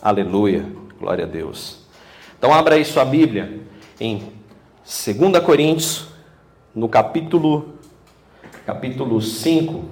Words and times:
Aleluia. 0.00 0.64
Glória 0.98 1.24
a 1.24 1.28
Deus. 1.28 1.80
Então 2.38 2.52
abra 2.52 2.76
aí 2.76 2.84
sua 2.84 3.04
Bíblia 3.04 3.62
em 4.00 4.32
2 4.84 5.44
Coríntios, 5.44 6.08
no 6.74 6.88
capítulo 6.88 7.74
capítulo 8.64 9.20
5. 9.20 9.84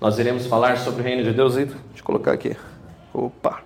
Nós 0.00 0.18
iremos 0.18 0.46
falar 0.46 0.78
sobre 0.78 1.00
o 1.00 1.04
reino 1.04 1.22
de 1.22 1.32
Deus. 1.32 1.54
Deixa 1.54 1.74
eu 1.96 2.04
colocar 2.04 2.32
aqui. 2.32 2.56
Opa. 3.12 3.62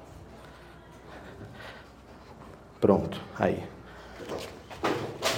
Pronto, 2.80 3.20
aí. 3.38 3.62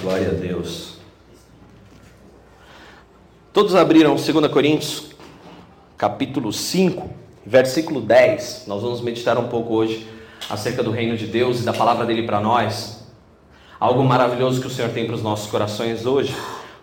Glória 0.01 0.29
a 0.29 0.33
Deus. 0.33 0.99
Todos 3.53 3.75
abriram 3.75 4.15
2 4.15 4.47
Coríntios, 4.51 5.11
capítulo 5.97 6.53
5, 6.53 7.09
versículo 7.45 8.01
10. 8.01 8.65
Nós 8.67 8.81
vamos 8.81 9.01
meditar 9.01 9.37
um 9.37 9.47
pouco 9.47 9.73
hoje 9.73 10.07
acerca 10.49 10.83
do 10.83 10.91
reino 10.91 11.17
de 11.17 11.27
Deus 11.27 11.61
e 11.61 11.63
da 11.63 11.73
palavra 11.73 12.05
dele 12.05 12.23
para 12.23 12.39
nós. 12.39 13.03
Algo 13.79 14.03
maravilhoso 14.03 14.61
que 14.61 14.67
o 14.67 14.69
Senhor 14.69 14.91
tem 14.91 15.05
para 15.05 15.15
os 15.15 15.23
nossos 15.23 15.49
corações 15.49 16.05
hoje. 16.05 16.35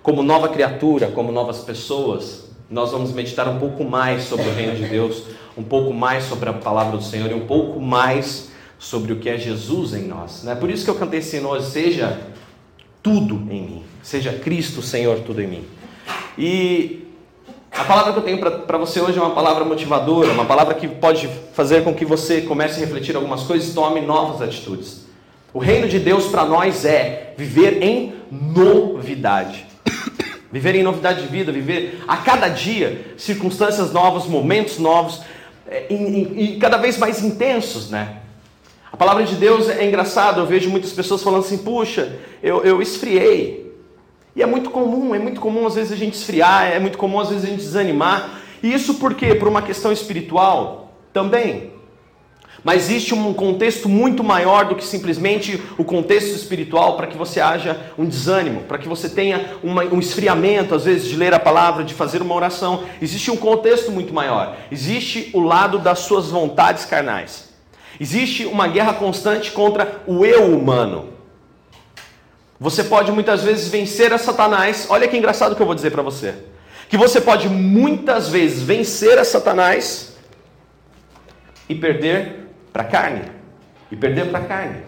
Como 0.03 0.23
nova 0.23 0.49
criatura, 0.49 1.09
como 1.09 1.31
novas 1.31 1.59
pessoas, 1.59 2.49
nós 2.71 2.91
vamos 2.91 3.13
meditar 3.13 3.49
um 3.49 3.59
pouco 3.59 3.85
mais 3.85 4.25
sobre 4.25 4.49
o 4.49 4.55
reino 4.55 4.75
de 4.75 4.87
Deus, 4.87 5.25
um 5.57 5.63
pouco 5.63 5.93
mais 5.93 6.25
sobre 6.25 6.49
a 6.49 6.53
palavra 6.53 6.97
do 6.97 7.05
Senhor 7.05 7.31
e 7.31 7.35
um 7.35 7.47
pouco 7.47 7.81
mais 7.81 8.51
sobre 8.79 9.13
o 9.13 9.17
que 9.17 9.29
é 9.29 9.37
Jesus 9.37 9.95
em 9.95 10.07
nós. 10.07 10.45
Né? 10.45 10.55
Por 10.55 10.71
isso 10.71 10.85
que 10.85 10.91
eu 10.91 10.95
cantei 10.95 11.21
esse 11.21 11.37
hino 11.37 11.49
hoje, 11.49 11.71
seja 11.71 12.21
tudo 13.03 13.35
em 13.51 13.63
mim, 13.63 13.83
seja 14.03 14.33
Cristo, 14.33 14.83
Senhor, 14.83 15.21
tudo 15.21 15.43
em 15.43 15.47
mim. 15.47 15.65
E 16.37 17.08
a 17.79 17.85
palavra 17.85 18.13
que 18.13 18.19
eu 18.19 18.23
tenho 18.23 18.39
para 18.39 18.77
você 18.77 19.01
hoje 19.01 19.19
é 19.19 19.23
uma 19.23 19.35
palavra 19.35 19.65
motivadora, 19.65 20.33
uma 20.33 20.45
palavra 20.45 20.75
que 20.75 20.89
pode 20.89 21.29
fazer 21.53 21.85
com 21.85 21.95
que 21.95 22.05
você 22.05 22.41
comece 22.41 22.77
a 22.77 22.85
refletir 22.85 23.15
algumas 23.15 23.45
coisas 23.45 23.69
e 23.69 23.75
tome 23.75 24.01
novas 24.01 24.43
atitudes. 24.43 25.07
O 25.55 25.61
reino 25.61 25.89
de 25.89 26.01
Deus 26.01 26.27
para 26.27 26.45
nós 26.45 26.85
é 26.85 27.35
viver 27.37 27.81
em 27.81 28.15
novidade. 28.31 29.65
Viver 30.51 30.75
em 30.75 30.83
novidade 30.83 31.23
de 31.23 31.29
vida, 31.29 31.53
viver 31.53 32.03
a 32.09 32.17
cada 32.17 32.49
dia 32.49 33.15
circunstâncias 33.17 33.93
novas, 33.93 34.27
momentos 34.27 34.79
novos 34.79 35.21
é, 35.69 35.87
e, 35.93 36.59
cada 36.59 36.79
vez 36.79 36.99
mais 36.99 37.23
intensos, 37.23 37.91
né? 37.91 38.17
A 38.91 38.97
palavra 38.97 39.23
de 39.23 39.37
Deus 39.37 39.69
é 39.69 39.87
engraçado, 39.87 40.41
eu 40.41 40.47
vejo 40.47 40.69
muitas 40.69 40.93
pessoas 40.93 41.23
falando 41.23 41.45
assim, 41.45 41.59
puxa, 41.59 42.17
eu, 42.43 42.65
eu 42.65 42.83
esfriei. 42.83 43.68
E 44.39 44.43
é 44.43 44.47
muito 44.47 44.71
comum, 44.71 45.17
é 45.17 45.19
muito 45.19 45.41
comum 45.41 45.67
às 45.67 45.75
vezes 45.75 45.91
a 45.91 45.97
gente 45.97 46.15
esfriar, 46.15 46.71
é 46.71 46.79
muito 46.79 46.97
comum 46.97 47.19
às 47.19 47.29
vezes 47.29 47.45
a 47.45 47.49
gente 47.49 47.59
desanimar. 47.59 48.39
E 48.63 48.73
isso 48.73 48.95
por 48.95 49.15
quê? 49.15 49.35
Por 49.35 49.49
uma 49.49 49.63
questão 49.63 49.91
espiritual 49.91 50.93
também. 51.13 51.73
Mas 52.63 52.85
existe 52.85 53.13
um 53.13 53.35
contexto 53.35 53.89
muito 53.89 54.23
maior 54.23 54.67
do 54.67 54.77
que 54.77 54.85
simplesmente 54.85 55.61
o 55.77 55.83
contexto 55.83 56.37
espiritual 56.37 56.97
para 56.97 57.09
que 57.09 57.17
você 57.17 57.41
haja 57.41 57.81
um 57.99 58.05
desânimo, 58.05 58.61
para 58.61 58.79
que 58.79 58.87
você 58.87 59.09
tenha 59.09 59.57
uma, 59.61 59.83
um 59.83 59.99
esfriamento, 59.99 60.73
às 60.73 60.85
vezes, 60.85 61.09
de 61.09 61.17
ler 61.17 61.35
a 61.35 61.41
palavra, 61.41 61.83
de 61.83 61.93
fazer 61.93 62.23
uma 62.23 62.37
oração. 62.37 62.85
Existe 63.03 63.33
um 63.33 63.37
contexto 63.37 63.91
muito 63.91 64.15
maior. 64.15 64.57
Existe 64.71 65.31
o 65.35 65.41
lado 65.41 65.81
das 65.81 65.99
suas 65.99 66.29
vontades 66.29 66.85
carnais. 66.85 67.49
Existe 67.99 68.47
uma 68.47 68.69
guerra 68.69 68.95
constante 68.95 69.51
contra 69.51 70.01
o 70.07 70.25
eu 70.25 70.57
humano. 70.57 71.18
Você 72.61 72.83
pode 72.83 73.13
muitas 73.13 73.43
vezes 73.43 73.69
vencer 73.69 74.13
a 74.13 74.19
Satanás. 74.19 74.87
Olha 74.91 75.07
que 75.07 75.17
engraçado 75.17 75.55
que 75.55 75.63
eu 75.63 75.67
vou 75.67 75.75
dizer 75.75 75.91
para 75.91 76.03
você. 76.03 76.35
Que 76.89 76.97
você 76.97 77.21
pode 77.21 77.49
muitas 77.49 78.29
vezes 78.29 78.63
vencer 78.63 79.19
a 79.19 79.25
Satanás 79.25 80.17
e 81.69 81.75
perder 81.75 82.49
para 82.73 82.83
a 82.83 82.87
carne. 82.87 83.23
E 83.91 83.97
perder 83.97 84.31
para 84.31 84.41
a 84.41 84.45
carne. 84.45 84.83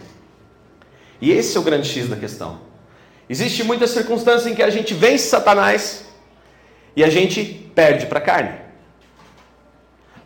E 1.20 1.30
esse 1.30 1.56
é 1.56 1.60
o 1.60 1.62
grande 1.62 1.88
X 1.88 2.08
da 2.08 2.16
questão. 2.16 2.60
Existe 3.28 3.62
muitas 3.62 3.90
circunstâncias 3.90 4.46
em 4.46 4.54
que 4.54 4.62
a 4.62 4.70
gente 4.70 4.92
vence 4.92 5.28
Satanás 5.28 6.06
e 6.96 7.04
a 7.04 7.08
gente 7.08 7.44
perde 7.74 8.06
para 8.06 8.18
a 8.18 8.22
carne. 8.22 8.54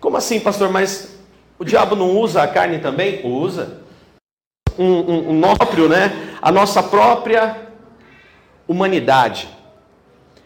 Como 0.01 0.17
assim, 0.17 0.41
pastor? 0.41 0.71
Mas 0.71 1.19
o 1.59 1.65
diabo 1.65 1.95
não 1.95 2.17
usa 2.17 2.43
a 2.43 2.49
carne 2.49 2.79
também? 2.79 3.21
Usa. 3.25 3.83
Um, 4.79 4.85
um, 4.85 5.31
um 5.31 5.41
próprio, 5.41 5.89
né? 5.89 6.34
A 6.44 6.53
nossa 6.53 6.82
própria 6.82 7.71
humanidade. 8.69 9.49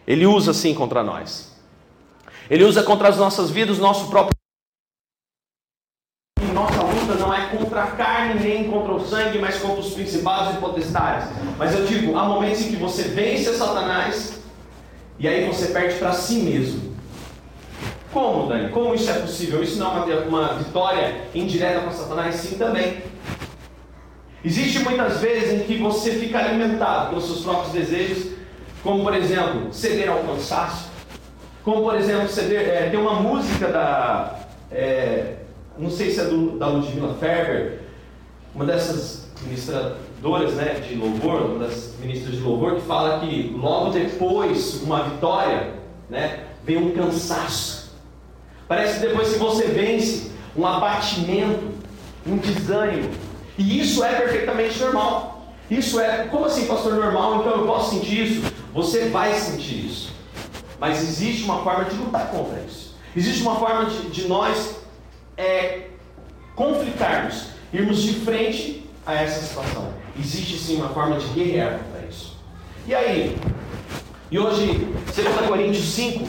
Ele 0.07 0.25
usa 0.25 0.53
sim 0.53 0.73
contra 0.73 1.03
nós. 1.03 1.53
Ele 2.49 2.63
usa 2.63 2.81
contra 2.83 3.09
as 3.09 3.17
nossas 3.17 3.51
vidas, 3.51 3.79
nosso 3.79 4.09
próprio. 4.09 4.33
Nossa 6.53 6.81
luta 6.83 7.15
não 7.15 7.33
é 7.33 7.47
contra 7.47 7.83
a 7.83 7.87
carne 7.87 8.39
nem 8.39 8.71
contra 8.71 8.93
o 8.93 9.05
sangue, 9.05 9.39
mas 9.39 9.59
contra 9.59 9.81
os 9.81 9.93
principados 9.93 10.55
e 10.55 10.59
potestades. 10.59 11.27
Mas 11.57 11.77
eu 11.77 11.85
digo, 11.85 12.17
há 12.17 12.23
momentos 12.23 12.61
em 12.61 12.69
que 12.69 12.77
você 12.77 13.03
vence 13.03 13.53
Satanás 13.57 14.41
e 15.19 15.27
aí 15.27 15.45
você 15.45 15.67
perde 15.67 15.99
para 15.99 16.13
si 16.13 16.35
mesmo. 16.35 16.95
Como, 18.13 18.47
Dani? 18.47 18.69
Como 18.69 18.95
isso 18.95 19.11
é 19.11 19.19
possível? 19.19 19.61
Isso 19.61 19.77
não 19.77 20.09
é 20.09 20.15
uma, 20.15 20.21
uma 20.21 20.53
vitória 20.53 21.25
indireta 21.35 21.81
para 21.81 21.91
Satanás? 21.91 22.35
Sim, 22.35 22.57
também. 22.57 23.08
Existe 24.43 24.79
muitas 24.79 25.19
vezes 25.19 25.61
em 25.61 25.63
que 25.65 25.77
você 25.77 26.11
fica 26.11 26.39
alimentado 26.39 27.09
pelos 27.09 27.25
seus 27.25 27.41
próprios 27.41 27.73
desejos, 27.73 28.33
como 28.81 29.03
por 29.03 29.13
exemplo, 29.13 29.73
ceder 29.73 30.09
ao 30.09 30.19
cansaço, 30.19 30.89
como 31.63 31.81
por 31.81 31.95
exemplo, 31.95 32.29
ceder. 32.29 32.61
É, 32.61 32.89
tem 32.89 32.99
uma 32.99 33.15
música 33.15 33.67
da. 33.67 34.39
É, 34.71 35.35
não 35.77 35.89
sei 35.89 36.11
se 36.11 36.21
é 36.21 36.25
do, 36.25 36.57
da 36.57 36.67
Ludmilla 36.67 37.15
Ferber, 37.15 37.79
uma 38.55 38.65
dessas 38.65 39.29
ministradoras 39.41 40.53
né, 40.53 40.81
de 40.87 40.95
louvor, 40.95 41.41
uma 41.41 41.67
das 41.67 41.93
ministras 41.99 42.35
de 42.35 42.41
louvor, 42.41 42.75
que 42.75 42.81
fala 42.81 43.19
que 43.19 43.55
logo 43.57 43.91
depois 43.91 44.81
uma 44.83 45.03
vitória, 45.03 45.73
né, 46.09 46.45
vem 46.63 46.77
um 46.77 46.91
cansaço. 46.91 47.91
Parece 48.67 48.99
que 48.99 49.07
depois 49.07 49.33
que 49.33 49.39
você 49.39 49.65
vence, 49.65 50.31
um 50.55 50.65
abatimento, 50.65 51.71
um 52.27 52.37
desânimo. 52.37 53.09
E 53.59 53.81
isso 53.81 54.01
é 54.03 54.15
perfeitamente 54.15 54.79
normal. 54.79 55.53
Isso 55.69 55.99
é, 55.99 56.27
como 56.31 56.45
assim, 56.45 56.65
pastor, 56.65 56.93
normal? 56.93 57.41
Então 57.41 57.57
eu 57.57 57.67
posso 57.67 57.93
sentir 57.93 58.25
isso? 58.25 58.53
Você 58.73 59.09
vai 59.09 59.33
sentir 59.33 59.85
isso. 59.85 60.13
Mas 60.79 61.03
existe 61.03 61.43
uma 61.43 61.61
forma 61.61 61.83
de 61.83 61.95
lutar 61.97 62.31
contra 62.31 62.57
isso. 62.61 62.95
Existe 63.15 63.41
uma 63.41 63.57
forma 63.57 63.85
de, 63.85 64.09
de 64.09 64.27
nós 64.29 64.77
é, 65.35 65.87
conflitarmos, 66.55 67.47
irmos 67.73 68.01
de 68.01 68.13
frente 68.13 68.89
a 69.05 69.13
essa 69.15 69.45
situação. 69.45 69.93
Existe 70.17 70.57
sim 70.57 70.77
uma 70.77 70.89
forma 70.89 71.17
de 71.17 71.27
guerrear 71.27 71.79
contra 71.79 72.07
isso. 72.07 72.37
E 72.87 72.95
aí? 72.95 73.37
E 74.31 74.39
hoje, 74.39 74.87
2 75.13 75.47
Coríntios 75.47 75.85
5, 75.85 76.25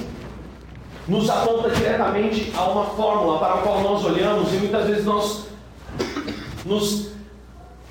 nos 1.06 1.30
aponta 1.30 1.70
diretamente 1.70 2.52
a 2.56 2.64
uma 2.64 2.86
fórmula 2.86 3.38
para 3.38 3.54
a 3.54 3.58
qual 3.58 3.82
nós 3.82 4.04
olhamos 4.04 4.52
e 4.52 4.56
muitas 4.56 4.86
vezes 4.88 5.04
nós 5.04 5.46
nos 6.64 7.19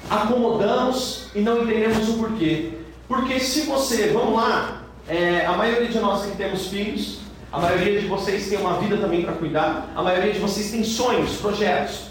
acomodamos 0.10 1.28
e 1.36 1.42
não 1.42 1.64
entendemos 1.64 2.10
o 2.10 2.14
porquê. 2.14 2.74
Porque 3.08 3.40
se 3.40 3.62
você, 3.62 4.10
vamos 4.10 4.36
lá, 4.36 4.84
é, 5.08 5.46
a 5.46 5.54
maioria 5.54 5.88
de 5.88 6.00
nós 6.00 6.26
que 6.26 6.38
temos 6.38 6.68
filhos, 6.68 7.20
a 7.52 7.60
maioria 7.60 8.00
de 8.00 8.08
vocês 8.08 8.48
tem 8.48 8.60
uma 8.60 8.80
vida 8.80 8.98
também 8.98 9.24
para 9.24 9.34
cuidar, 9.34 9.92
a 9.96 10.04
maioria 10.04 10.34
de 10.34 10.40
vocês 10.40 10.72
tem 10.72 10.84
sonhos, 10.84 11.38
projetos. 11.38 12.10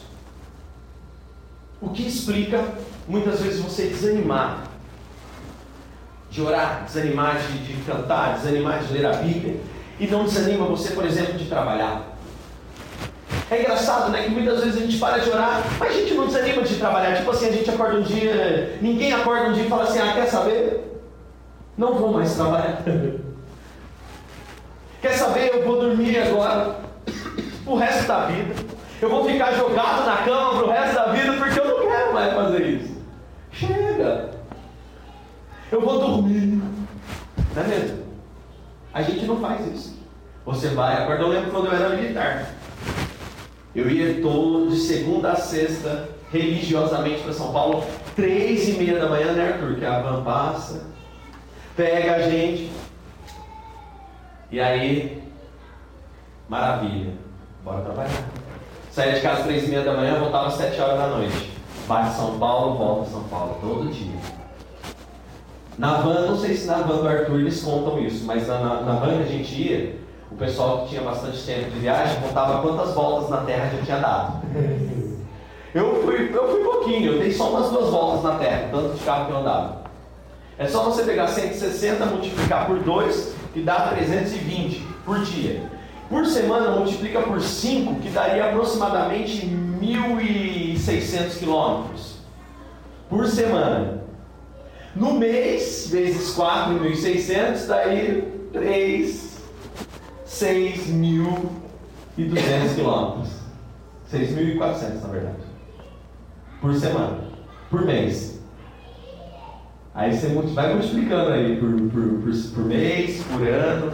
O 1.80 1.90
que 1.90 2.06
explica 2.06 2.64
muitas 3.06 3.40
vezes 3.40 3.60
você 3.60 3.86
desanimar 3.86 4.64
de 6.30 6.42
orar, 6.42 6.84
desanimar 6.84 7.38
de, 7.38 7.58
de 7.58 7.82
cantar, 7.84 8.36
desanimar 8.36 8.82
de 8.82 8.92
ler 8.92 9.06
a 9.06 9.12
Bíblia, 9.14 9.60
e 9.98 10.06
não 10.06 10.24
desanima 10.24 10.66
você, 10.66 10.92
por 10.92 11.04
exemplo, 11.04 11.38
de 11.38 11.46
trabalhar. 11.46 12.17
É 13.50 13.60
engraçado, 13.60 14.10
né? 14.10 14.24
Que 14.24 14.30
muitas 14.30 14.60
vezes 14.60 14.76
a 14.76 14.84
gente 14.84 14.98
para 14.98 15.18
de 15.18 15.30
orar, 15.30 15.62
mas 15.78 15.90
a 15.90 15.94
gente 15.94 16.14
não 16.14 16.26
desanima 16.26 16.62
de 16.62 16.74
trabalhar. 16.76 17.16
Tipo 17.16 17.30
assim, 17.30 17.48
a 17.48 17.52
gente 17.52 17.70
acorda 17.70 17.96
um 17.96 18.02
dia, 18.02 18.78
ninguém 18.82 19.12
acorda 19.12 19.48
um 19.48 19.52
dia 19.52 19.64
e 19.64 19.68
fala 19.68 19.84
assim: 19.84 19.98
ah, 19.98 20.12
quer 20.14 20.26
saber? 20.26 21.00
Não 21.76 21.94
vou 21.94 22.12
mais 22.12 22.34
trabalhar. 22.34 22.82
quer 25.00 25.12
saber? 25.12 25.54
Eu 25.54 25.64
vou 25.64 25.80
dormir 25.80 26.18
agora, 26.18 26.76
o 27.64 27.76
resto 27.76 28.06
da 28.06 28.26
vida. 28.26 28.54
Eu 29.00 29.08
vou 29.08 29.24
ficar 29.24 29.52
jogado 29.52 30.04
na 30.04 30.16
cama 30.18 30.58
pro 30.58 30.70
resto 30.70 30.94
da 30.94 31.12
vida 31.12 31.32
porque 31.34 31.60
eu 31.60 31.68
não 31.68 31.88
quero 31.88 32.12
mais 32.12 32.34
fazer 32.34 32.66
isso. 32.66 32.98
Chega! 33.52 34.30
Eu 35.70 35.80
vou 35.80 36.00
dormir. 36.00 36.60
Não 37.54 37.62
é 37.62 37.66
mesmo? 37.66 37.98
A 38.92 39.02
gente 39.02 39.24
não 39.24 39.40
faz 39.40 39.66
isso. 39.66 39.98
Você 40.44 40.68
vai, 40.68 41.02
agora 41.02 41.20
eu 41.20 41.28
lembro 41.28 41.50
quando 41.50 41.66
eu 41.66 41.72
era 41.72 41.90
militar. 41.90 42.57
Eu 43.74 43.90
ia 43.90 44.20
todo 44.22 44.70
de 44.70 44.78
segunda 44.78 45.32
a 45.32 45.36
sexta, 45.36 46.08
religiosamente 46.32 47.22
para 47.22 47.32
São 47.32 47.52
Paulo, 47.52 47.84
três 48.16 48.68
e 48.68 48.72
meia 48.72 48.98
da 48.98 49.08
manhã, 49.08 49.32
né, 49.32 49.52
Arthur? 49.52 49.76
Que 49.76 49.84
a 49.84 50.00
van 50.00 50.24
passa, 50.24 50.86
pega 51.76 52.16
a 52.16 52.22
gente. 52.30 52.70
E 54.50 54.58
aí, 54.58 55.22
maravilha, 56.48 57.12
bora 57.62 57.82
trabalhar. 57.82 58.24
Saía 58.90 59.14
de 59.14 59.20
casa 59.20 59.44
três 59.44 59.64
e 59.64 59.68
meia 59.68 59.82
da 59.82 59.94
manhã, 59.94 60.18
voltava 60.18 60.48
às 60.48 60.54
sete 60.54 60.80
horas 60.80 60.98
da 60.98 61.06
noite. 61.08 61.52
Vai 61.86 62.10
São 62.10 62.38
Paulo, 62.38 62.76
volta 62.76 63.10
São 63.10 63.24
Paulo, 63.24 63.58
todo 63.60 63.92
dia. 63.92 64.18
Na 65.78 66.00
van, 66.00 66.26
não 66.26 66.36
sei 66.36 66.56
se 66.56 66.66
na 66.66 66.78
van 66.78 66.96
do 66.96 67.08
Arthur 67.08 67.38
eles 67.38 67.62
contam 67.62 68.00
isso, 68.00 68.24
mas 68.24 68.48
na, 68.48 68.58
na, 68.58 68.80
na 68.80 68.92
van 68.94 69.18
que 69.18 69.22
a 69.22 69.26
gente 69.26 69.54
ia, 69.54 69.96
o 70.30 70.36
pessoal 70.36 70.82
que 70.82 70.90
tinha 70.90 71.02
bastante 71.02 71.42
tempo 71.44 71.70
de 71.70 71.78
viagem 71.80 72.20
contava 72.20 72.60
quantas 72.60 72.94
voltas 72.94 73.30
na 73.30 73.38
Terra 73.38 73.70
já 73.74 73.82
tinha 73.82 73.98
dado. 73.98 74.42
Eu 75.74 76.02
fui, 76.02 76.30
eu 76.34 76.48
fui 76.50 76.64
pouquinho, 76.64 77.12
eu 77.12 77.18
dei 77.18 77.32
só 77.32 77.50
umas 77.50 77.70
duas 77.70 77.90
voltas 77.90 78.24
na 78.24 78.38
Terra, 78.38 78.68
tanto 78.70 78.94
de 78.94 79.04
carro 79.04 79.26
que 79.26 79.32
eu 79.32 79.38
andava. 79.38 79.82
É 80.58 80.66
só 80.66 80.82
você 80.82 81.04
pegar 81.04 81.28
160, 81.28 82.04
multiplicar 82.06 82.66
por 82.66 82.80
2, 82.80 83.34
que 83.52 83.62
dá 83.62 83.88
320 83.88 84.80
por 85.04 85.20
dia. 85.20 85.62
Por 86.08 86.26
semana, 86.26 86.72
multiplica 86.72 87.20
por 87.20 87.40
5, 87.40 87.96
que 87.96 88.08
daria 88.08 88.46
aproximadamente 88.46 89.46
1.600 89.46 91.38
quilômetros. 91.38 92.16
Por 93.08 93.26
semana. 93.26 94.02
No 94.96 95.12
mês, 95.12 95.88
vezes 95.90 96.34
4.600, 96.34 97.66
daí 97.66 98.48
3, 98.52 99.27
6.200 100.40 102.74
quilômetros. 102.74 103.28
6.400, 104.12 105.02
na 105.02 105.08
verdade. 105.08 105.36
Por 106.60 106.74
semana. 106.74 107.18
Por 107.70 107.84
mês. 107.84 108.40
Aí 109.94 110.16
você 110.16 110.28
vai 110.28 110.74
multiplicando 110.74 111.32
aí 111.32 111.56
por, 111.56 111.70
por, 111.70 112.22
por, 112.22 112.32
por 112.54 112.64
mês, 112.64 113.22
por 113.24 113.46
ano. 113.46 113.92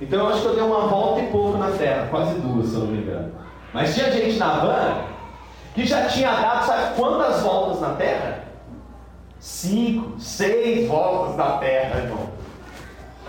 Então 0.00 0.20
eu 0.20 0.28
acho 0.28 0.40
que 0.40 0.48
eu 0.48 0.54
dei 0.54 0.64
uma 0.64 0.86
volta 0.86 1.20
e 1.20 1.26
pouco 1.28 1.58
na 1.58 1.70
Terra, 1.72 2.08
quase 2.10 2.40
duas, 2.40 2.68
se 2.68 2.74
eu 2.74 2.80
não 2.80 2.86
me 2.88 3.02
engano. 3.02 3.32
Mas 3.72 3.94
tinha 3.94 4.10
gente 4.10 4.38
na 4.38 4.58
van 4.58 5.04
que 5.74 5.86
já 5.86 6.08
tinha 6.08 6.32
dado, 6.32 6.66
sabe 6.66 6.96
quantas 6.96 7.42
voltas 7.42 7.80
na 7.80 7.94
Terra? 7.94 8.44
Cinco, 9.38 10.18
seis 10.18 10.88
voltas 10.88 11.36
na 11.36 11.58
Terra, 11.58 12.00
irmão. 12.00 12.31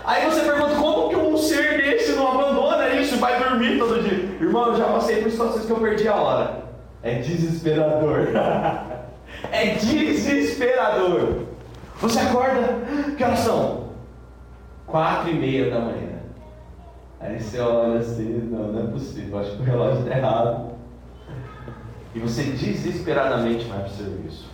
Aí 0.04 0.30
você 0.30 0.42
pergunta, 0.42 0.74
como 0.74 1.08
que 1.08 1.16
um 1.16 1.36
ser 1.36 1.78
desse 1.78 2.12
não 2.12 2.28
abandona 2.28 2.88
isso 2.90 3.14
e 3.14 3.18
vai 3.18 3.42
dormir 3.42 3.78
todo 3.78 4.02
dia? 4.02 4.36
Irmão, 4.38 4.68
eu 4.68 4.76
já 4.76 4.84
passei 4.84 5.22
por 5.22 5.30
situações 5.30 5.64
que 5.64 5.72
eu 5.72 5.80
perdi 5.80 6.06
a 6.06 6.14
hora. 6.14 6.64
É 7.02 7.14
desesperador. 7.20 8.28
é 9.50 9.74
desesperador. 9.74 11.44
Você 12.00 12.18
acorda, 12.18 12.80
que 13.16 13.24
horas 13.24 13.38
são? 13.38 13.84
Quatro 14.86 15.30
e 15.30 15.34
meia 15.34 15.70
da 15.70 15.80
manhã. 15.80 16.14
Aí 17.18 17.40
você 17.40 17.58
olha 17.58 18.00
assim, 18.00 18.48
não, 18.50 18.72
não 18.72 18.88
é 18.88 18.92
possível, 18.92 19.38
acho 19.38 19.52
que 19.52 19.62
o 19.62 19.64
relógio 19.64 20.02
está 20.02 20.18
errado. 20.18 20.74
E 22.14 22.18
você 22.18 22.42
desesperadamente 22.42 23.64
vai 23.64 23.78
para 23.78 23.88
o 23.88 23.90
serviço. 23.90 24.50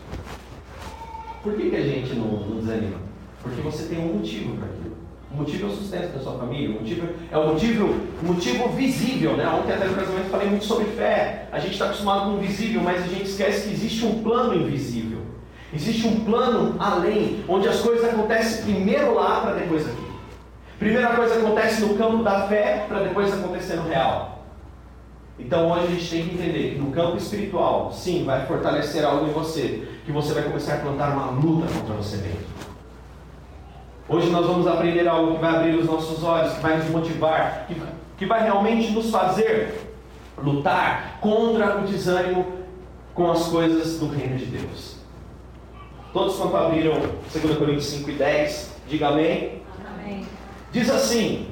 Por 1.43 1.55
que, 1.55 1.71
que 1.71 1.77
a 1.77 1.83
gente 1.83 2.15
não, 2.15 2.27
não 2.27 2.61
desanima? 2.61 2.99
Porque 3.43 3.61
você 3.63 3.85
tem 3.85 3.99
um 3.99 4.19
motivo 4.19 4.57
para 4.57 4.67
aquilo. 4.67 4.90
O 5.33 5.37
motivo 5.37 5.67
é 5.67 5.69
o 5.69 5.75
sustento 5.75 6.13
da 6.13 6.21
sua 6.21 6.33
família, 6.33 6.71
o 6.71 6.81
motivo 6.81 7.09
é 7.31 7.39
o 7.39 7.47
motivo, 7.47 7.95
motivo 8.21 8.69
visível, 8.71 9.37
né? 9.37 9.49
Ontem 9.49 9.73
até 9.73 9.85
no 9.85 9.95
casamento 9.95 10.29
falei 10.29 10.49
muito 10.49 10.65
sobre 10.65 10.87
fé. 10.87 11.49
A 11.53 11.61
gente 11.61 11.73
está 11.73 11.85
acostumado 11.85 12.31
com 12.31 12.37
o 12.37 12.41
visível, 12.41 12.83
mas 12.83 13.05
a 13.05 13.07
gente 13.07 13.31
esquece 13.31 13.69
que 13.69 13.75
existe 13.75 14.05
um 14.05 14.25
plano 14.25 14.55
invisível. 14.55 15.21
Existe 15.73 16.05
um 16.09 16.25
plano 16.25 16.75
além, 16.81 17.45
onde 17.49 17.69
as 17.69 17.81
coisas 17.81 18.05
acontecem 18.05 18.65
primeiro 18.65 19.15
lá 19.15 19.41
para 19.41 19.55
depois 19.55 19.87
aqui. 19.87 20.11
Primeira 20.81 21.15
coisa 21.15 21.37
acontece 21.37 21.83
no 21.83 21.95
campo 21.95 22.25
da 22.25 22.49
fé 22.49 22.87
para 22.89 23.05
depois 23.05 23.33
acontecer 23.33 23.77
no 23.77 23.89
real. 23.89 24.47
Então 25.39 25.71
hoje 25.71 25.85
a 25.85 25.91
gente 25.91 26.11
tem 26.11 26.29
que 26.29 26.35
entender 26.35 26.73
que 26.73 26.79
no 26.81 26.91
campo 26.91 27.17
espiritual, 27.17 27.93
sim, 27.93 28.25
vai 28.25 28.45
fortalecer 28.47 29.05
algo 29.05 29.29
em 29.29 29.33
você, 29.33 29.87
que 30.05 30.11
você 30.11 30.35
vai 30.35 30.43
começar 30.43 30.75
a 30.75 30.79
plantar 30.79 31.13
uma 31.13 31.31
luta 31.31 31.73
contra 31.73 31.95
você 31.95 32.17
mesmo. 32.17 32.60
Hoje 34.13 34.29
nós 34.29 34.45
vamos 34.45 34.67
aprender 34.67 35.07
algo 35.07 35.37
que 35.37 35.41
vai 35.41 35.55
abrir 35.55 35.77
os 35.77 35.87
nossos 35.87 36.25
olhos, 36.25 36.55
que 36.55 36.61
vai 36.61 36.79
nos 36.79 36.91
motivar, 36.91 37.67
que, 37.69 37.81
que 38.19 38.27
vai 38.27 38.43
realmente 38.43 38.91
nos 38.91 39.09
fazer 39.09 39.89
lutar 40.37 41.21
contra 41.21 41.79
o 41.79 41.87
desânimo 41.87 42.45
com 43.15 43.31
as 43.31 43.47
coisas 43.47 44.01
do 44.01 44.09
reino 44.09 44.37
de 44.37 44.47
Deus. 44.47 44.97
Todos 46.13 46.35
quanto 46.35 46.57
abriram 46.57 46.95
2 47.33 47.57
Coríntios 47.57 47.87
5 47.87 48.11
e 48.11 48.15
10, 48.15 48.75
diga 48.89 49.09
amém. 49.11 49.63
Amém. 49.87 50.27
Diz 50.73 50.91
assim. 50.91 51.47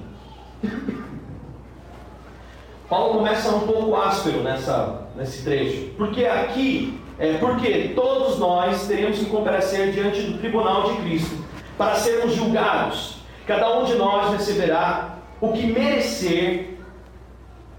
Paulo 2.88 3.18
começa 3.18 3.54
um 3.54 3.68
pouco 3.68 3.94
áspero 3.94 4.42
nessa, 4.42 5.06
nesse 5.14 5.44
trecho. 5.44 5.90
Porque 5.96 6.24
aqui, 6.24 7.00
é, 7.20 7.34
porque 7.34 7.92
todos 7.94 8.36
nós 8.40 8.88
teremos 8.88 9.16
que 9.16 9.26
comparecer 9.26 9.92
diante 9.92 10.22
do 10.22 10.38
tribunal 10.38 10.90
de 10.90 11.02
Cristo 11.02 11.47
para 11.78 11.94
sermos 11.94 12.34
julgados. 12.34 13.18
Cada 13.46 13.78
um 13.78 13.84
de 13.84 13.94
nós 13.94 14.32
receberá 14.32 15.18
o 15.40 15.52
que 15.52 15.66
merecer 15.66 16.76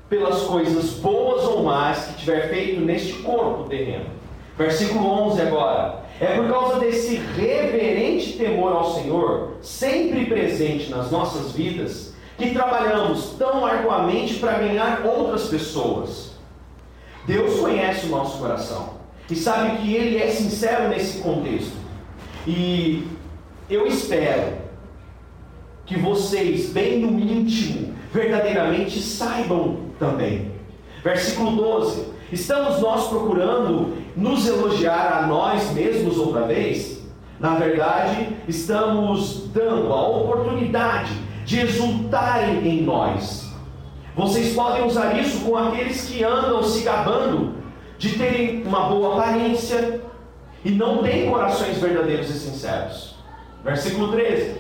pelas 0.09 0.41
coisas 0.43 0.93
boas 0.93 1.43
ou 1.43 1.63
más 1.63 2.05
que 2.05 2.13
tiver 2.21 2.49
feito 2.49 2.81
neste 2.81 3.13
corpo 3.21 3.69
terreno. 3.69 4.05
Versículo 4.57 5.07
11 5.07 5.41
agora. 5.41 5.99
É 6.19 6.35
por 6.35 6.49
causa 6.49 6.79
desse 6.79 7.15
reverente 7.15 8.33
temor 8.33 8.73
ao 8.73 8.93
Senhor, 8.95 9.57
sempre 9.61 10.25
presente 10.25 10.89
nas 10.89 11.11
nossas 11.11 11.53
vidas, 11.53 12.13
que 12.37 12.51
trabalhamos 12.51 13.35
tão 13.37 13.65
arduamente 13.65 14.35
para 14.35 14.59
ganhar 14.59 15.05
outras 15.05 15.47
pessoas. 15.47 16.31
Deus 17.25 17.59
conhece 17.59 18.07
o 18.07 18.09
nosso 18.09 18.37
coração 18.39 18.95
e 19.29 19.35
sabe 19.35 19.77
que 19.77 19.93
Ele 19.93 20.17
é 20.17 20.27
sincero 20.27 20.89
nesse 20.89 21.19
contexto. 21.19 21.77
E 22.47 23.07
eu 23.69 23.85
espero 23.85 24.57
que 25.85 25.97
vocês, 25.97 26.69
bem 26.69 26.99
no 26.99 27.19
íntimo, 27.19 27.93
verdadeiramente 28.11 28.99
saibam 28.99 29.77
também. 29.99 30.51
Versículo 31.03 31.51
12: 31.55 32.05
Estamos 32.31 32.79
nós 32.79 33.07
procurando 33.07 33.97
nos 34.15 34.47
elogiar 34.47 35.23
a 35.23 35.27
nós 35.27 35.71
mesmos 35.71 36.17
outra 36.17 36.41
vez? 36.41 36.99
Na 37.39 37.55
verdade, 37.55 38.35
estamos 38.47 39.47
dando 39.53 39.93
a 39.93 40.07
oportunidade 40.07 41.13
de 41.45 41.61
exultarem 41.61 42.67
em 42.67 42.81
nós. 42.81 43.49
Vocês 44.15 44.53
podem 44.53 44.85
usar 44.85 45.17
isso 45.17 45.45
com 45.45 45.55
aqueles 45.55 46.09
que 46.09 46.23
andam 46.23 46.61
se 46.61 46.83
gabando 46.83 47.53
de 47.97 48.17
terem 48.17 48.63
uma 48.63 48.89
boa 48.89 49.17
aparência 49.17 50.01
e 50.63 50.71
não 50.71 51.01
têm 51.01 51.29
corações 51.29 51.77
verdadeiros 51.77 52.29
e 52.29 52.37
sinceros. 52.37 53.18
Versículo 53.63 54.11
13. 54.11 54.55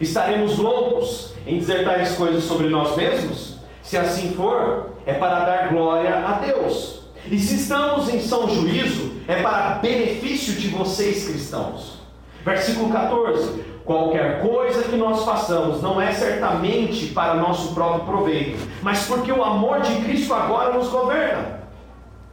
Estaremos 0.00 0.58
loucos 0.58 1.34
em 1.46 1.58
dizer 1.58 1.84
tais 1.84 2.14
coisas 2.14 2.44
sobre 2.44 2.68
nós 2.68 2.96
mesmos? 2.96 3.58
Se 3.82 3.96
assim 3.96 4.32
for, 4.34 4.90
é 5.06 5.14
para 5.14 5.40
dar 5.40 5.68
glória 5.70 6.14
a 6.14 6.32
Deus. 6.32 7.02
E 7.30 7.38
se 7.38 7.56
estamos 7.56 8.08
em 8.08 8.20
são 8.20 8.48
juízo, 8.48 9.12
é 9.26 9.42
para 9.42 9.76
benefício 9.76 10.54
de 10.54 10.68
vocês 10.68 11.26
cristãos. 11.28 11.98
Versículo 12.44 12.90
14: 12.90 13.64
Qualquer 13.84 14.42
coisa 14.42 14.82
que 14.82 14.96
nós 14.96 15.24
façamos 15.24 15.82
não 15.82 16.00
é 16.00 16.12
certamente 16.12 17.06
para 17.06 17.34
nosso 17.34 17.74
próprio 17.74 18.04
proveito, 18.04 18.58
mas 18.82 19.06
porque 19.06 19.32
o 19.32 19.42
amor 19.42 19.80
de 19.80 19.94
Cristo 20.04 20.32
agora 20.34 20.74
nos 20.74 20.88
governa. 20.88 21.60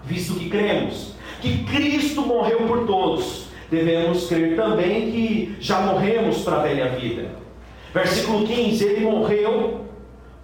Visto 0.04 0.36
que 0.36 0.50
cremos 0.50 1.14
que 1.42 1.64
Cristo 1.64 2.22
morreu 2.22 2.60
por 2.68 2.86
todos, 2.86 3.45
devemos 3.70 4.28
crer 4.28 4.56
também 4.56 5.12
que 5.12 5.56
já 5.60 5.82
morremos 5.82 6.40
para 6.44 6.58
a 6.58 6.64
velha 6.64 6.90
vida. 6.90 7.30
Versículo 7.94 8.46
15: 8.46 8.84
Ele 8.84 9.06
morreu 9.06 9.86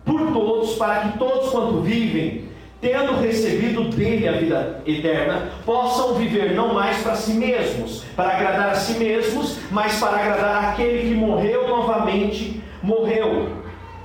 por 0.05 0.31
todos, 0.31 0.75
para 0.75 1.01
que 1.01 1.17
todos 1.17 1.49
quanto 1.49 1.81
vivem, 1.81 2.45
tendo 2.79 3.19
recebido 3.21 3.83
dele 3.83 4.27
a 4.27 4.31
vida 4.31 4.81
eterna, 4.85 5.51
possam 5.65 6.15
viver 6.15 6.53
não 6.53 6.73
mais 6.73 6.97
para 7.03 7.15
si 7.15 7.33
mesmos, 7.33 8.03
para 8.15 8.35
agradar 8.35 8.69
a 8.69 8.75
si 8.75 8.97
mesmos, 8.97 9.57
mas 9.69 9.99
para 9.99 10.17
agradar 10.17 10.71
aquele 10.71 11.09
que 11.09 11.15
morreu 11.15 11.67
novamente, 11.67 12.61
morreu 12.81 13.49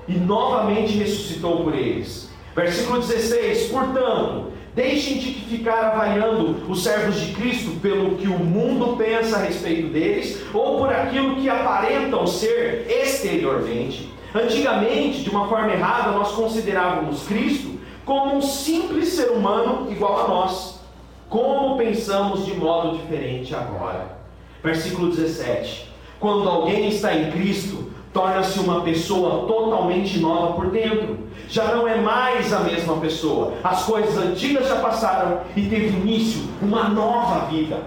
e 0.06 0.12
novamente 0.12 0.98
ressuscitou 0.98 1.64
por 1.64 1.74
eles. 1.74 2.30
Versículo 2.54 3.00
16: 3.00 3.68
Portanto, 3.68 4.52
deixem 4.76 5.18
de 5.18 5.32
ficar 5.32 5.86
avaliando 5.86 6.70
os 6.70 6.84
servos 6.84 7.18
de 7.20 7.32
Cristo 7.32 7.72
pelo 7.80 8.16
que 8.16 8.28
o 8.28 8.38
mundo 8.38 8.96
pensa 8.96 9.38
a 9.38 9.40
respeito 9.40 9.88
deles, 9.88 10.40
ou 10.54 10.78
por 10.78 10.92
aquilo 10.92 11.34
que 11.36 11.48
aparentam 11.48 12.24
ser 12.26 12.86
exteriormente 12.88 14.14
Antigamente, 14.36 15.22
de 15.22 15.30
uma 15.30 15.48
forma 15.48 15.72
errada, 15.72 16.10
nós 16.12 16.32
considerávamos 16.32 17.26
Cristo 17.26 17.78
como 18.04 18.36
um 18.36 18.42
simples 18.42 19.08
ser 19.08 19.30
humano 19.30 19.90
igual 19.90 20.24
a 20.24 20.28
nós. 20.28 20.80
Como 21.28 21.78
pensamos 21.78 22.44
de 22.44 22.54
modo 22.54 22.98
diferente 22.98 23.54
agora? 23.54 24.18
Versículo 24.62 25.10
17: 25.10 25.90
Quando 26.20 26.48
alguém 26.48 26.88
está 26.88 27.14
em 27.14 27.30
Cristo, 27.30 27.90
torna-se 28.12 28.58
uma 28.60 28.82
pessoa 28.82 29.46
totalmente 29.46 30.18
nova 30.18 30.52
por 30.52 30.70
dentro. 30.70 31.25
Já 31.48 31.74
não 31.74 31.86
é 31.86 31.96
mais 31.96 32.52
a 32.52 32.60
mesma 32.60 32.96
pessoa. 32.96 33.54
As 33.62 33.84
coisas 33.84 34.16
antigas 34.16 34.68
já 34.68 34.76
passaram 34.76 35.40
e 35.56 35.62
teve 35.62 35.88
início 35.88 36.42
uma 36.60 36.88
nova 36.88 37.46
vida. 37.46 37.78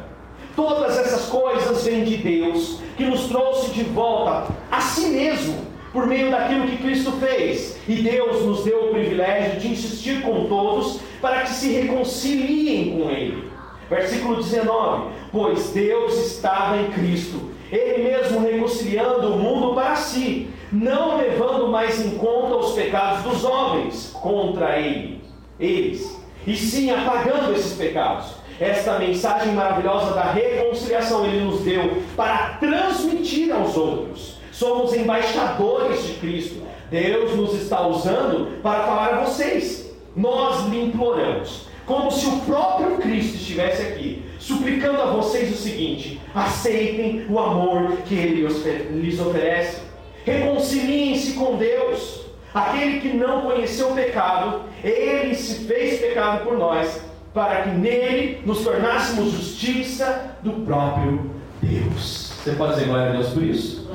Todas 0.56 0.98
essas 0.98 1.28
coisas 1.28 1.84
vêm 1.86 2.04
de 2.04 2.18
Deus, 2.18 2.80
que 2.98 3.06
nos 3.06 3.28
trouxe 3.28 3.72
de 3.72 3.84
volta 3.84 4.52
a 4.70 4.82
si 4.82 5.08
mesmo, 5.08 5.70
por 5.94 6.06
meio 6.06 6.30
daquilo 6.30 6.68
que 6.68 6.78
Cristo 6.78 7.12
fez. 7.14 7.78
E 7.88 7.96
Deus 7.96 8.46
nos 8.46 8.64
deu 8.64 8.86
o 8.86 8.90
privilégio 8.90 9.60
de 9.60 9.70
insistir 9.70 10.22
com 10.22 10.46
todos 10.46 11.00
para 11.22 11.42
que 11.42 11.52
se 11.52 11.72
reconciliem 11.72 13.00
com 13.00 13.10
Ele. 13.10 13.50
Versículo 13.90 14.36
19: 14.36 15.14
Pois 15.32 15.70
Deus 15.72 16.14
estava 16.26 16.78
em 16.78 16.92
Cristo, 16.92 17.40
Ele 17.72 18.04
mesmo 18.04 18.42
reconciliando 18.42 19.34
o 19.34 19.40
mundo 19.40 19.74
para 19.74 19.96
si, 19.96 20.50
não 20.72 21.18
levando 21.18 21.68
mais 21.68 22.04
em 22.04 22.12
conta 22.12 22.56
os 22.56 22.74
pecados 22.74 23.24
dos 23.24 23.44
homens 23.44 24.12
contra 24.14 24.80
Ele, 24.80 25.22
eles, 25.60 26.18
e 26.46 26.56
sim 26.56 26.92
apagando 26.92 27.54
esses 27.54 27.78
pecados. 27.78 28.40
Esta 28.60 29.00
mensagem 29.00 29.54
maravilhosa 29.54 30.14
da 30.14 30.32
reconciliação 30.32 31.26
Ele 31.26 31.46
nos 31.46 31.62
deu 31.62 32.04
para 32.16 32.58
transmitir 32.60 33.54
aos 33.54 33.78
outros. 33.78 34.38
Somos 34.52 34.94
embaixadores 34.94 36.06
de 36.06 36.14
Cristo. 36.16 36.62
Deus 36.92 37.36
nos 37.36 37.54
está 37.54 37.88
usando 37.88 38.62
para 38.62 38.84
falar 38.84 39.14
a 39.14 39.24
vocês. 39.24 39.90
Nós 40.16 40.68
lhe 40.68 40.84
imploramos 40.84 41.70
como 41.90 42.12
se 42.12 42.28
o 42.28 42.40
próprio 42.42 42.98
Cristo 42.98 43.36
estivesse 43.36 43.82
aqui, 43.82 44.24
suplicando 44.38 45.02
a 45.02 45.08
vocês 45.08 45.52
o 45.52 45.58
seguinte: 45.58 46.22
aceitem 46.36 47.26
o 47.28 47.40
amor 47.40 47.98
que 48.06 48.14
Ele 48.14 48.48
lhes 48.92 49.20
oferece, 49.20 49.82
reconciliem-se 50.26 51.34
com 51.34 51.56
Deus. 51.56 52.26
Aquele 52.54 53.00
que 53.00 53.10
não 53.10 53.42
conheceu 53.42 53.92
o 53.92 53.96
pecado, 53.96 54.64
Ele 54.84 55.36
se 55.36 55.66
fez 55.66 56.00
pecado 56.00 56.44
por 56.44 56.58
nós, 56.58 57.02
para 57.34 57.62
que 57.62 57.70
nele 57.70 58.42
nos 58.46 58.64
tornássemos 58.64 59.32
justiça 59.32 60.36
do 60.42 60.66
próprio 60.66 61.30
Deus. 61.62 62.32
Você 62.44 62.54
pode 62.54 62.74
dizer 62.74 62.88
glória 62.88 63.10
a 63.10 63.12
Deus 63.12 63.30
por 63.30 63.44
isso? 63.44 63.88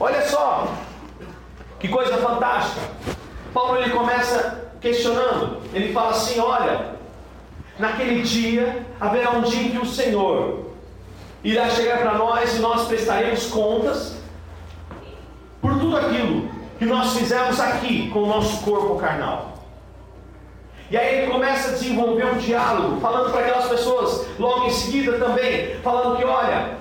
Olha 0.00 0.22
só, 0.26 0.72
que 1.78 1.88
coisa 1.88 2.16
fantástica. 2.16 2.80
Paulo 3.52 3.78
ele 3.78 3.90
começa 3.90 4.70
questionando. 4.80 5.60
Ele 5.74 5.92
fala 5.92 6.10
assim: 6.10 6.38
olha, 6.38 6.94
naquele 7.78 8.22
dia 8.22 8.86
haverá 9.00 9.32
um 9.32 9.42
dia 9.42 9.62
em 9.62 9.70
que 9.70 9.78
o 9.78 9.86
Senhor 9.86 10.68
irá 11.44 11.68
chegar 11.70 11.98
para 11.98 12.14
nós 12.14 12.56
e 12.56 12.60
nós 12.60 12.86
prestaremos 12.88 13.46
contas 13.46 14.17
por 15.78 15.80
tudo 15.80 15.96
aquilo 15.96 16.48
que 16.78 16.84
nós 16.84 17.16
fizemos 17.16 17.58
aqui 17.60 18.10
com 18.10 18.24
o 18.24 18.26
nosso 18.26 18.64
corpo 18.64 18.96
carnal. 18.96 19.54
E 20.90 20.96
aí 20.96 21.18
ele 21.18 21.30
começa 21.30 21.70
a 21.70 21.72
desenvolver 21.72 22.26
um 22.26 22.38
diálogo, 22.38 23.00
falando 23.00 23.30
para 23.30 23.40
aquelas 23.40 23.68
pessoas, 23.68 24.26
logo 24.38 24.66
em 24.66 24.70
seguida 24.70 25.18
também, 25.18 25.76
falando 25.82 26.16
que 26.16 26.24
olha, 26.24 26.78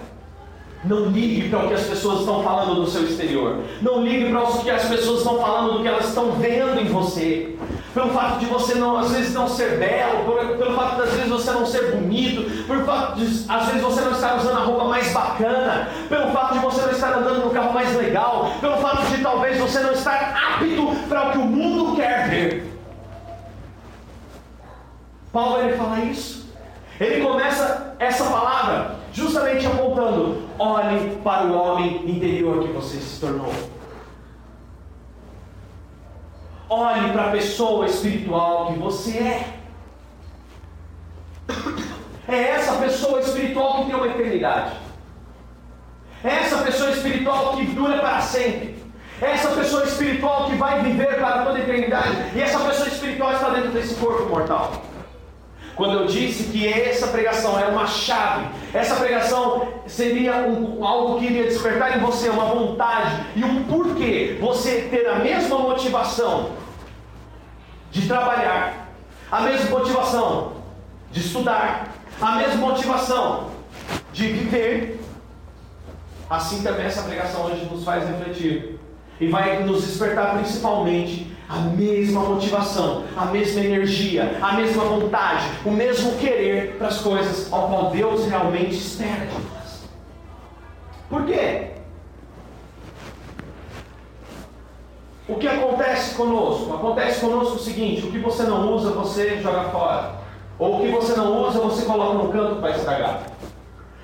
não 0.83 1.07
ligue 1.07 1.49
para 1.49 1.65
o 1.65 1.67
que 1.67 1.73
as 1.73 1.83
pessoas 1.83 2.19
estão 2.21 2.41
falando 2.41 2.75
no 2.75 2.87
seu 2.87 3.03
exterior. 3.03 3.57
Não 3.81 4.01
ligue 4.01 4.29
para 4.29 4.43
o 4.43 4.63
que 4.63 4.69
as 4.69 4.85
pessoas 4.85 5.19
estão 5.19 5.39
falando 5.39 5.73
do 5.73 5.81
que 5.81 5.87
elas 5.87 6.07
estão 6.07 6.31
vendo 6.31 6.79
em 6.79 6.85
você. 6.85 7.56
Pelo 7.97 8.11
fato 8.11 8.37
de 8.37 8.45
você 8.45 8.75
não, 8.75 8.95
às 8.95 9.09
vezes 9.09 9.33
não 9.33 9.47
ser 9.47 9.79
belo, 9.79 10.23
por, 10.23 10.55
pelo 10.55 10.75
fato 10.75 10.97
de 10.97 11.01
às 11.01 11.13
vezes 11.13 11.29
você 11.29 11.49
não 11.49 11.65
ser 11.65 11.95
bonito, 11.95 12.67
pelo 12.67 12.85
fato 12.85 13.15
de 13.15 13.25
às 13.49 13.65
vezes 13.65 13.81
você 13.81 14.01
não 14.01 14.11
estar 14.11 14.37
usando 14.37 14.55
a 14.55 14.63
roupa 14.65 14.83
mais 14.83 15.11
bacana, 15.11 15.89
pelo 16.07 16.31
fato 16.31 16.53
de 16.53 16.59
você 16.59 16.81
não 16.81 16.91
estar 16.91 17.17
andando 17.17 17.45
no 17.45 17.49
carro 17.49 17.73
mais 17.73 17.95
legal, 17.95 18.51
pelo 18.61 18.77
fato 18.77 19.01
de 19.07 19.19
talvez 19.23 19.59
você 19.59 19.79
não 19.79 19.93
estar 19.93 20.13
apto 20.13 20.95
para 21.09 21.29
o 21.29 21.31
que 21.31 21.37
o 21.39 21.41
mundo 21.41 21.95
quer 21.95 22.29
ver. 22.29 22.71
Paulo 25.33 25.63
ele 25.63 25.75
fala 25.75 25.99
isso. 26.01 26.53
Ele 26.99 27.25
começa 27.25 27.95
essa 27.97 28.25
palavra 28.25 28.95
justamente 29.11 29.65
apontando: 29.65 30.43
olhe 30.59 31.15
para 31.23 31.47
o 31.47 31.57
homem 31.57 32.07
interior 32.07 32.61
que 32.61 32.71
você 32.73 32.97
se 32.97 33.19
tornou. 33.19 33.51
Olhe 36.69 37.11
para 37.11 37.27
a 37.27 37.31
pessoa 37.31 37.85
espiritual 37.85 38.67
que 38.67 38.79
você 38.79 39.17
é. 39.17 39.53
É 42.27 42.41
essa 42.51 42.73
pessoa 42.73 43.21
espiritual 43.21 43.77
que 43.77 43.85
tem 43.85 43.95
uma 43.95 44.07
eternidade. 44.07 44.73
É 46.23 46.29
essa 46.29 46.57
pessoa 46.57 46.89
espiritual 46.91 47.55
que 47.55 47.65
dura 47.67 47.99
para 47.99 48.19
sempre. 48.21 48.77
É 49.21 49.31
essa 49.31 49.49
pessoa 49.49 49.85
espiritual 49.85 50.49
que 50.49 50.55
vai 50.55 50.81
viver 50.81 51.15
para 51.15 51.45
toda 51.45 51.57
a 51.57 51.61
eternidade. 51.61 52.15
E 52.35 52.41
essa 52.41 52.59
pessoa 52.59 52.87
espiritual 52.89 53.33
está 53.33 53.49
dentro 53.49 53.71
desse 53.71 53.95
corpo 53.95 54.29
mortal. 54.29 54.83
Quando 55.77 55.93
eu 55.93 56.07
disse 56.07 56.45
que 56.45 56.67
essa 56.67 57.07
pregação 57.09 57.59
é 57.59 57.67
uma 57.67 57.85
chave, 57.85 58.47
essa 58.73 58.95
pregação 58.95 59.67
seria 59.85 60.37
um, 60.37 60.83
algo 60.83 61.19
que 61.19 61.25
iria 61.25 61.43
despertar 61.43 61.95
em 61.95 62.01
você 62.01 62.29
uma 62.29 62.45
vontade 62.45 63.23
e 63.35 63.43
um 63.43 63.63
porquê 63.65 64.39
você 64.41 64.87
ter 64.89 65.07
a 65.07 65.19
mesma 65.19 65.59
motivação 65.59 66.53
de 67.91 68.07
trabalhar, 68.07 68.89
a 69.31 69.41
mesma 69.41 69.77
motivação 69.77 70.53
de 71.11 71.19
estudar, 71.19 71.93
a 72.19 72.31
mesma 72.37 72.55
motivação 72.55 73.51
de 74.11 74.29
viver. 74.29 74.99
Assim 76.27 76.63
também 76.63 76.87
essa 76.87 77.03
pregação 77.03 77.45
hoje 77.45 77.63
nos 77.65 77.83
faz 77.83 78.09
refletir 78.09 78.79
e 79.21 79.27
vai 79.27 79.63
nos 79.63 79.85
despertar 79.85 80.37
principalmente 80.37 81.36
a 81.49 81.59
mesma 81.59 82.21
motivação, 82.21 83.05
a 83.15 83.25
mesma 83.25 83.61
energia, 83.61 84.37
a 84.41 84.53
mesma 84.53 84.83
vontade, 84.83 85.45
o 85.63 85.71
mesmo 85.71 86.17
querer 86.17 86.75
para 86.77 86.87
as 86.87 86.99
coisas 86.99 87.51
ao 87.51 87.69
qual 87.69 87.91
Deus 87.91 88.27
realmente 88.27 88.75
espera 88.75 89.25
de 89.25 89.33
nós. 89.33 89.83
Por 91.09 91.25
quê? 91.25 91.69
O 95.27 95.35
que 95.35 95.47
acontece 95.47 96.15
conosco? 96.15 96.73
Acontece 96.73 97.21
conosco 97.21 97.55
o 97.55 97.59
seguinte: 97.59 98.05
o 98.05 98.11
que 98.11 98.19
você 98.19 98.43
não 98.43 98.73
usa, 98.73 98.91
você 98.91 99.39
joga 99.41 99.69
fora. 99.69 100.15
Ou 100.59 100.77
o 100.77 100.81
que 100.81 100.91
você 100.91 101.15
não 101.15 101.47
usa, 101.47 101.59
você 101.59 101.85
coloca 101.85 102.13
no 102.17 102.31
canto 102.31 102.61
para 102.61 102.75
estragar. 102.75 103.23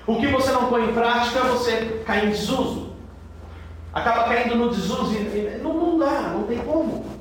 O 0.06 0.16
que 0.16 0.26
você 0.28 0.52
não 0.52 0.66
põe 0.66 0.84
em 0.84 0.92
prática, 0.94 1.40
você 1.40 2.02
cai 2.06 2.26
em 2.26 2.30
desuso. 2.30 2.90
Acaba 3.92 4.24
caindo 4.24 4.54
no 4.54 4.70
desuso 4.70 5.12
e 5.14 5.60
não, 5.62 5.72
não 5.72 5.98
dá, 5.98 6.32
não 6.34 6.44
tem 6.44 6.58
como. 6.58 7.13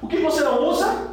O 0.00 0.06
que 0.06 0.18
você 0.18 0.42
não 0.42 0.68
usa, 0.68 1.08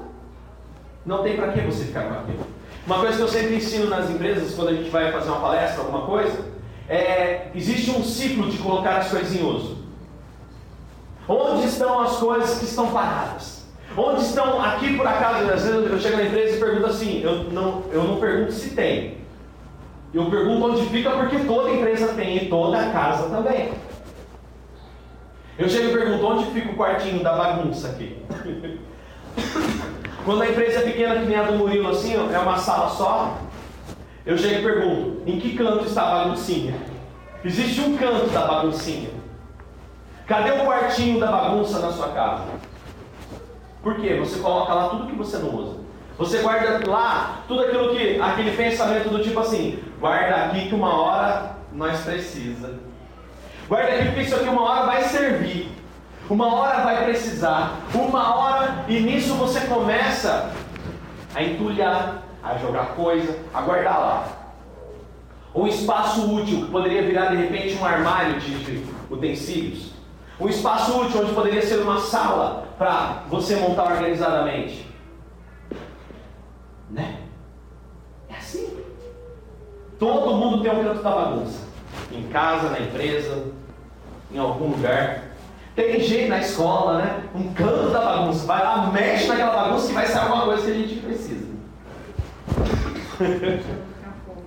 não 1.06 1.24
tem 1.24 1.36
para 1.36 1.51
que 1.51 1.62
você 1.62 1.86
ficar 1.86 2.04
com 2.04 2.13
aquilo. 2.13 2.46
Uma 2.86 3.00
coisa 3.00 3.18
que 3.18 3.24
eu 3.24 3.27
sempre 3.27 3.56
ensino 3.56 3.88
nas 3.88 4.10
empresas, 4.10 4.54
quando 4.54 4.70
a 4.70 4.74
gente 4.74 4.89
vai 4.89 5.12
fazer 5.12 5.30
uma 5.30 5.39
palestra, 5.39 5.82
alguma 5.82 6.06
coisa, 6.06 6.46
é 6.88 7.50
existe 7.56 7.89
um 7.92 8.04
ciclo 8.04 8.50
de 8.50 8.58
colocar 8.60 8.98
as 8.98 9.10
coisas 9.10 9.36
em 9.36 9.44
uso. 9.44 9.77
Onde 11.27 11.65
estão 11.65 12.00
as 12.01 12.18
coisas 12.18 12.60
que 12.60 12.65
estão 12.65 12.92
paradas? 12.92 13.65
Onde 13.98 14.22
estão, 14.22 14.62
aqui 14.62 14.96
por 14.96 15.08
acaso, 15.08 15.50
às 15.51 15.63
vezes 15.63 15.89
eu 15.89 16.00
chego 16.00 16.18
na 16.18 16.25
empresa 16.25 16.58
e 16.58 16.60
pergunto 16.60 16.86
assim, 16.86 17.22
eu 17.24 17.46
não, 17.46 17.84
eu 17.92 18.04
não 18.04 18.18
pergunto 18.18 18.51
se 18.51 18.72
tem. 18.72 19.18
Eu 20.13 20.30
pergunto 20.30 20.65
onde 20.65 20.86
fica 20.89 21.12
porque 21.12 21.39
toda 21.39 21.72
empresa 21.72 22.10
tem 22.10 22.38
e 22.38 22.50
toda 22.50 22.89
casa 22.92 23.30
também. 23.30 23.72
Eu 25.57 25.69
chego 25.69 25.89
e 25.89 25.93
pergunto 25.93 26.25
onde 26.25 26.51
fica 26.51 26.69
o 26.69 26.75
quartinho 26.75 27.24
da 27.24 27.33
bagunça 27.33 27.89
aqui. 27.89 28.21
Quando 30.25 30.41
a 30.41 30.50
empresa 30.50 30.79
é 30.79 30.83
pequena, 30.83 31.19
que 31.19 31.25
nem 31.25 31.38
a 31.38 31.43
do 31.43 31.53
Murilo, 31.53 31.89
assim, 31.89 32.15
é 32.15 32.39
uma 32.39 32.57
sala 32.57 32.89
só, 32.89 33.38
eu 34.25 34.38
chego 34.38 34.59
e 34.59 34.63
pergunto: 34.63 35.21
em 35.25 35.39
que 35.39 35.55
canto 35.55 35.85
está 35.85 36.01
a 36.01 36.24
baguncinha? 36.24 36.75
Existe 37.43 37.79
um 37.81 37.95
canto 37.95 38.29
da 38.31 38.45
baguncinha. 38.47 39.09
Cadê 40.27 40.51
o 40.51 40.65
quartinho 40.65 41.19
da 41.19 41.31
bagunça 41.31 41.79
na 41.79 41.91
sua 41.91 42.09
casa? 42.09 42.43
Por 43.83 43.95
quê? 43.95 44.15
Você 44.19 44.39
coloca 44.39 44.74
lá 44.74 44.89
tudo 44.89 45.05
que 45.05 45.15
você 45.15 45.38
não 45.38 45.55
usa. 45.55 45.77
Você 46.17 46.39
guarda 46.39 46.89
lá 46.89 47.43
tudo 47.47 47.62
aquilo 47.62 47.95
que. 47.95 48.19
aquele 48.19 48.57
pensamento 48.57 49.09
do 49.09 49.24
tipo 49.24 49.39
assim, 49.39 49.79
guarda 50.00 50.45
aqui 50.45 50.67
que 50.67 50.75
uma 50.75 51.01
hora 51.01 51.57
nós 51.71 52.01
precisa. 52.01 52.74
Guarda 53.67 53.93
aqui 53.93 54.05
porque 54.05 54.22
isso 54.22 54.36
aqui 54.36 54.48
uma 54.48 54.62
hora 54.62 54.86
vai 54.86 55.03
servir. 55.03 55.72
Uma 56.29 56.53
hora 56.53 56.84
vai 56.84 57.03
precisar. 57.05 57.79
Uma 57.93 58.36
hora, 58.36 58.86
e 58.88 59.00
nisso 59.00 59.34
você 59.36 59.62
começa 59.62 60.51
a 61.34 61.43
entulhar, 61.43 62.24
a 62.43 62.57
jogar 62.57 62.95
coisa, 62.95 63.39
a 63.53 63.62
guardar 63.62 64.00
lá. 64.00 64.27
Um 65.53 65.65
espaço 65.65 66.31
útil 66.36 66.67
poderia 66.72 67.01
virar 67.03 67.27
de 67.27 67.38
repente 67.38 67.75
um 67.75 67.86
armário 67.86 68.39
de 68.39 68.84
utensílios. 69.10 69.93
Um 70.39 70.50
espaço 70.50 71.00
útil 71.01 71.22
onde 71.22 71.34
poderia 71.34 71.62
ser 71.62 71.77
uma 71.77 72.00
sala 72.00 72.67
para 72.77 73.24
você 73.29 73.55
montar 73.55 73.93
organizadamente. 73.93 74.86
Né? 76.89 77.19
É 78.29 78.36
assim. 78.36 78.77
Todo 79.98 80.36
mundo 80.36 80.62
tem 80.62 80.72
um 80.72 80.84
canto 80.84 81.01
da 81.01 81.10
bagunça 81.10 81.64
em 82.12 82.27
casa, 82.27 82.69
na 82.69 82.79
empresa, 82.79 83.45
em 84.31 84.38
algum 84.38 84.69
lugar. 84.69 85.24
Tem 85.75 86.00
jeito 86.00 86.29
na 86.29 86.39
escola, 86.39 87.00
né? 87.00 87.24
Um 87.35 87.53
canto 87.53 87.89
da 87.89 88.00
bagunça. 88.00 88.45
Vai 88.45 88.63
lá, 88.63 88.89
mexe 88.91 89.27
naquela 89.27 89.63
bagunça 89.63 89.88
que 89.88 89.93
vai 89.93 90.07
sair 90.07 90.21
alguma 90.21 90.45
coisa 90.45 90.63
que 90.63 90.71
a 90.71 90.74
gente 90.74 90.95
precisa. 91.01 91.45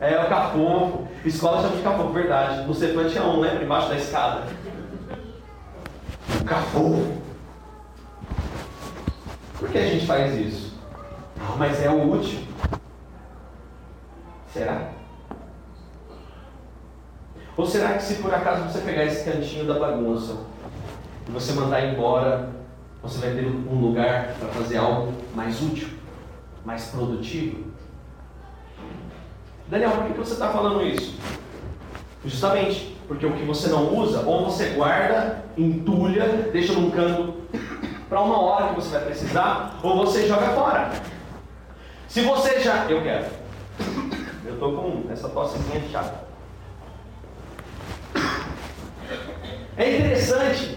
é, 0.00 0.20
o 0.20 0.28
capô. 0.28 1.02
Escola 1.24 1.62
chama 1.62 1.76
de 1.76 1.82
capô, 1.82 2.08
verdade. 2.08 2.66
No 2.66 2.74
Cefã 2.74 3.08
tinha 3.08 3.24
um, 3.24 3.40
lembra? 3.40 3.62
Embaixo 3.62 3.88
da 3.88 3.96
escada. 3.96 4.44
O 6.40 6.44
capô. 6.44 7.04
Por 9.58 9.68
que 9.68 9.78
a 9.78 9.86
gente 9.86 10.06
faz 10.06 10.34
isso? 10.34 10.78
Ah, 11.40 11.56
mas 11.58 11.82
é 11.82 11.90
o 11.90 12.10
útil. 12.10 12.40
Será? 14.52 14.97
Ou 17.58 17.66
será 17.66 17.94
que 17.94 18.04
se 18.04 18.14
por 18.22 18.32
acaso 18.32 18.62
você 18.62 18.78
pegar 18.82 19.04
esse 19.04 19.28
cantinho 19.28 19.66
da 19.66 19.80
bagunça 19.80 20.36
e 21.28 21.32
você 21.32 21.52
mandar 21.54 21.84
embora, 21.84 22.50
você 23.02 23.18
vai 23.18 23.34
ter 23.34 23.46
um 23.46 23.80
lugar 23.80 24.36
para 24.38 24.48
fazer 24.50 24.76
algo 24.76 25.12
mais 25.34 25.60
útil, 25.60 25.88
mais 26.64 26.86
produtivo? 26.86 27.64
Daniel, 29.66 29.90
por 29.90 30.04
que 30.04 30.12
você 30.12 30.34
está 30.34 30.50
falando 30.50 30.86
isso? 30.86 31.18
Justamente 32.24 32.96
porque 33.08 33.26
o 33.26 33.32
que 33.32 33.44
você 33.44 33.68
não 33.68 33.92
usa, 33.92 34.20
ou 34.20 34.44
você 34.44 34.68
guarda, 34.68 35.44
entulha, 35.56 36.48
deixa 36.52 36.74
num 36.74 36.92
canto 36.92 37.42
para 38.08 38.20
uma 38.20 38.40
hora 38.40 38.68
que 38.68 38.76
você 38.76 38.90
vai 38.90 39.06
precisar, 39.06 39.80
ou 39.82 39.96
você 39.96 40.28
joga 40.28 40.50
fora. 40.50 40.92
Se 42.06 42.20
você 42.20 42.60
já. 42.60 42.84
Eu 42.88 43.02
quero. 43.02 43.26
Eu 44.46 44.54
estou 44.54 44.76
com 44.76 45.12
essa 45.12 45.28
tossezinha 45.28 45.82
chata. 45.90 46.27
É 49.78 49.96
interessante 49.96 50.76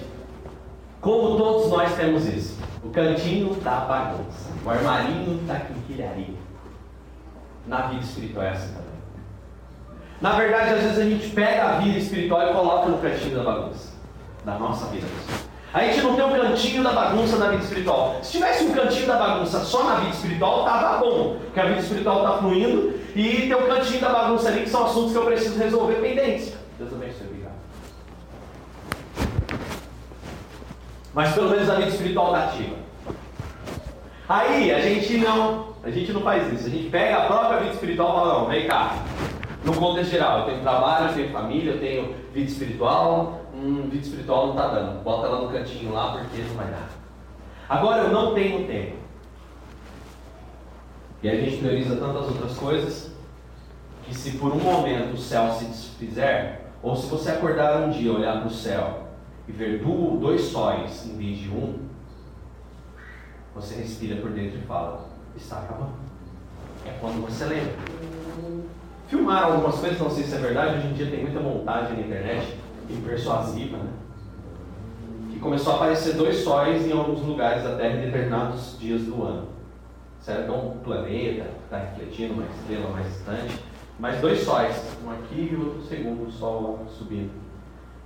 como 1.01 1.35
todos 1.35 1.71
nós 1.71 1.95
temos 1.95 2.27
isso. 2.27 2.59
O 2.83 2.89
cantinho 2.91 3.55
da 3.55 3.79
bagunça, 3.79 4.51
o 4.63 4.69
armarinho 4.69 5.39
da 5.47 5.55
quinquilharia. 5.55 6.35
Na 7.65 7.87
vida 7.87 8.03
espiritual 8.03 8.45
é 8.45 8.49
assim 8.49 8.67
também. 8.67 8.91
Na 10.21 10.33
verdade, 10.33 10.75
às 10.75 10.83
vezes 10.83 10.99
a 10.99 11.03
gente 11.03 11.29
pega 11.29 11.63
a 11.63 11.79
vida 11.79 11.97
espiritual 11.97 12.47
e 12.47 12.53
coloca 12.53 12.89
no 12.89 12.99
cantinho 12.99 13.37
da 13.37 13.43
bagunça. 13.43 13.91
Da 14.45 14.59
nossa 14.59 14.85
vida. 14.87 15.07
A 15.73 15.83
gente 15.85 16.01
não 16.01 16.15
tem 16.15 16.23
um 16.23 16.39
cantinho 16.39 16.83
da 16.83 16.91
bagunça 16.91 17.37
na 17.37 17.49
vida 17.49 17.63
espiritual. 17.63 18.19
Se 18.21 18.33
tivesse 18.33 18.65
um 18.65 18.73
cantinho 18.73 19.07
da 19.07 19.17
bagunça 19.17 19.61
só 19.61 19.83
na 19.83 19.95
vida 19.95 20.13
espiritual, 20.13 20.63
tava 20.63 20.99
bom. 20.99 21.37
Porque 21.45 21.59
a 21.59 21.65
vida 21.65 21.79
espiritual 21.79 22.17
está 22.17 22.37
fluindo 22.37 22.99
e 23.15 23.47
tem 23.47 23.55
um 23.55 23.67
cantinho 23.67 24.01
da 24.01 24.09
bagunça 24.09 24.49
ali 24.49 24.61
que 24.61 24.69
são 24.69 24.85
assuntos 24.85 25.11
que 25.11 25.17
eu 25.17 25.25
preciso 25.25 25.57
resolver 25.57 25.95
pendentes. 25.95 26.53
Deus 26.77 26.93
abençoe, 26.93 27.27
obrigado. 27.27 27.41
Mas 31.13 31.33
pelo 31.33 31.49
menos 31.49 31.69
a 31.69 31.75
vida 31.75 31.89
espiritual 31.89 32.27
está 32.27 32.45
ativa. 32.45 32.75
Aí 34.29 34.71
a 34.71 34.79
gente 34.79 35.17
não, 35.17 35.73
a 35.83 35.89
gente 35.89 36.13
não 36.13 36.21
faz 36.21 36.53
isso. 36.53 36.67
A 36.67 36.69
gente 36.69 36.89
pega 36.89 37.17
a 37.17 37.25
própria 37.25 37.59
vida 37.59 37.73
espiritual 37.73 38.09
e 38.09 38.13
fala, 38.13 38.39
não, 38.39 38.47
vem 38.47 38.67
cá. 38.67 38.95
No 39.65 39.75
contexto 39.75 40.11
geral, 40.11 40.39
eu 40.39 40.45
tenho 40.45 40.61
trabalho, 40.61 41.09
eu 41.09 41.13
tenho 41.13 41.31
família, 41.31 41.71
eu 41.73 41.79
tenho 41.79 42.15
vida 42.33 42.49
espiritual, 42.49 43.41
hum, 43.53 43.89
vida 43.89 44.03
espiritual 44.03 44.47
não 44.47 44.53
está 44.53 44.67
dando. 44.67 45.03
Bota 45.03 45.27
ela 45.27 45.41
no 45.41 45.49
cantinho 45.49 45.93
lá 45.93 46.13
porque 46.13 46.41
não 46.41 46.55
vai 46.55 46.67
dar. 46.67 46.89
Agora 47.67 48.03
eu 48.03 48.11
não 48.11 48.33
tenho 48.33 48.65
tempo. 48.65 48.95
E 51.21 51.29
a 51.29 51.35
gente 51.35 51.57
prioriza 51.57 51.97
tantas 51.97 52.25
outras 52.27 52.57
coisas 52.57 53.11
que 54.03 54.15
se 54.15 54.31
por 54.37 54.51
um 54.51 54.59
momento 54.59 55.13
o 55.13 55.17
céu 55.17 55.51
se 55.51 55.65
desfizer, 55.65 56.61
ou 56.81 56.95
se 56.95 57.07
você 57.07 57.31
acordar 57.31 57.81
um 57.81 57.91
dia, 57.91 58.11
olhar 58.11 58.39
para 58.39 58.47
o 58.47 58.51
céu 58.51 59.00
e 59.47 59.51
ver 59.51 59.81
dois 59.81 60.41
sóis 60.41 61.05
em 61.05 61.17
vez 61.17 61.37
de 61.39 61.49
um, 61.49 61.79
você 63.53 63.75
respira 63.75 64.21
por 64.21 64.31
dentro 64.31 64.57
e 64.57 64.61
fala, 64.61 65.09
está 65.35 65.59
acabando. 65.59 65.93
É 66.85 66.91
quando 66.99 67.21
você 67.25 67.45
lembra. 67.45 67.73
Filmaram 69.07 69.53
algumas 69.53 69.75
coisas, 69.75 69.99
não 69.99 70.09
sei 70.09 70.23
se 70.23 70.35
é 70.35 70.39
verdade, 70.39 70.77
hoje 70.77 70.87
em 70.87 70.93
dia 70.93 71.11
tem 71.11 71.21
muita 71.21 71.39
montagem 71.39 71.97
na 71.97 72.03
internet 72.03 72.57
persuasiva, 73.05 73.77
né? 73.77 73.89
que 75.31 75.39
começou 75.39 75.73
a 75.73 75.75
aparecer 75.77 76.15
dois 76.15 76.37
sóis 76.37 76.85
em 76.85 76.91
alguns 76.91 77.21
lugares 77.21 77.63
da 77.63 77.75
Terra 77.75 77.95
em 77.95 78.05
determinados 78.05 78.77
dias 78.79 79.03
do 79.03 79.23
ano. 79.23 79.47
Que 80.23 80.31
é 80.31 80.51
um 80.51 80.77
planeta 80.79 81.43
que 81.43 81.63
está 81.63 81.77
refletindo 81.77 82.33
uma 82.35 82.43
estrela 82.43 82.89
mais 82.91 83.07
distante? 83.07 83.59
Mas 83.99 84.19
dois 84.19 84.39
sóis, 84.43 84.75
um 85.03 85.11
aqui 85.11 85.49
e 85.51 85.55
outro 85.55 85.83
segundo, 85.83 86.27
o 86.27 86.31
Sol 86.31 86.85
subindo. 86.87 87.31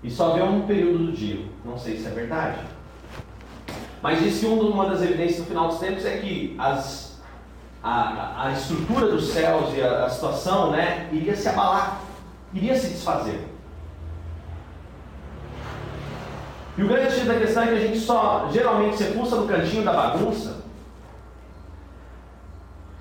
E 0.05 0.11
só 0.11 0.33
vê 0.33 0.43
um 0.43 0.61
período 0.67 1.07
do 1.07 1.11
dia. 1.11 1.43
Não 1.65 1.79
sei 1.79 1.97
se 1.97 2.05
é 2.05 2.11
verdade. 2.11 2.59
Mas 4.03 4.19
diz 4.19 4.39
que 4.39 4.45
uma 4.45 4.87
das 4.87 5.01
evidências 5.01 5.39
no 5.39 5.45
final 5.45 5.67
dos 5.67 5.79
tempos 5.79 6.05
é 6.05 6.17
que 6.17 6.55
as, 6.59 7.19
a, 7.81 8.45
a 8.45 8.51
estrutura 8.51 9.07
dos 9.07 9.29
céus 9.29 9.73
e 9.75 9.81
a, 9.81 10.05
a 10.05 10.09
situação 10.09 10.69
né, 10.69 11.09
iria 11.11 11.35
se 11.35 11.49
abalar, 11.49 12.01
iria 12.53 12.77
se 12.77 12.89
desfazer. 12.89 13.47
E 16.77 16.83
o 16.83 16.87
grande 16.87 17.11
X 17.11 17.25
da 17.25 17.39
questão 17.39 17.63
é 17.63 17.67
que 17.67 17.73
a 17.73 17.79
gente 17.87 17.97
só 17.97 18.47
geralmente 18.51 18.97
se 18.97 19.05
pulsa 19.05 19.37
no 19.37 19.47
cantinho 19.47 19.83
da 19.83 19.93
bagunça. 19.93 20.57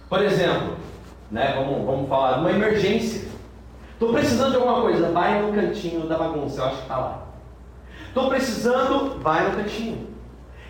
Por 0.09 0.23
exemplo, 0.23 0.79
né, 1.31 1.53
vamos, 1.55 1.85
vamos 1.85 2.09
falar 2.09 2.35
de 2.35 2.41
uma 2.41 2.51
emergência. 2.51 3.24
Estou 4.05 4.19
precisando 4.19 4.51
de 4.51 4.57
alguma 4.57 4.83
coisa, 4.83 5.11
vai 5.13 5.41
no 5.41 5.51
cantinho 5.55 6.07
da 6.07 6.19
bagunça, 6.19 6.61
eu 6.61 6.65
acho 6.67 6.77
que 6.77 6.83
está 6.83 6.99
lá. 6.99 7.23
Estou 8.07 8.29
precisando, 8.29 9.19
vai 9.21 9.49
no 9.49 9.57
cantinho. 9.57 10.09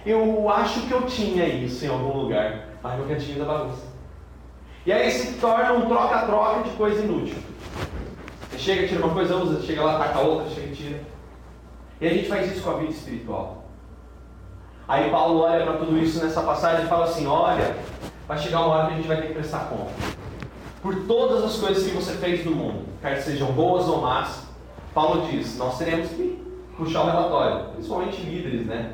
Eu 0.07 0.49
acho 0.49 0.83
que 0.83 0.93
eu 0.93 1.03
tinha 1.03 1.45
isso 1.45 1.85
em 1.85 1.89
algum 1.89 2.17
lugar, 2.17 2.69
vai 2.81 2.97
no 2.97 3.07
cantinho 3.07 3.41
da 3.41 3.45
bagunça. 3.45 3.89
E 4.87 4.93
aí 4.93 5.11
se 5.11 5.41
torna 5.41 5.73
um 5.73 5.89
troca-troca 5.89 6.63
de 6.63 6.71
coisa 6.77 7.03
inútil. 7.03 7.37
Você 8.51 8.59
chega, 8.59 8.87
tira 8.87 9.05
uma 9.05 9.13
coisa, 9.13 9.35
usa, 9.35 9.61
chega 9.63 9.83
lá, 9.83 9.99
taca 9.99 10.21
outra, 10.21 10.51
chega 10.51 10.69
e 10.69 10.77
tira. 10.77 11.01
E 12.01 12.07
a 12.07 12.11
gente 12.11 12.29
faz 12.29 12.53
isso 12.53 12.63
com 12.63 12.71
a 12.71 12.75
vida 12.75 12.93
espiritual. 12.93 13.65
Aí 14.87 15.11
Paulo 15.11 15.41
olha 15.41 15.65
para 15.65 15.79
tudo 15.79 15.99
isso 15.99 16.23
nessa 16.23 16.43
passagem 16.43 16.85
e 16.85 16.89
fala 16.89 17.07
assim: 17.07 17.27
olha, 17.27 17.75
vai 18.29 18.39
chegar 18.39 18.61
uma 18.61 18.77
hora 18.77 18.87
que 18.87 18.93
a 18.93 18.97
gente 18.97 19.09
vai 19.09 19.17
ter 19.17 19.27
que 19.27 19.35
prestar 19.35 19.71
conta. 19.71 20.24
Por 20.85 21.07
todas 21.07 21.43
as 21.43 21.57
coisas 21.57 21.83
que 21.83 21.93
você 21.93 22.13
fez 22.17 22.45
no 22.45 22.55
mundo, 22.55 22.85
quer 23.01 23.17
sejam 23.17 23.51
boas 23.53 23.89
ou 23.89 24.03
más, 24.03 24.47
Paulo 24.93 25.27
diz: 25.31 25.57
nós 25.57 25.79
teremos 25.79 26.11
que 26.11 26.39
puxar 26.77 27.05
o 27.05 27.07
relatório, 27.07 27.71
principalmente 27.71 28.21
líderes, 28.21 28.67
né? 28.67 28.93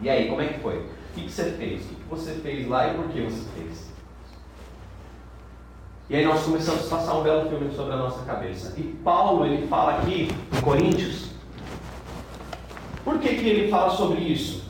E 0.00 0.08
aí, 0.08 0.28
como 0.28 0.40
é 0.40 0.46
que 0.46 0.60
foi? 0.60 0.78
O 0.78 1.14
que, 1.16 1.28
você 1.28 1.50
fez? 1.50 1.82
O 1.82 1.88
que, 1.88 1.96
você 2.08 2.34
fez 2.34 2.68
lá 2.68 2.86
e 2.86 2.94
por 2.94 3.08
que 3.08 3.20
você 3.20 3.42
fez? 3.56 3.88
E 6.08 6.14
aí 6.14 6.24
nós 6.24 6.44
começamos 6.44 6.86
a 6.86 6.96
passar 6.96 7.14
um 7.14 7.24
belo 7.24 7.50
filme 7.50 7.74
sobre 7.74 7.94
a 7.94 7.96
nossa 7.96 8.24
cabeça. 8.24 8.74
E 8.78 8.82
Paulo, 9.02 9.44
ele 9.44 9.66
fala 9.66 9.98
aqui 9.98 10.28
em 10.56 10.60
Coríntios, 10.60 11.30
por 13.04 13.18
que, 13.18 13.34
que 13.34 13.48
ele 13.48 13.68
fala 13.68 13.90
sobre 13.90 14.20
isso? 14.20 14.67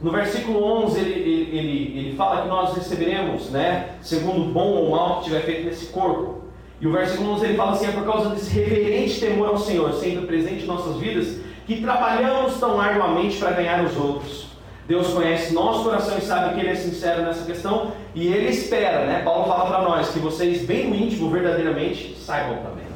No 0.00 0.10
versículo 0.10 0.62
11 0.84 0.98
ele, 0.98 1.12
ele, 1.12 1.58
ele, 1.58 1.98
ele 1.98 2.16
fala 2.16 2.42
que 2.42 2.48
nós 2.48 2.74
receberemos, 2.74 3.50
né, 3.50 3.90
segundo 4.00 4.42
o 4.42 4.52
bom 4.52 4.68
ou 4.68 4.90
mal 4.90 5.18
que 5.18 5.24
tiver 5.24 5.42
feito 5.42 5.66
nesse 5.66 5.86
corpo. 5.86 6.40
E 6.80 6.86
o 6.86 6.92
versículo 6.92 7.32
11 7.32 7.44
ele 7.44 7.56
fala 7.56 7.72
assim: 7.72 7.86
é 7.86 7.92
por 7.92 8.04
causa 8.04 8.30
desse 8.30 8.50
reverente 8.50 9.20
temor 9.20 9.48
ao 9.48 9.58
Senhor, 9.58 9.92
sendo 9.92 10.26
presente 10.26 10.64
em 10.64 10.66
nossas 10.66 10.96
vidas, 10.96 11.40
que 11.66 11.82
trabalhamos 11.82 12.58
tão 12.58 12.80
arduamente 12.80 13.36
para 13.36 13.50
ganhar 13.50 13.84
os 13.84 13.96
outros. 13.96 14.48
Deus 14.88 15.08
conhece 15.12 15.52
nosso 15.52 15.84
coração 15.84 16.18
e 16.18 16.22
sabe 16.22 16.54
que 16.54 16.60
Ele 16.60 16.70
é 16.70 16.74
sincero 16.74 17.22
nessa 17.22 17.44
questão 17.44 17.92
e 18.14 18.26
Ele 18.26 18.48
espera, 18.48 19.04
né? 19.04 19.22
Paulo 19.22 19.44
fala 19.44 19.66
para 19.66 19.82
nós 19.82 20.08
que 20.08 20.18
vocês, 20.18 20.64
bem 20.64 20.88
no 20.88 20.96
íntimo, 20.96 21.30
verdadeiramente, 21.30 22.16
saibam 22.18 22.56
também. 22.56 22.90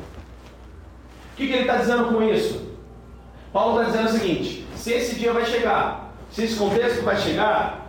O 1.34 1.36
que, 1.36 1.48
que 1.48 1.52
ele 1.52 1.62
está 1.62 1.78
dizendo 1.78 2.04
com 2.04 2.22
isso? 2.22 2.62
Paulo 3.52 3.80
está 3.80 3.90
dizendo 3.90 4.08
o 4.08 4.18
seguinte: 4.18 4.64
se 4.76 4.92
esse 4.92 5.16
dia 5.16 5.32
vai 5.32 5.44
chegar, 5.44 6.03
se 6.34 6.42
esse 6.42 6.56
contexto 6.56 7.04
vai 7.04 7.16
chegar, 7.16 7.86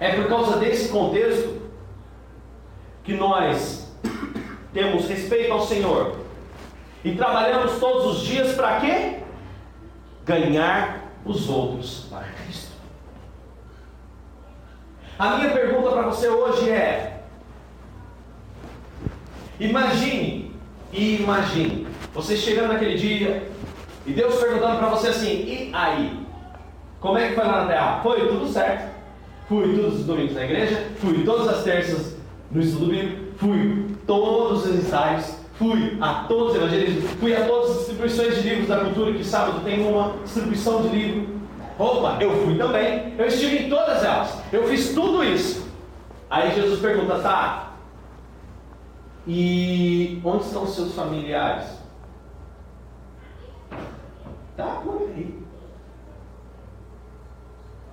é 0.00 0.16
por 0.16 0.28
causa 0.28 0.56
desse 0.56 0.88
contexto 0.88 1.62
que 3.04 3.14
nós 3.14 3.88
temos 4.72 5.06
respeito 5.06 5.52
ao 5.52 5.64
Senhor 5.64 6.16
e 7.04 7.14
trabalhamos 7.14 7.78
todos 7.78 8.16
os 8.16 8.26
dias 8.26 8.56
para 8.56 8.80
quê? 8.80 9.18
Ganhar 10.24 11.12
os 11.24 11.48
outros 11.48 12.06
para 12.10 12.24
Cristo. 12.24 12.72
A 15.16 15.36
minha 15.36 15.52
pergunta 15.52 15.88
para 15.90 16.02
você 16.02 16.28
hoje 16.28 16.68
é: 16.68 17.22
imagine, 19.60 20.52
imagine, 20.92 21.86
você 22.12 22.36
chegando 22.36 22.72
naquele 22.72 22.96
dia, 22.96 23.48
e 24.04 24.12
Deus 24.12 24.34
perguntando 24.34 24.78
para 24.78 24.88
você 24.88 25.08
assim: 25.08 25.28
e 25.28 25.70
aí? 25.72 26.21
Como 27.02 27.18
é 27.18 27.28
que 27.28 27.34
foi 27.34 27.44
lá 27.44 27.62
na 27.62 27.66
terra? 27.66 28.00
Foi 28.00 28.28
tudo 28.28 28.48
certo. 28.48 28.92
Fui 29.48 29.76
todos 29.76 30.00
os 30.00 30.06
domingos 30.06 30.34
na 30.34 30.44
igreja, 30.44 30.86
fui 30.98 31.24
todas 31.24 31.48
as 31.48 31.64
terças 31.64 32.16
no 32.50 32.62
estudo 32.62 32.86
bíblico, 32.86 33.36
fui 33.36 33.86
todos 34.06 34.64
os 34.64 34.76
ensaios, 34.76 35.36
fui 35.54 35.98
a 36.00 36.24
todos 36.28 36.52
os 36.52 36.56
evangelismos, 36.56 37.10
fui 37.12 37.34
a 37.34 37.44
todas 37.44 37.70
as 37.72 37.76
distribuições 37.78 38.36
de 38.36 38.48
livros 38.48 38.68
da 38.68 38.78
cultura, 38.78 39.12
que 39.12 39.24
sábado 39.24 39.60
tem 39.64 39.84
uma 39.84 40.14
distribuição 40.22 40.82
de 40.82 40.88
livro. 40.88 41.28
Opa, 41.78 42.18
eu 42.20 42.30
fui 42.44 42.56
também, 42.56 43.14
eu 43.18 43.26
estive 43.26 43.64
em 43.64 43.68
todas 43.68 44.04
elas, 44.04 44.40
eu 44.52 44.66
fiz 44.68 44.94
tudo 44.94 45.24
isso. 45.24 45.68
Aí 46.30 46.54
Jesus 46.54 46.80
pergunta, 46.80 47.18
tá, 47.18 47.72
e 49.26 50.20
onde 50.24 50.44
estão 50.44 50.62
os 50.62 50.74
seus 50.74 50.94
familiares? 50.94 51.66
Tá 54.56 54.80
por 54.84 55.02
aí. 55.02 55.41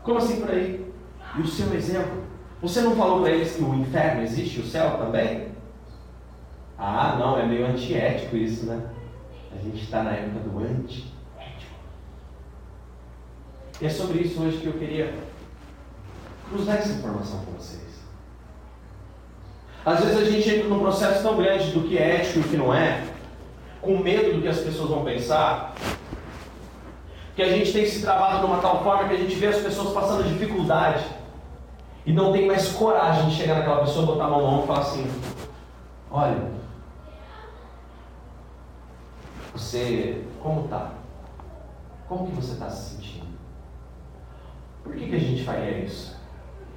Como 0.09 0.17
assim 0.17 0.41
por 0.41 0.49
aí? 0.49 0.91
E 1.37 1.41
o 1.41 1.45
seu 1.45 1.71
exemplo? 1.71 2.23
Você 2.63 2.81
não 2.81 2.95
falou 2.95 3.21
para 3.21 3.29
eles 3.29 3.55
que 3.55 3.61
o 3.61 3.75
inferno 3.75 4.23
existe 4.23 4.59
o 4.59 4.65
céu 4.65 4.97
também? 4.97 5.49
Ah, 6.79 7.15
não, 7.19 7.37
é 7.37 7.45
meio 7.45 7.67
antiético 7.67 8.35
isso, 8.35 8.65
né? 8.65 8.89
A 9.55 9.63
gente 9.63 9.83
está 9.83 10.01
na 10.01 10.13
época 10.13 10.39
do 10.39 10.57
antiético. 10.57 11.11
E 13.79 13.85
é 13.85 13.89
sobre 13.89 14.21
isso 14.21 14.41
hoje 14.41 14.57
que 14.57 14.65
eu 14.65 14.73
queria 14.73 15.13
cruzar 16.49 16.77
essa 16.77 16.93
informação 16.93 17.45
com 17.45 17.51
vocês. 17.51 17.99
Às 19.85 20.03
vezes 20.03 20.17
a 20.17 20.25
gente 20.25 20.49
entra 20.49 20.69
num 20.69 20.79
processo 20.79 21.21
tão 21.21 21.37
grande 21.37 21.69
do 21.69 21.87
que 21.87 21.99
é 21.99 22.15
ético 22.15 22.39
e 22.39 22.41
o 22.41 22.45
que 22.45 22.57
não 22.57 22.73
é, 22.73 23.03
com 23.79 23.99
medo 23.99 24.33
do 24.33 24.41
que 24.41 24.47
as 24.47 24.57
pessoas 24.57 24.89
vão 24.89 25.05
pensar, 25.05 25.75
que 27.39 27.43
a 27.43 27.57
gente 27.57 27.71
tem 27.71 27.85
se 27.85 28.01
travado 28.01 28.39
de 28.39 28.45
uma 28.47 28.57
tal 28.57 28.83
forma 28.83 29.07
que 29.07 29.13
a 29.13 29.17
gente 29.17 29.33
vê 29.35 29.47
as 29.47 29.61
pessoas 29.61 29.93
passando 29.93 30.27
dificuldade 30.27 31.05
e 32.05 32.11
não 32.11 32.33
tem 32.33 32.45
mais 32.45 32.67
coragem 32.73 33.29
de 33.29 33.35
chegar 33.37 33.59
naquela 33.59 33.79
pessoa, 33.79 34.05
botar 34.05 34.25
a 34.25 34.29
mão 34.29 34.61
e 34.61 34.67
falar 34.67 34.79
assim: 34.79 35.09
Olha, 36.11 36.51
você, 39.53 40.21
como 40.43 40.67
tá? 40.67 40.91
Como 42.09 42.27
que 42.27 42.35
você 42.35 42.51
está 42.51 42.69
se 42.69 42.95
sentindo? 42.95 43.27
Por 44.83 44.93
que, 44.97 45.07
que 45.07 45.15
a 45.15 45.19
gente 45.19 45.45
faria 45.45 45.85
isso? 45.85 46.17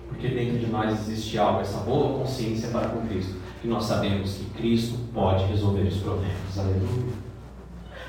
Porque 0.07 0.29
dentro 0.29 0.61
de 0.61 0.67
nós 0.67 0.93
existe 0.93 1.39
algo, 1.39 1.61
essa 1.61 1.79
boa 1.79 2.21
consciência 2.21 2.69
para 2.69 2.89
com 2.91 3.05
Cristo. 3.09 3.35
E 3.65 3.67
nós 3.67 3.85
sabemos 3.85 4.35
que 4.35 4.45
Cristo 4.51 4.97
pode 5.13 5.43
resolver 5.47 5.89
os 5.89 5.97
problemas. 5.97 6.57
Aleluia. 6.57 7.15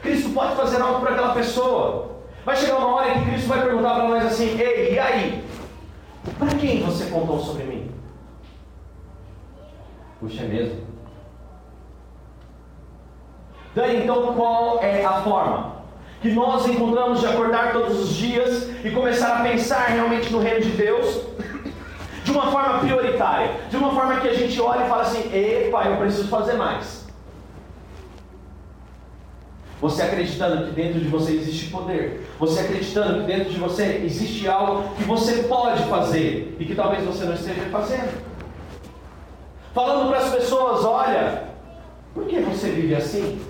Cristo 0.04 0.30
pode 0.30 0.56
fazer 0.56 0.80
algo 0.80 1.00
para 1.00 1.14
aquela 1.14 1.34
pessoa. 1.34 2.13
Vai 2.46 2.56
chegar 2.58 2.78
uma 2.78 2.96
hora 2.96 3.10
em 3.10 3.20
que 3.20 3.30
Cristo 3.30 3.48
vai 3.48 3.62
perguntar 3.62 3.96
para 3.96 4.08
nós 4.08 4.26
assim: 4.26 4.60
Ei, 4.60 4.94
e 4.94 5.00
aí? 5.00 5.44
Para 6.38 6.58
quem 6.58 6.84
você 6.84 7.06
contou 7.06 7.40
sobre 7.40 7.64
mim? 7.64 7.92
Puxa, 10.20 10.44
é 10.44 10.48
mesmo? 10.48 10.94
Dani, 13.76 14.04
então 14.04 14.34
qual 14.36 14.82
é 14.82 15.04
a 15.04 15.22
forma 15.22 15.84
que 16.22 16.32
nós 16.32 16.68
encontramos 16.68 17.20
de 17.20 17.26
acordar 17.26 17.74
todos 17.74 18.00
os 18.00 18.16
dias 18.16 18.70
e 18.86 18.92
começar 18.92 19.38
a 19.38 19.44
pensar 19.44 19.88
realmente 19.88 20.32
no 20.32 20.40
reino 20.40 20.62
de 20.62 20.70
Deus? 20.72 21.24
De 22.24 22.32
uma 22.32 22.52
forma 22.52 22.80
prioritária, 22.80 23.52
de 23.70 23.76
uma 23.76 23.94
forma 23.94 24.22
que 24.22 24.30
a 24.30 24.34
gente 24.34 24.60
olha 24.62 24.86
e 24.86 24.90
fala 24.90 25.04
assim: 25.04 25.30
epa, 25.34 25.86
eu 25.86 25.98
preciso 25.98 26.28
fazer 26.28 26.54
mais. 26.54 27.03
Você 29.84 30.02
acreditando 30.02 30.68
que 30.68 30.72
dentro 30.72 31.02
de 31.02 31.10
você 31.10 31.34
existe 31.34 31.70
poder. 31.70 32.26
Você 32.40 32.62
acreditando 32.62 33.20
que 33.20 33.28
dentro 33.28 33.52
de 33.52 33.60
você 33.60 34.02
existe 34.06 34.48
algo 34.48 34.96
que 34.96 35.04
você 35.04 35.44
pode 35.44 35.84
fazer 35.90 36.56
e 36.58 36.64
que 36.64 36.74
talvez 36.74 37.04
você 37.04 37.26
não 37.26 37.34
esteja 37.34 37.64
fazendo. 37.70 38.24
Falando 39.74 40.08
para 40.08 40.20
as 40.20 40.34
pessoas: 40.34 40.86
olha, 40.86 41.50
por 42.14 42.26
que 42.28 42.40
você 42.40 42.70
vive 42.70 42.96
assim? 42.96 43.42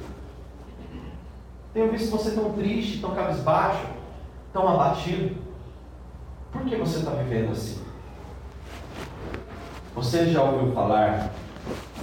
Tenho 1.71 1.91
visto 1.91 2.09
você 2.09 2.31
tão 2.31 2.51
triste, 2.53 2.99
tão 2.99 3.13
cabisbaixo, 3.13 3.85
tão 4.51 4.67
abatido. 4.67 5.37
Por 6.51 6.63
que 6.63 6.75
você 6.77 6.97
está 6.97 7.11
vivendo 7.11 7.51
assim? 7.51 7.79
Você 9.93 10.25
já 10.25 10.41
ouviu 10.41 10.73
falar 10.73 11.29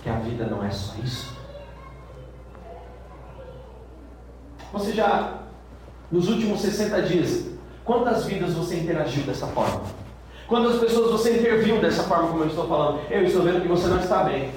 que 0.00 0.08
a 0.08 0.20
vida 0.20 0.46
não 0.46 0.64
é 0.64 0.70
só 0.70 0.94
isso? 1.02 1.29
Você 4.72 4.92
já, 4.92 5.38
nos 6.10 6.28
últimos 6.28 6.60
60 6.60 7.02
dias, 7.02 7.46
quantas 7.84 8.24
vidas 8.24 8.54
você 8.54 8.78
interagiu 8.78 9.24
dessa 9.24 9.46
forma? 9.48 9.82
Quantas 10.46 10.80
pessoas 10.80 11.12
você 11.12 11.38
interviu 11.38 11.80
dessa 11.80 12.04
forma 12.04 12.28
como 12.28 12.42
eu 12.42 12.48
estou 12.48 12.66
falando? 12.66 13.00
Eu 13.10 13.24
estou 13.24 13.42
vendo 13.42 13.62
que 13.62 13.68
você 13.68 13.86
não 13.88 13.98
está 13.98 14.24
bem. 14.24 14.52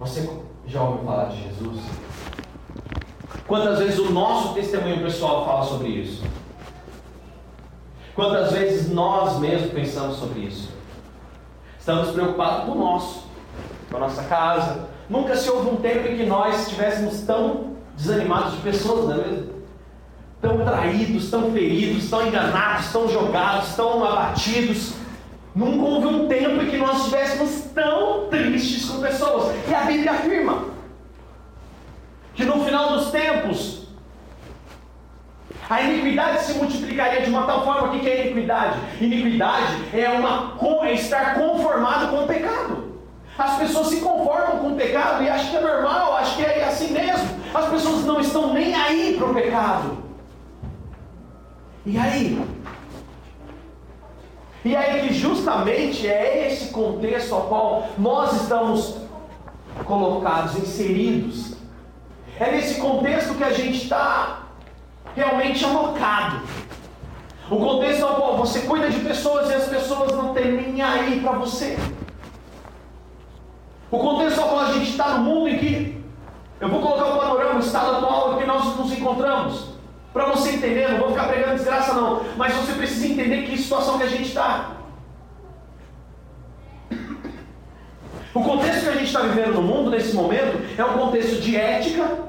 Você 0.00 0.28
já 0.66 0.82
ouviu 0.82 1.04
falar 1.04 1.26
de 1.26 1.42
Jesus? 1.42 1.80
Quantas 3.46 3.78
vezes 3.78 3.98
o 3.98 4.10
nosso 4.10 4.54
testemunho 4.54 5.02
pessoal 5.02 5.44
fala 5.44 5.64
sobre 5.64 5.88
isso? 5.88 6.24
Quantas 8.14 8.52
vezes 8.52 8.90
nós 8.90 9.38
mesmos 9.38 9.72
pensamos 9.72 10.16
sobre 10.16 10.40
isso? 10.40 10.70
Estamos 11.78 12.12
preocupados 12.12 12.64
com 12.64 12.72
o 12.72 12.78
nosso, 12.78 13.26
com 13.90 13.96
a 13.98 14.00
nossa 14.00 14.22
casa. 14.24 14.88
Nunca 15.10 15.36
se 15.36 15.50
houve 15.50 15.68
um 15.68 15.76
tempo 15.76 16.08
em 16.08 16.16
que 16.16 16.24
nós 16.24 16.62
estivéssemos 16.62 17.20
tão 17.22 17.73
desanimados 17.96 18.52
de 18.52 18.58
pessoas, 18.58 19.08
não 19.08 19.14
é 19.14 19.28
mesmo? 19.28 19.54
Tão 20.40 20.64
traídos, 20.64 21.30
tão 21.30 21.52
feridos, 21.52 22.10
tão 22.10 22.26
enganados, 22.26 22.92
tão 22.92 23.08
jogados, 23.08 23.74
tão 23.74 24.04
abatidos. 24.04 24.94
Nunca 25.54 25.84
houve 25.84 26.06
um 26.06 26.28
tempo 26.28 26.62
em 26.62 26.70
que 26.70 26.76
nós 26.76 26.98
estivéssemos 26.98 27.70
tão 27.74 28.28
tristes 28.28 28.84
com 28.88 29.00
pessoas. 29.00 29.54
E 29.68 29.74
a 29.74 29.82
Bíblia 29.82 30.12
afirma 30.12 30.64
que 32.34 32.44
no 32.44 32.64
final 32.64 32.92
dos 32.92 33.10
tempos 33.10 33.84
a 35.68 35.80
iniquidade 35.80 36.42
se 36.42 36.54
multiplicaria 36.54 37.22
de 37.22 37.30
uma 37.30 37.46
tal 37.46 37.64
forma. 37.64 37.88
O 37.88 38.00
que 38.00 38.08
é 38.08 38.26
iniquidade? 38.26 38.78
Iniquidade 39.00 39.84
é, 39.94 40.08
uma, 40.10 40.56
é 40.82 40.92
estar 40.92 41.34
conformado 41.34 42.08
com 42.08 42.24
o 42.24 42.26
pecado. 42.26 42.94
As 43.36 43.56
pessoas 43.58 43.88
se 43.88 43.96
conformam 44.00 44.58
com 44.58 44.68
o 44.68 44.76
pecado 44.76 45.24
e 45.24 45.28
acham 45.28 45.50
que 45.50 45.56
é 45.56 45.60
normal, 45.60 46.16
acham 46.16 46.36
que 46.36 46.44
é 46.44 46.64
assim 46.64 46.92
mesmo. 46.92 47.43
As 47.54 47.68
pessoas 47.68 48.04
não 48.04 48.20
estão 48.20 48.52
nem 48.52 48.74
aí 48.74 49.14
para 49.16 49.26
o 49.30 49.32
pecado. 49.34 49.98
E 51.86 51.96
aí? 51.96 52.44
E 54.64 54.74
aí 54.74 55.06
que 55.06 55.14
justamente 55.14 56.08
é 56.08 56.48
esse 56.48 56.72
contexto 56.72 57.32
ao 57.32 57.42
qual 57.42 57.88
nós 57.96 58.42
estamos 58.42 58.96
colocados, 59.84 60.56
inseridos. 60.56 61.54
É 62.40 62.50
nesse 62.50 62.80
contexto 62.80 63.34
que 63.34 63.44
a 63.44 63.52
gente 63.52 63.84
está 63.84 64.46
realmente 65.14 65.64
alocado. 65.64 66.42
O 67.48 67.56
contexto 67.56 68.04
ao 68.04 68.16
qual 68.16 68.36
você 68.38 68.62
cuida 68.62 68.90
de 68.90 68.98
pessoas 69.00 69.50
e 69.50 69.54
as 69.54 69.68
pessoas 69.68 70.12
não 70.12 70.34
têm 70.34 70.52
nem 70.52 70.82
aí 70.82 71.20
para 71.20 71.32
você. 71.32 71.78
O 73.90 73.98
contexto 73.98 74.40
ao 74.40 74.48
qual 74.48 74.60
a 74.60 74.72
gente 74.72 74.90
está 74.90 75.18
no 75.18 75.24
mundo 75.24 75.48
em 75.48 75.58
que 75.58 76.03
eu 76.60 76.68
vou 76.68 76.80
colocar 76.80 77.06
o 77.06 77.18
panorama, 77.18 77.56
o 77.56 77.62
estado 77.62 77.96
atual 77.96 78.34
em 78.34 78.38
que 78.38 78.46
nós 78.46 78.76
nos 78.76 78.92
encontramos. 78.92 79.74
Para 80.12 80.26
você 80.26 80.50
entender, 80.50 80.88
não 80.88 80.98
vou 80.98 81.08
ficar 81.10 81.24
pregando 81.24 81.56
desgraça 81.56 81.92
não, 81.92 82.22
mas 82.36 82.54
você 82.54 82.72
precisa 82.72 83.06
entender 83.08 83.46
que 83.46 83.58
situação 83.58 83.98
que 83.98 84.04
a 84.04 84.08
gente 84.08 84.28
está. 84.28 84.70
O 88.32 88.42
contexto 88.42 88.82
que 88.82 88.88
a 88.88 88.92
gente 88.92 89.06
está 89.06 89.20
vivendo 89.20 89.54
no 89.54 89.62
mundo 89.62 89.90
nesse 89.90 90.14
momento 90.14 90.58
é 90.76 90.84
um 90.84 90.98
contexto 90.98 91.40
de 91.40 91.56
ética, 91.56 92.24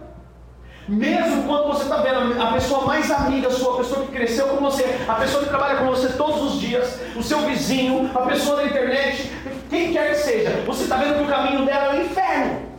mesmo 0.88 1.44
quando 1.44 1.68
você 1.68 1.84
está 1.84 1.98
vendo 1.98 2.40
a 2.40 2.52
pessoa 2.54 2.86
mais 2.86 3.10
amiga 3.10 3.50
sua, 3.50 3.74
a 3.74 3.78
pessoa 3.78 4.06
que 4.06 4.12
cresceu 4.12 4.48
com 4.50 4.58
você, 4.58 5.00
a 5.08 5.16
pessoa 5.16 5.44
que 5.44 5.50
trabalha 5.50 5.80
com 5.80 5.86
você 5.86 6.10
todos 6.10 6.54
os 6.54 6.60
dias, 6.60 7.00
o 7.16 7.24
seu 7.24 7.40
vizinho, 7.40 8.12
a 8.14 8.22
pessoa 8.22 8.58
da 8.58 8.66
internet, 8.66 9.32
quem 9.70 9.94
quer 9.94 10.10
que 10.10 10.18
seja, 10.18 10.52
você 10.66 10.84
está 10.84 10.98
vendo 10.98 11.18
que 11.18 11.24
o 11.24 11.28
caminho 11.28 11.66
dela 11.66 11.96
é 11.96 12.00
o 12.00 12.06
inferno. 12.06 12.75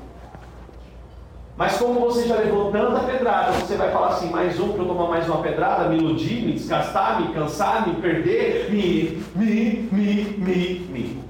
Mas 1.57 1.79
como 1.79 2.01
você 2.01 2.29
já 2.29 2.37
levou 2.37 2.71
tanta 2.71 3.01
pedrada, 3.01 3.53
você 3.53 3.77
vai 3.77 3.91
falar 3.91 4.09
assim, 4.09 4.31
mais 4.31 4.61
um 4.61 4.73
para 4.73 4.83
eu 4.83 4.89
tomar 4.89 5.09
mais 5.09 5.27
uma 5.27 5.41
pedrada, 5.43 5.89
me 5.89 5.97
iludir, 5.97 6.45
me 6.45 6.53
desgastar, 6.53 7.23
me 7.23 7.33
cansar, 7.33 7.89
me 7.89 7.95
perder, 7.95 8.71
me, 8.71 9.23
me, 9.35 9.89
me, 9.91 10.25
me, 10.37 10.79
me. 10.81 11.25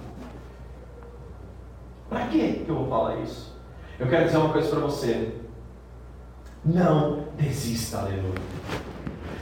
Para 2.10 2.26
que 2.26 2.64
eu 2.66 2.74
vou 2.74 2.88
falar 2.88 3.20
isso? 3.20 3.56
Eu 4.00 4.08
quero 4.08 4.24
dizer 4.24 4.38
uma 4.38 4.52
coisa 4.52 4.68
para 4.68 4.80
você. 4.80 5.32
Não 6.64 7.24
desista, 7.36 7.98
aleluia. 7.98 8.34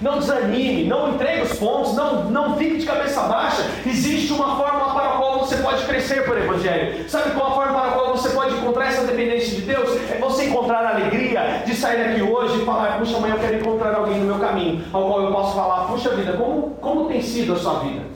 Não 0.01 0.19
desanime, 0.19 0.85
não 0.85 1.15
entregue 1.15 1.43
os 1.43 1.59
pontos, 1.59 1.95
não, 1.95 2.25
não 2.25 2.57
fique 2.57 2.79
de 2.79 2.87
cabeça 2.87 3.23
baixa. 3.23 3.63
Existe 3.87 4.33
uma 4.33 4.57
forma 4.57 4.93
para 4.93 5.11
a 5.11 5.17
qual 5.19 5.39
você 5.39 5.57
pode 5.57 5.85
crescer 5.85 6.25
por 6.25 6.37
Evangelho. 6.37 7.09
Sabe 7.09 7.31
qual 7.31 7.49
a 7.49 7.55
forma 7.55 7.73
para 7.73 7.91
a 7.91 7.93
qual 7.93 8.17
você 8.17 8.31
pode 8.31 8.55
encontrar 8.55 8.89
essa 8.89 9.05
dependência 9.05 9.55
de 9.55 9.63
Deus? 9.63 9.89
É 10.11 10.19
você 10.19 10.47
encontrar 10.47 10.85
a 10.85 10.91
alegria 10.91 11.63
de 11.65 11.75
sair 11.75 12.05
daqui 12.05 12.23
hoje 12.23 12.61
e 12.61 12.65
falar: 12.65 12.99
Puxa, 12.99 13.17
amanhã 13.17 13.35
eu 13.35 13.41
quero 13.41 13.57
encontrar 13.57 13.95
alguém 13.95 14.19
no 14.19 14.27
meu 14.27 14.39
caminho, 14.39 14.85
ao 14.93 15.07
qual 15.07 15.23
eu 15.23 15.33
posso 15.33 15.55
falar: 15.55 15.87
Puxa 15.87 16.11
vida, 16.11 16.33
como, 16.33 16.71
como 16.81 17.07
tem 17.07 17.23
sido 17.23 17.53
a 17.53 17.57
sua 17.57 17.81
vida? 17.81 18.15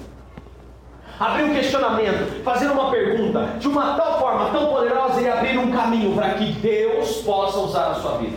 abrir 1.18 1.44
um 1.44 1.54
questionamento, 1.54 2.42
fazer 2.44 2.68
uma 2.68 2.90
pergunta, 2.90 3.54
de 3.58 3.66
uma 3.66 3.94
tal 3.94 4.20
forma 4.20 4.50
tão 4.50 4.68
poderosa 4.68 5.20
e 5.20 5.28
abrir 5.28 5.58
um 5.58 5.70
caminho 5.70 6.14
para 6.14 6.34
que 6.34 6.52
Deus 6.52 7.16
possa 7.22 7.58
usar 7.58 7.90
a 7.90 7.94
sua 7.96 8.18
vida. 8.18 8.36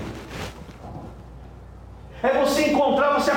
É 2.24 2.40
você 2.40 2.70
encontrar, 2.70 3.20
você 3.20 3.32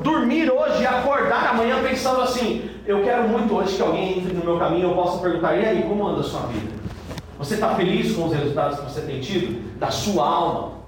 dormir 0.00 0.50
hoje 0.50 0.82
e 0.82 0.86
acordar 0.86 1.48
amanhã 1.48 1.82
pensando 1.82 2.20
assim: 2.20 2.70
eu 2.86 3.02
quero 3.02 3.28
muito 3.28 3.54
hoje 3.54 3.76
que 3.76 3.82
alguém 3.82 4.18
entre 4.18 4.32
no 4.32 4.44
meu 4.44 4.58
caminho, 4.58 4.90
eu 4.90 4.94
possa 4.94 5.18
perguntar, 5.18 5.56
e 5.56 5.66
aí, 5.66 5.82
como 5.82 6.06
anda 6.06 6.20
a 6.20 6.24
sua 6.24 6.42
vida? 6.42 6.72
Você 7.38 7.54
está 7.54 7.74
feliz 7.74 8.14
com 8.14 8.26
os 8.26 8.32
resultados 8.32 8.80
que 8.80 8.84
você 8.84 9.00
tem 9.02 9.20
tido? 9.20 9.78
Da 9.78 9.90
sua 9.90 10.26
alma? 10.26 10.78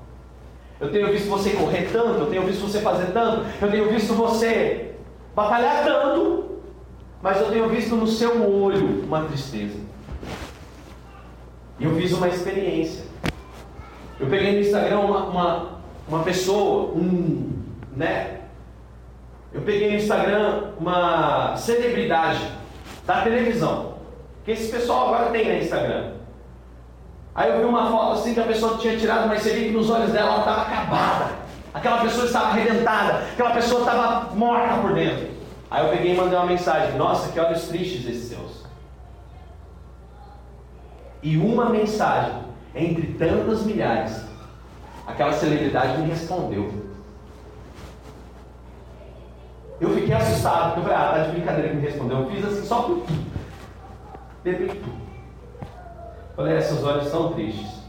Eu 0.80 0.90
tenho 0.90 1.12
visto 1.12 1.28
você 1.28 1.50
correr 1.50 1.90
tanto, 1.92 2.20
eu 2.20 2.26
tenho 2.26 2.42
visto 2.44 2.62
você 2.62 2.80
fazer 2.80 3.12
tanto, 3.12 3.44
eu 3.60 3.70
tenho 3.70 3.90
visto 3.90 4.14
você 4.14 4.94
batalhar 5.34 5.84
tanto, 5.84 6.56
mas 7.22 7.38
eu 7.38 7.50
tenho 7.50 7.68
visto 7.68 7.94
no 7.94 8.06
seu 8.06 8.50
olho 8.50 9.04
uma 9.04 9.24
tristeza. 9.24 9.78
E 11.78 11.84
eu 11.84 11.94
fiz 11.96 12.12
uma 12.12 12.28
experiência. 12.28 13.04
Eu 14.18 14.26
peguei 14.28 14.54
no 14.54 14.60
Instagram 14.60 15.00
uma, 15.00 15.24
uma, 15.24 15.79
uma 16.10 16.24
pessoa, 16.24 16.92
um, 16.92 17.52
né? 17.96 18.40
Eu 19.52 19.62
peguei 19.62 19.90
no 19.90 19.96
Instagram 19.96 20.72
uma 20.78 21.56
celebridade 21.56 22.40
da 23.06 23.22
televisão. 23.22 23.94
Que 24.44 24.52
esse 24.52 24.70
pessoal 24.70 25.14
agora 25.14 25.30
tem 25.30 25.46
no 25.46 25.62
Instagram. 25.62 26.14
Aí 27.32 27.50
eu 27.50 27.58
vi 27.58 27.64
uma 27.64 27.88
foto 27.90 28.18
assim 28.18 28.34
que 28.34 28.40
a 28.40 28.44
pessoa 28.44 28.78
tinha 28.78 28.96
tirado, 28.96 29.28
mas 29.28 29.42
você 29.42 29.50
via 29.50 29.68
que 29.68 29.72
nos 29.72 29.88
olhos 29.88 30.10
dela 30.10 30.32
ela 30.32 30.38
estava 30.40 30.62
acabada. 30.62 31.30
Aquela 31.72 32.00
pessoa 32.00 32.26
estava 32.26 32.46
arrebentada, 32.48 33.18
aquela 33.32 33.50
pessoa 33.50 33.80
estava 33.80 34.34
morta 34.34 34.78
por 34.78 34.92
dentro. 34.94 35.28
Aí 35.70 35.84
eu 35.84 35.90
peguei 35.90 36.14
e 36.14 36.16
mandei 36.16 36.36
uma 36.36 36.46
mensagem: 36.46 36.96
Nossa, 36.98 37.30
que 37.30 37.38
olhos 37.38 37.68
tristes 37.68 38.04
esses 38.04 38.28
seus. 38.28 38.64
E 41.22 41.36
uma 41.36 41.68
mensagem, 41.68 42.34
entre 42.74 43.14
tantas 43.14 43.62
milhares, 43.62 44.29
aquela 45.10 45.32
celebridade 45.32 46.00
me 46.00 46.08
respondeu. 46.08 46.70
Eu 49.80 49.90
fiquei 49.94 50.14
assustado, 50.14 50.78
eu 50.78 50.82
falei: 50.82 50.96
Ah, 50.96 51.12
tá 51.12 51.22
de 51.24 51.32
brincadeira 51.32 51.68
que 51.70 51.76
me 51.76 51.82
respondeu. 51.82 52.18
Eu 52.18 52.30
fiz 52.30 52.44
assim 52.44 52.66
só 52.66 52.82
por. 52.82 53.02
Depois. 54.44 54.78
Falei, 56.36 56.56
é, 56.56 56.60
seus 56.60 56.82
olhos 56.84 57.06
estão 57.06 57.32
tristes. 57.32 57.80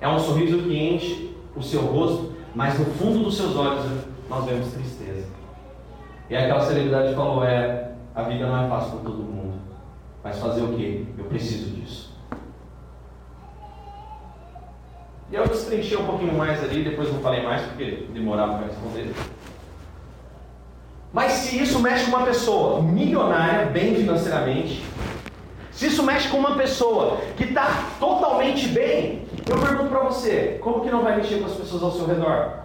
É 0.00 0.08
um 0.08 0.18
sorriso 0.18 0.62
que 0.62 0.76
enche 0.76 1.34
o 1.56 1.62
seu 1.62 1.80
rosto, 1.82 2.34
mas 2.54 2.78
no 2.78 2.84
fundo 2.86 3.24
dos 3.24 3.36
seus 3.36 3.56
olhos 3.56 3.84
nós 4.28 4.44
vemos 4.44 4.72
tristeza. 4.72 5.26
E 6.28 6.36
aquela 6.36 6.60
celebridade 6.60 7.14
falou: 7.14 7.44
é, 7.44 7.92
a 8.14 8.22
vida 8.22 8.46
não 8.46 8.64
é 8.64 8.68
fácil 8.68 8.92
para 8.92 9.10
todo 9.10 9.22
mundo. 9.22 9.54
Mas 10.22 10.38
fazer 10.38 10.62
o 10.62 10.74
quê? 10.74 11.04
Eu 11.18 11.24
preciso 11.24 11.70
disso. 11.70 12.03
E 15.30 15.34
eu 15.34 15.46
destrinchei 15.48 15.96
um 15.96 16.06
pouquinho 16.06 16.34
mais 16.34 16.62
ali, 16.62 16.84
depois 16.84 17.12
não 17.12 17.20
falei 17.20 17.42
mais 17.42 17.62
porque 17.62 18.06
demorava 18.12 18.58
para 18.58 18.66
responder. 18.66 19.12
Mas 21.12 21.32
se 21.32 21.62
isso 21.62 21.78
mexe 21.80 22.10
com 22.10 22.16
uma 22.16 22.26
pessoa 22.26 22.82
milionária, 22.82 23.66
bem 23.66 23.94
financeiramente, 23.94 24.84
se 25.70 25.86
isso 25.86 26.02
mexe 26.02 26.28
com 26.28 26.38
uma 26.38 26.56
pessoa 26.56 27.18
que 27.36 27.44
está 27.44 27.88
totalmente 27.98 28.68
bem, 28.68 29.26
eu 29.48 29.58
pergunto 29.58 29.90
para 29.90 30.00
você: 30.00 30.58
como 30.60 30.80
que 30.80 30.90
não 30.90 31.02
vai 31.02 31.16
mexer 31.16 31.38
com 31.38 31.46
as 31.46 31.54
pessoas 31.54 31.82
ao 31.82 31.92
seu 31.92 32.06
redor? 32.06 32.64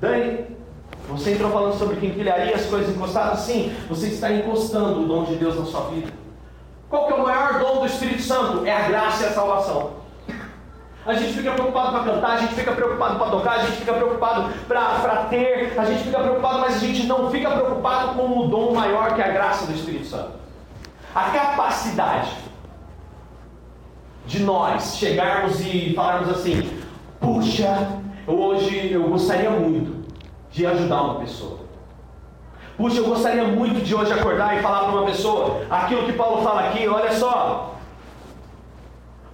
Dani, 0.00 0.46
você 1.08 1.32
entrou 1.32 1.50
falando 1.50 1.78
sobre 1.78 1.96
quinquilharia, 1.96 2.54
as 2.54 2.66
coisas 2.66 2.94
encostadas? 2.94 3.40
Sim, 3.40 3.72
você 3.88 4.08
está 4.08 4.32
encostando 4.32 5.02
o 5.02 5.06
dom 5.06 5.24
de 5.24 5.36
Deus 5.36 5.56
na 5.56 5.64
sua 5.64 5.82
vida. 5.90 6.25
Qual 6.88 7.06
que 7.06 7.12
é 7.12 7.16
o 7.16 7.22
maior 7.22 7.58
dom 7.58 7.80
do 7.80 7.86
Espírito 7.86 8.22
Santo? 8.22 8.64
É 8.64 8.72
a 8.72 8.88
graça 8.88 9.24
e 9.24 9.26
a 9.26 9.32
salvação. 9.32 10.06
A 11.04 11.14
gente 11.14 11.34
fica 11.34 11.52
preocupado 11.52 11.92
para 11.92 12.12
cantar, 12.12 12.30
a 12.32 12.36
gente 12.38 12.54
fica 12.54 12.72
preocupado 12.72 13.16
para 13.16 13.30
tocar, 13.30 13.52
a 13.52 13.58
gente 13.60 13.76
fica 13.76 13.92
preocupado 13.92 14.52
para 14.66 15.26
ter, 15.30 15.78
a 15.78 15.84
gente 15.84 16.02
fica 16.02 16.18
preocupado, 16.18 16.58
mas 16.58 16.76
a 16.76 16.78
gente 16.80 17.06
não 17.06 17.30
fica 17.30 17.48
preocupado 17.48 18.14
com 18.14 18.40
o 18.40 18.48
dom 18.48 18.74
maior 18.74 19.14
que 19.14 19.22
é 19.22 19.24
a 19.24 19.32
graça 19.32 19.66
do 19.66 19.72
Espírito 19.72 20.06
Santo. 20.06 20.32
A 21.14 21.30
capacidade 21.30 22.32
de 24.26 24.42
nós 24.42 24.96
chegarmos 24.96 25.60
e 25.60 25.94
falarmos 25.94 26.28
assim: 26.28 26.82
puxa, 27.20 28.00
hoje 28.26 28.92
eu 28.92 29.08
gostaria 29.08 29.50
muito 29.50 30.04
de 30.50 30.66
ajudar 30.66 31.02
uma 31.02 31.20
pessoa. 31.20 31.65
Puxa, 32.76 32.98
eu 32.98 33.06
gostaria 33.06 33.44
muito 33.44 33.82
de 33.82 33.94
hoje 33.94 34.12
acordar 34.12 34.58
e 34.58 34.62
falar 34.62 34.80
para 34.80 34.92
uma 34.92 35.06
pessoa 35.06 35.62
aquilo 35.70 36.04
que 36.04 36.12
Paulo 36.12 36.42
fala 36.42 36.68
aqui, 36.68 36.86
olha 36.86 37.10
só, 37.10 37.74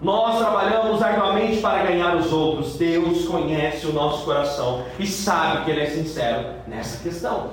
nós 0.01 0.39
trabalhamos 0.39 1.03
arduamente 1.03 1.61
para 1.61 1.83
ganhar 1.83 2.15
os 2.15 2.33
outros. 2.33 2.77
Deus 2.77 3.27
conhece 3.27 3.87
o 3.87 3.93
nosso 3.93 4.25
coração 4.25 4.85
e 4.99 5.07
sabe 5.07 5.65
que 5.65 5.71
Ele 5.73 5.81
é 5.83 5.87
sincero 5.87 6.47
nessa 6.69 7.03
questão. 7.03 7.51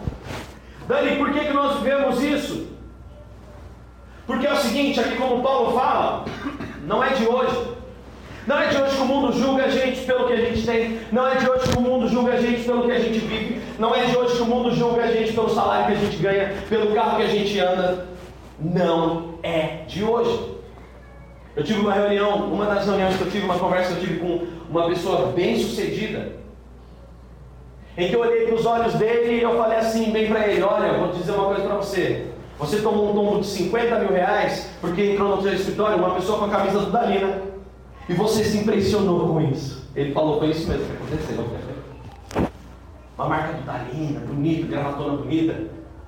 Dani, 0.88 1.16
por 1.18 1.32
que, 1.32 1.40
que 1.40 1.54
nós 1.54 1.78
vivemos 1.80 2.22
isso? 2.22 2.68
Porque 4.28 4.46
é 4.46 4.54
o 4.54 4.58
seguinte, 4.58 5.00
aqui 5.00 5.16
como 5.16 5.42
Paulo 5.42 5.78
fala, 5.78 6.26
não 6.84 7.04
é 7.04 7.10
de 7.10 7.26
hoje. 7.28 7.79
Não 8.50 8.58
é 8.58 8.66
de 8.66 8.78
hoje 8.78 8.96
que 8.96 9.02
o 9.04 9.06
mundo 9.06 9.32
julga 9.32 9.66
a 9.66 9.70
gente 9.70 10.02
pelo 10.08 10.26
que 10.26 10.34
a 10.34 10.38
gente 10.38 10.66
tem. 10.66 11.00
Não 11.12 11.28
é 11.28 11.36
de 11.36 11.48
hoje 11.48 11.70
que 11.70 11.78
o 11.78 11.82
mundo 11.82 12.08
julga 12.08 12.34
a 12.34 12.42
gente 12.42 12.64
pelo 12.64 12.84
que 12.84 12.92
a 12.92 13.00
gente 13.00 13.20
vive. 13.20 13.62
Não 13.78 13.94
é 13.94 14.06
de 14.06 14.18
hoje 14.18 14.38
que 14.38 14.42
o 14.42 14.46
mundo 14.48 14.76
julga 14.76 15.04
a 15.04 15.12
gente 15.12 15.34
pelo 15.34 15.50
salário 15.52 15.86
que 15.86 15.92
a 15.92 16.04
gente 16.04 16.18
ganha, 16.18 16.54
pelo 16.68 16.92
carro 16.96 17.18
que 17.18 17.24
a 17.26 17.28
gente 17.28 17.60
anda. 17.60 18.08
Não 18.60 19.36
é 19.44 19.84
de 19.88 20.04
hoje. 20.04 20.56
Eu 21.56 21.64
tive 21.64 21.80
uma 21.80 21.94
reunião, 21.94 22.52
uma 22.52 22.66
das 22.66 22.88
reuniões 22.88 23.18
que 23.18 23.22
eu 23.22 23.30
tive, 23.30 23.46
uma 23.46 23.60
conversa 23.60 23.94
que 23.94 24.02
eu 24.02 24.08
tive 24.08 24.20
com 24.20 24.48
uma 24.68 24.88
pessoa 24.88 25.28
bem 25.28 25.60
sucedida, 25.60 26.34
em 27.96 28.08
que 28.08 28.16
eu 28.16 28.22
olhei 28.22 28.48
para 28.48 28.56
os 28.56 28.66
olhos 28.66 28.96
dele 28.96 29.36
e 29.36 29.44
eu 29.44 29.56
falei 29.60 29.78
assim, 29.78 30.10
bem 30.10 30.28
para 30.28 30.48
ele: 30.48 30.64
Olha, 30.64 30.94
vou 30.94 31.10
dizer 31.10 31.34
uma 31.34 31.54
coisa 31.54 31.68
para 31.68 31.76
você. 31.76 32.26
Você 32.58 32.82
tomou 32.82 33.12
um 33.12 33.14
tombo 33.14 33.42
de 33.42 33.46
50 33.46 34.00
mil 34.00 34.12
reais 34.12 34.72
porque 34.82 35.12
entrou 35.12 35.36
no 35.36 35.42
seu 35.44 35.54
escritório 35.54 35.98
uma 35.98 36.16
pessoa 36.16 36.40
com 36.40 36.46
a 36.46 36.50
camisa 36.50 36.80
do 36.80 36.90
Dalina 36.92 37.49
e 38.10 38.14
você 38.14 38.44
se 38.44 38.58
impressionou 38.58 39.28
com 39.28 39.42
isso. 39.42 39.88
Ele 39.96 40.12
falou: 40.12 40.40
Foi 40.40 40.50
isso 40.50 40.68
mesmo 40.68 40.86
que 40.86 40.94
aconteceu. 40.94 41.46
Uma 43.16 43.30
marca 43.30 43.54
do 43.54 43.64
Dalina, 43.64 44.20
bonita, 44.22 44.68
gravatona 44.68 45.18
bonita. 45.18 45.68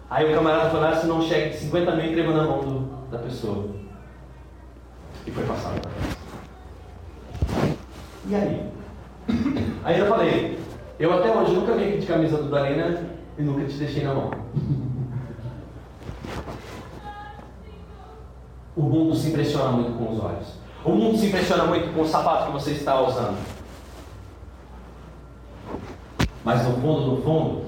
Aí 0.10 0.30
o 0.30 0.36
camarada 0.36 0.72
falou: 0.72 0.88
ah, 0.88 0.96
Se 0.96 1.06
não 1.06 1.22
cheque 1.22 1.52
de 1.52 1.58
50 1.58 1.96
mil 1.96 2.06
entregou 2.08 2.34
na 2.34 2.44
mão 2.44 2.60
do, 2.60 2.80
da 3.12 3.20
pessoa 3.20 3.70
e 5.28 5.32
foi 5.32 5.46
passado. 5.46 5.80
E 8.28 8.36
aí? 8.36 8.66
Aí 9.84 10.00
eu 10.00 10.08
falei, 10.08 10.60
eu 11.00 11.12
até 11.14 11.36
hoje 11.36 11.54
nunca 11.54 11.74
vim 11.74 11.90
aqui 11.90 11.98
de 11.98 12.06
camisa 12.06 12.38
do 12.38 12.50
Darena 12.50 13.04
e 13.38 13.42
nunca 13.42 13.66
te 13.66 13.78
deixei 13.78 14.04
na 14.04 14.14
mão. 14.14 14.32
O 18.74 18.84
mundo 18.84 19.14
se 19.14 19.28
impressiona 19.28 19.74
muito 19.74 19.98
com 19.98 20.14
os 20.14 20.24
olhos. 20.24 20.62
O 20.84 20.92
mundo 20.92 21.18
se 21.18 21.28
impressiona 21.28 21.66
muito 21.66 21.94
com 21.94 22.02
o 22.02 22.08
sapato 22.08 22.48
que 22.48 22.52
você 22.54 22.72
está 22.72 23.00
usando. 23.00 23.38
Mas 26.44 26.68
no 26.68 26.74
fundo, 26.82 27.02
no 27.02 27.22
fundo, 27.22 27.66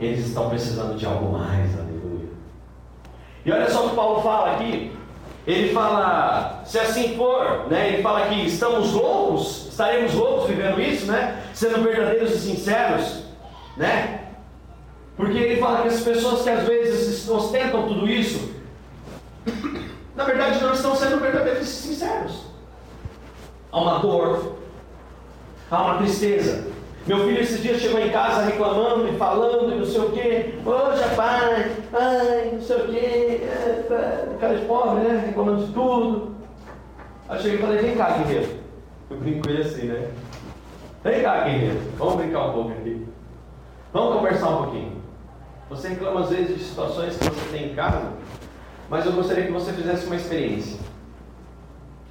eles 0.00 0.26
estão 0.26 0.48
precisando 0.48 0.96
de 0.96 1.04
algo 1.04 1.36
mais, 1.36 1.76
aleluia. 1.76 2.28
E 3.44 3.50
olha 3.50 3.68
só 3.68 3.86
o 3.86 3.90
que 3.90 3.96
Paulo 3.96 4.22
fala 4.22 4.52
aqui, 4.52 4.96
ele 5.44 5.72
fala, 5.72 6.62
se 6.64 6.78
assim 6.78 7.16
for, 7.16 7.66
né, 7.68 7.94
ele 7.94 8.02
fala 8.02 8.28
que 8.28 8.46
estamos 8.46 8.92
loucos, 8.92 9.66
estaremos 9.70 10.14
loucos 10.14 10.48
vivendo 10.48 10.80
isso, 10.80 11.06
né? 11.06 11.42
Sendo 11.52 11.82
verdadeiros 11.82 12.32
e 12.32 12.38
sinceros, 12.38 13.24
né? 13.76 14.20
Porque 15.16 15.36
ele 15.36 15.60
fala 15.60 15.82
que 15.82 15.88
as 15.88 16.00
pessoas 16.00 16.42
que 16.42 16.50
às 16.50 16.64
vezes 16.64 17.28
ostentam 17.28 17.88
tudo 17.88 18.08
isso, 18.08 18.52
na 20.22 20.24
verdade 20.24 20.62
não 20.62 20.72
estão 20.72 20.94
sendo 20.94 21.20
verdadeiros 21.20 21.62
e 21.62 21.66
sinceros. 21.66 22.44
Há 23.72 23.80
uma 23.80 23.98
dor, 23.98 24.56
há 25.68 25.82
uma 25.82 25.98
tristeza, 25.98 26.64
meu 27.06 27.18
filho 27.24 27.40
esses 27.40 27.60
dias 27.60 27.80
chegou 27.80 27.98
em 27.98 28.10
casa 28.10 28.42
reclamando 28.42 29.08
e 29.08 29.16
falando 29.16 29.72
e 29.72 29.78
não 29.78 29.84
sei 29.84 30.00
o 30.00 30.12
quê. 30.12 30.54
Poxa, 30.62 31.08
pai, 31.16 31.72
ai, 31.92 32.50
não 32.52 32.60
sei 32.60 32.76
o 32.76 32.88
quê. 32.88 33.40
É, 33.42 34.36
cara 34.40 34.56
de 34.56 34.64
pobre, 34.66 35.02
né? 35.02 35.24
Reclamando 35.26 35.66
de 35.66 35.72
tudo. 35.72 36.36
Aí 37.28 37.40
cheguei 37.40 37.58
e 37.58 37.62
falei, 37.62 37.78
vem 37.78 37.96
cá, 37.96 38.10
guerreiro. 38.18 38.48
Eu 39.10 39.16
brinco 39.16 39.50
ele 39.50 39.62
assim, 39.62 39.86
né? 39.86 40.10
Vem 41.02 41.22
cá, 41.22 41.40
guerreiro. 41.40 41.80
Vamos 41.98 42.14
brincar 42.14 42.46
um 42.46 42.52
pouco 42.52 42.70
aqui. 42.70 43.08
Vamos 43.92 44.16
conversar 44.16 44.50
um 44.50 44.62
pouquinho. 44.62 45.02
Você 45.70 45.88
reclama 45.88 46.20
às 46.20 46.30
vezes 46.30 46.58
de 46.58 46.64
situações 46.64 47.16
que 47.16 47.24
você 47.24 47.50
tem 47.50 47.72
em 47.72 47.74
casa, 47.74 48.12
mas 48.92 49.04
eu 49.04 49.12
gostaria 49.12 49.46
que 49.46 49.52
você 49.52 49.72
fizesse 49.72 50.06
uma 50.06 50.14
experiência. 50.14 50.78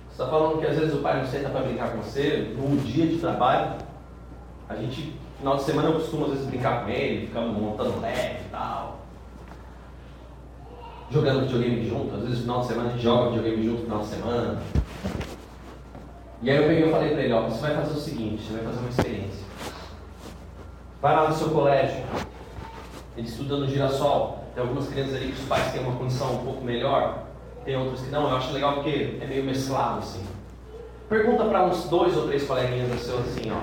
Você 0.10 0.22
está 0.22 0.28
falando 0.28 0.60
que 0.60 0.65
às 0.65 0.78
vezes 0.78 0.94
o 0.94 0.98
pai 0.98 1.22
não 1.22 1.26
senta 1.26 1.48
para 1.48 1.62
brincar 1.62 1.91
com 1.91 2.02
você 2.02 2.54
no 2.58 2.76
dia 2.82 3.08
de 3.08 3.20
trabalho. 3.20 3.76
A 4.67 4.76
gente 4.76 5.15
Final 5.41 5.58
de 5.58 5.63
semana 5.63 5.89
eu 5.89 5.94
costumo 5.96 6.26
às 6.26 6.34
vezes 6.34 6.46
brincar 6.46 6.84
com 6.84 6.89
ele, 6.91 7.26
ficamos 7.26 7.60
montando 7.60 8.00
leve 8.00 8.41
e 8.46 8.50
tal. 8.52 9.00
Jogando 11.10 11.48
videogame 11.48 11.89
junto, 11.89 12.13
às 12.13 12.22
vezes 12.22 12.38
no 12.38 12.44
final 12.44 12.60
de 12.60 12.67
semana 12.67 12.89
a 12.89 12.91
gente 12.91 13.02
joga 13.02 13.30
videogame 13.32 13.65
junto 13.65 13.78
no 13.80 13.84
final 13.86 14.00
de 14.02 14.06
semana. 14.06 14.62
E 16.44 16.52
aí 16.52 16.58
eu 16.58 16.67
peguei 16.67 16.88
e 16.88 16.91
falei 16.91 17.10
para 17.10 17.24
ele, 17.24 17.34
ó, 17.34 17.41
você 17.50 17.60
vai 17.60 17.76
fazer 17.76 17.91
o 17.91 18.00
seguinte, 18.00 18.44
você 18.44 18.54
vai 18.54 18.65
fazer 18.65 18.80
uma 18.82 18.89
experiência. 18.89 19.46
Vai 21.02 21.15
lá 21.15 21.28
no 21.28 21.36
seu 21.36 21.50
colégio, 21.50 22.04
ele 23.17 23.28
estuda 23.28 23.58
no 23.58 23.67
girassol, 23.67 24.40
tem 24.62 24.67
algumas 24.67 24.88
crianças 24.89 25.15
ali 25.15 25.32
que 25.32 25.41
os 25.41 25.47
pais 25.47 25.71
têm 25.71 25.82
uma 25.82 25.95
condição 25.95 26.36
um 26.36 26.45
pouco 26.45 26.63
melhor, 26.63 27.24
tem 27.65 27.76
outras 27.76 28.02
que 28.02 28.12
não, 28.12 28.30
eu 28.30 28.38
acho 28.38 28.54
legal 28.54 28.76
porque 28.76 29.17
é 29.19 29.26
meio 29.26 29.43
mesclado 29.43 30.00
assim. 30.00 30.24
Pergunta 31.10 31.45
para 31.45 31.65
uns 31.65 31.86
dois 31.89 32.15
ou 32.15 32.28
três 32.28 32.45
coleguinhas 32.47 33.02
seu 33.02 33.17
assim, 33.19 33.52
ó. 33.52 33.60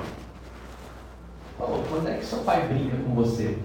Oh, 1.60 1.82
quando 1.88 2.08
é 2.08 2.14
que 2.14 2.24
seu 2.24 2.38
pai 2.40 2.66
brinca 2.66 2.96
com 2.96 3.14
você? 3.14 3.58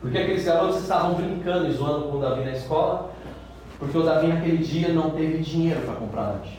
Porque 0.00 0.18
aqueles 0.18 0.44
garotos 0.44 0.80
estavam 0.80 1.14
brincando 1.14 1.68
e 1.68 1.72
zoando 1.72 2.08
com 2.08 2.18
o 2.18 2.20
Davi 2.20 2.44
na 2.44 2.52
escola, 2.52 3.10
porque 3.78 3.96
o 3.96 4.02
Davi 4.02 4.28
naquele 4.28 4.58
dia 4.58 4.88
não 4.88 5.10
teve 5.10 5.38
dinheiro 5.38 5.82
para 5.82 5.94
comprar 5.94 6.30
lanche. 6.30 6.58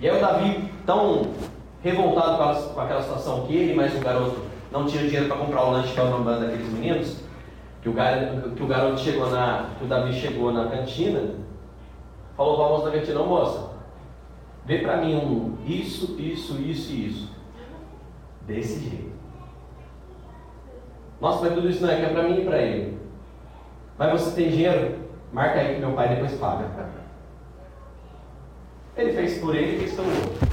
E 0.00 0.08
aí 0.08 0.16
o 0.16 0.20
Davi, 0.20 0.72
tão 0.86 1.32
revoltado 1.82 2.72
com 2.72 2.80
aquela 2.80 3.02
situação 3.02 3.46
que 3.46 3.54
ele 3.54 3.74
mais 3.74 3.94
o 3.94 3.98
garoto 3.98 4.48
não 4.70 4.86
tinha 4.86 5.04
dinheiro 5.04 5.26
para 5.26 5.36
comprar 5.36 5.64
o 5.64 5.70
lanche 5.72 5.88
estava 5.88 6.18
banda 6.18 6.46
daqueles 6.46 6.72
meninos, 6.72 7.20
que 7.80 7.88
o, 7.88 7.92
garoto, 7.92 8.50
que 8.50 8.62
o 8.62 8.66
garoto 8.66 9.00
chegou 9.00 9.30
na. 9.30 9.70
que 9.78 9.84
o 9.84 9.88
Davi 9.88 10.12
chegou 10.12 10.52
na 10.52 10.68
cantina, 10.68 11.34
falou 12.36 12.56
para 12.56 12.66
a 12.66 12.68
moça 12.68 12.84
da 12.86 12.90
cantina, 12.92 13.22
moça, 13.22 13.70
vê 14.66 14.78
para 14.78 14.98
mim 14.98 15.14
um 15.14 15.58
isso, 15.66 16.20
isso, 16.20 16.60
isso 16.60 16.92
e 16.92 17.06
isso. 17.06 17.38
Desse 18.46 18.80
jeito. 18.80 19.12
Nossa, 21.20 21.44
mas 21.44 21.54
tudo 21.54 21.68
isso 21.68 21.82
não 21.82 21.90
é 21.90 21.96
que 21.96 22.06
é 22.06 22.08
para 22.08 22.22
mim 22.22 22.40
e 22.40 22.44
para 22.44 22.58
ele. 22.62 22.98
Mas 23.98 24.12
você 24.12 24.30
tem 24.34 24.50
dinheiro? 24.50 24.96
Marca 25.32 25.58
aí 25.58 25.74
que 25.74 25.80
meu 25.80 25.92
pai 25.92 26.08
depois 26.08 26.32
paga. 26.34 26.88
Ele 28.96 29.12
fez 29.12 29.38
por 29.38 29.54
ele 29.54 29.76
e 29.76 29.78
fez 29.78 29.94
pelo 29.94 30.08
outro. 30.08 30.48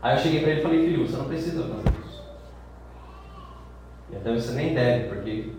Aí 0.00 0.16
eu 0.16 0.22
cheguei 0.22 0.40
para 0.40 0.50
ele 0.50 0.60
e 0.60 0.62
falei, 0.62 0.84
filho, 0.84 1.06
você 1.06 1.16
não 1.16 1.24
precisa 1.26 1.62
fazer 1.62 1.98
isso. 1.98 2.03
E 4.14 4.16
até 4.16 4.32
você 4.32 4.52
nem 4.52 4.74
deve, 4.74 5.08
porque 5.08 5.50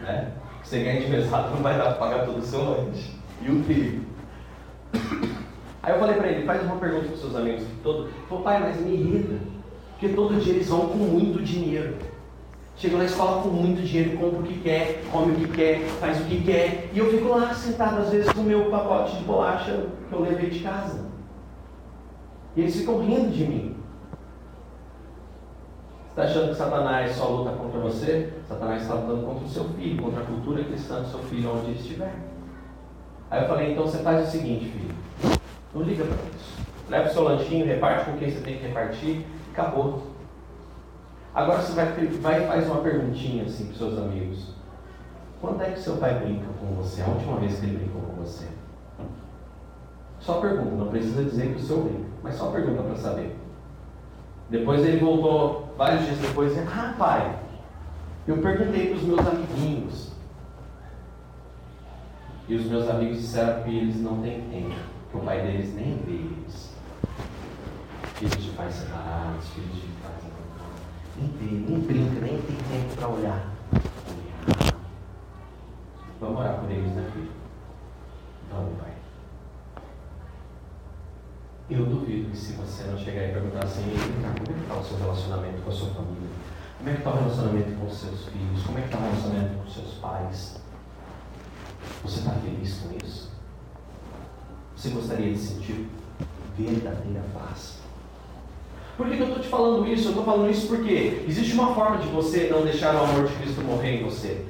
né, 0.00 0.32
você 0.62 0.84
ganha 0.84 1.00
de 1.00 1.08
mesado 1.08 1.50
não 1.50 1.62
vai 1.62 1.76
dar 1.76 1.84
para 1.84 1.94
pagar 1.94 2.24
todo 2.24 2.38
o 2.38 2.42
seu 2.42 2.62
lanche. 2.62 3.10
E 3.42 3.50
o 3.50 3.64
filho. 3.64 4.02
Aí 5.82 5.94
eu 5.94 5.98
falei 5.98 6.16
para 6.16 6.28
ele, 6.28 6.46
faz 6.46 6.62
uma 6.62 6.76
pergunta 6.76 7.06
para 7.06 7.14
os 7.14 7.20
seus 7.20 7.34
amigos. 7.34 7.64
Todo, 7.82 8.08
falou, 8.28 8.44
pai, 8.44 8.60
mas 8.60 8.80
me 8.80 8.94
irrita. 8.94 9.34
Porque 9.92 10.14
todo 10.14 10.40
dia 10.40 10.52
eles 10.52 10.68
vão 10.68 10.88
com 10.88 10.98
muito 10.98 11.42
dinheiro. 11.42 11.96
Chegam 12.76 12.98
na 12.98 13.04
escola 13.04 13.42
com 13.42 13.48
muito 13.48 13.82
dinheiro, 13.82 14.16
compra 14.16 14.40
o 14.40 14.42
que 14.42 14.58
quer, 14.60 15.02
come 15.10 15.32
o 15.32 15.36
que 15.36 15.48
quer, 15.48 15.80
faz 16.00 16.20
o 16.20 16.24
que 16.24 16.42
quer. 16.42 16.88
E 16.94 16.98
eu 16.98 17.10
fico 17.10 17.28
lá 17.28 17.52
sentado, 17.52 18.00
às 18.00 18.10
vezes, 18.10 18.32
com 18.32 18.40
o 18.40 18.44
meu 18.44 18.70
pacote 18.70 19.16
de 19.16 19.24
bolacha 19.24 19.86
que 20.08 20.14
eu 20.14 20.20
levei 20.20 20.48
de 20.48 20.60
casa. 20.60 21.06
E 22.56 22.60
eles 22.62 22.76
ficam 22.76 23.00
rindo 23.00 23.30
de 23.30 23.44
mim. 23.44 23.76
Você 26.10 26.22
está 26.22 26.22
achando 26.22 26.48
que 26.48 26.56
Satanás 26.56 27.14
só 27.14 27.28
luta 27.28 27.56
contra 27.56 27.78
você? 27.78 28.32
Satanás 28.48 28.82
está 28.82 28.94
lutando 28.94 29.26
contra 29.26 29.44
o 29.44 29.48
seu 29.48 29.64
filho, 29.70 30.02
contra 30.02 30.22
a 30.22 30.26
cultura 30.26 30.64
cristã 30.64 31.00
do 31.02 31.08
seu 31.08 31.20
filho, 31.20 31.52
onde 31.54 31.66
ele 31.66 31.78
estiver. 31.78 32.12
Aí 33.30 33.42
eu 33.42 33.48
falei, 33.48 33.70
então 33.70 33.84
você 33.84 33.98
faz 33.98 34.26
o 34.26 34.30
seguinte, 34.30 34.64
filho. 34.64 34.92
Não 35.72 35.82
liga 35.82 36.04
para 36.04 36.16
isso. 36.36 36.58
Leva 36.88 37.08
o 37.08 37.12
seu 37.12 37.22
lanchinho, 37.22 37.64
reparte 37.64 38.10
com 38.10 38.18
quem 38.18 38.28
você 38.28 38.40
tem 38.40 38.58
que 38.58 38.66
repartir, 38.66 39.24
acabou. 39.52 40.02
Agora 41.32 41.62
você 41.62 41.72
vai, 41.74 41.86
vai 41.86 42.42
e 42.42 42.46
faz 42.48 42.66
uma 42.66 42.82
perguntinha 42.82 43.44
assim 43.44 43.66
para 43.66 43.76
seus 43.76 43.96
amigos. 43.96 44.48
Quando 45.40 45.62
é 45.62 45.70
que 45.70 45.78
seu 45.78 45.96
pai 45.98 46.18
brinca 46.18 46.46
com 46.58 46.74
você? 46.74 47.02
A 47.02 47.06
última 47.06 47.36
vez 47.36 47.60
que 47.60 47.66
ele 47.66 47.78
brincou 47.78 48.02
com 48.02 48.20
você? 48.20 48.46
Só 50.18 50.40
pergunta, 50.40 50.74
não 50.74 50.88
precisa 50.88 51.22
dizer 51.22 51.54
que 51.54 51.62
o 51.62 51.64
seu 51.64 51.82
brinca, 51.82 52.10
mas 52.20 52.34
só 52.34 52.50
pergunta 52.50 52.82
para 52.82 52.96
saber. 52.96 53.39
Depois 54.50 54.84
ele 54.84 54.98
voltou, 54.98 55.72
vários 55.78 56.04
dias 56.04 56.18
depois, 56.18 56.56
e 56.56 56.60
ah 56.60 56.94
pai, 56.98 57.38
eu 58.26 58.38
perguntei 58.38 58.88
para 58.88 58.96
os 58.96 59.02
meus 59.04 59.26
amiguinhos. 59.26 60.10
E 62.48 62.56
os 62.56 62.66
meus 62.66 62.88
amigos 62.90 63.18
disseram 63.18 63.62
que 63.62 63.70
eles 63.70 64.00
não 64.02 64.20
têm 64.20 64.40
tempo, 64.50 64.74
que 65.10 65.16
o 65.16 65.20
pai 65.20 65.40
deles 65.40 65.72
nem 65.74 65.96
vê 66.04 66.12
eles. 66.12 66.74
Filhos 68.14 68.44
de 68.44 68.50
pais 68.50 68.74
separados, 68.74 69.48
filhos 69.50 69.76
de 69.76 69.86
pais 70.02 70.30
nem 71.16 71.28
vê, 71.28 71.70
nem 71.70 71.80
brinca, 71.80 72.20
nem 72.20 72.42
tem 72.42 72.56
tempo 72.56 72.96
para 72.96 73.08
olhar. 73.08 73.46
Vamos 76.20 76.40
orar 76.40 76.60
por 76.60 76.70
eles, 76.70 76.92
né, 76.92 77.10
filho? 77.12 77.30
Vamos, 78.50 78.78
pai. 78.78 78.92
Eu 81.80 81.86
duvido 81.86 82.30
que 82.30 82.36
se 82.36 82.52
você 82.52 82.84
não 82.84 82.98
chegar 82.98 83.24
e 83.24 83.32
perguntar 83.32 83.64
assim, 83.64 83.80
como 83.82 84.28
é 84.28 84.34
que 84.34 84.60
está 84.60 84.74
o 84.74 84.84
seu 84.84 84.98
relacionamento 84.98 85.62
com 85.62 85.70
a 85.70 85.72
sua 85.72 85.88
família? 85.88 86.28
Como 86.76 86.90
é 86.90 86.92
que 86.92 86.98
está 86.98 87.10
o 87.10 87.14
relacionamento 87.14 87.80
com 87.80 87.86
os 87.86 87.98
seus 87.98 88.24
filhos? 88.26 88.62
Como 88.66 88.78
é 88.78 88.82
que 88.82 88.88
está 88.88 88.98
o 88.98 89.02
relacionamento 89.02 89.54
com 89.56 89.66
os 89.66 89.74
seus 89.74 89.94
pais? 89.94 90.60
Você 92.02 92.18
está 92.18 92.32
feliz 92.32 92.80
com 92.80 93.06
isso? 93.06 93.30
Você 94.76 94.90
gostaria 94.90 95.32
de 95.32 95.38
sentir 95.38 95.88
verdadeira 96.58 97.24
paz? 97.32 97.78
Por 98.98 99.08
que, 99.08 99.16
que 99.16 99.22
eu 99.22 99.28
estou 99.28 99.42
te 99.42 99.48
falando 99.48 99.88
isso? 99.88 100.04
Eu 100.04 100.10
estou 100.10 100.24
falando 100.24 100.50
isso 100.50 100.68
porque 100.68 101.24
existe 101.26 101.54
uma 101.54 101.74
forma 101.74 101.96
de 101.96 102.08
você 102.08 102.50
não 102.52 102.60
deixar 102.60 102.94
o 102.94 103.04
amor 103.04 103.26
de 103.26 103.32
Cristo 103.36 103.62
morrer 103.62 104.02
em 104.02 104.04
você. 104.04 104.44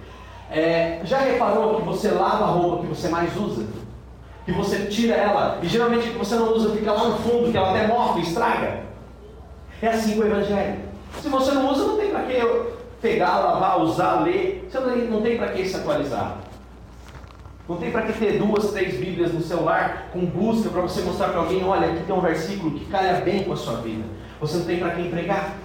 É, 0.50 1.00
já 1.04 1.20
reparou 1.20 1.76
que 1.76 1.82
você 1.82 2.08
lava 2.08 2.42
a 2.42 2.48
roupa 2.48 2.82
que 2.82 2.88
você 2.88 3.08
mais 3.08 3.36
usa? 3.36 3.68
Que 4.50 4.56
você 4.56 4.86
tira 4.86 5.14
ela, 5.14 5.60
e 5.62 5.68
geralmente 5.68 6.10
que 6.10 6.18
você 6.18 6.34
não 6.34 6.52
usa 6.52 6.74
fica 6.74 6.92
lá 6.92 7.08
no 7.08 7.18
fundo, 7.18 7.50
que 7.50 7.56
ela 7.56 7.70
até 7.70 7.86
morre, 7.86 8.22
estraga. 8.22 8.80
É 9.80 9.88
assim 9.88 10.16
com 10.16 10.22
o 10.22 10.26
Evangelho. 10.26 10.80
Se 11.20 11.28
você 11.28 11.52
não 11.52 11.70
usa, 11.70 11.84
não 11.84 11.96
tem 11.96 12.10
para 12.10 12.22
que 12.22 12.34
pegar, 13.00 13.38
lavar, 13.38 13.80
usar, 13.80 14.20
ler. 14.22 14.68
Você 14.70 14.78
não 14.78 15.22
tem 15.22 15.36
para 15.36 15.48
que 15.48 15.66
se 15.66 15.76
atualizar. 15.76 16.38
Não 17.68 17.76
tem 17.76 17.90
para 17.90 18.02
que 18.02 18.12
ter 18.14 18.38
duas, 18.38 18.72
três 18.72 18.98
Bíblias 18.98 19.32
no 19.32 19.40
celular 19.40 20.08
com 20.12 20.26
busca 20.26 20.68
para 20.68 20.82
você 20.82 21.02
mostrar 21.02 21.28
para 21.28 21.40
alguém: 21.40 21.64
olha, 21.64 21.92
aqui 21.92 22.02
tem 22.02 22.14
um 22.14 22.20
versículo 22.20 22.72
que 22.72 22.84
calha 22.86 23.20
bem 23.20 23.44
com 23.44 23.52
a 23.52 23.56
sua 23.56 23.76
vida. 23.76 24.04
Você 24.40 24.58
não 24.58 24.64
tem 24.64 24.78
para 24.80 24.90
quem 24.90 25.10
pregar. 25.10 25.56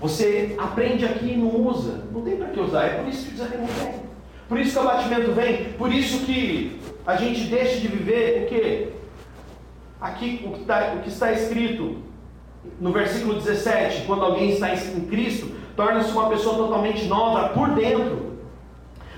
Você 0.00 0.54
aprende 0.58 1.04
aqui 1.04 1.32
e 1.32 1.36
não 1.36 1.48
usa. 1.48 2.04
Não 2.12 2.22
tem 2.22 2.36
para 2.36 2.48
que 2.48 2.60
usar. 2.60 2.84
É 2.84 2.98
por 3.00 3.08
isso 3.08 3.24
que 3.24 3.30
o 3.30 3.32
desânimo 3.32 3.66
vem. 3.66 3.94
Por 4.48 4.58
isso 4.58 4.72
que 4.72 4.78
o 4.78 4.88
abatimento 4.88 5.32
vem. 5.32 5.72
Por 5.72 5.92
isso 5.92 6.24
que 6.24 6.80
a 7.06 7.16
gente 7.16 7.44
deixa 7.44 7.80
de 7.80 7.88
viver 7.88 8.44
o 8.44 8.46
que? 8.46 8.92
Aqui 10.00 10.44
o 10.46 10.52
que, 10.52 10.60
está, 10.60 10.94
o 10.94 11.02
que 11.02 11.08
está 11.08 11.32
escrito 11.32 12.02
no 12.80 12.92
versículo 12.92 13.34
17, 13.34 14.06
quando 14.06 14.24
alguém 14.24 14.50
está 14.50 14.74
em 14.74 15.00
Cristo, 15.06 15.50
torna-se 15.76 16.10
uma 16.12 16.28
pessoa 16.28 16.56
totalmente 16.56 17.04
nova 17.06 17.50
por 17.50 17.70
dentro. 17.70 18.34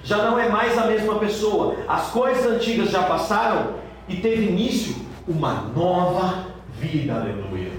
Já 0.02 0.18
não 0.18 0.38
é 0.38 0.48
mais 0.48 0.76
a 0.78 0.86
mesma 0.86 1.18
pessoa. 1.18 1.76
As 1.88 2.10
coisas 2.10 2.46
antigas 2.46 2.90
já 2.90 3.02
passaram 3.02 3.74
e 4.08 4.16
teve 4.16 4.46
início 4.46 4.94
uma 5.26 5.54
nova 5.74 6.46
vida. 6.78 7.14
Aleluia. 7.14 7.72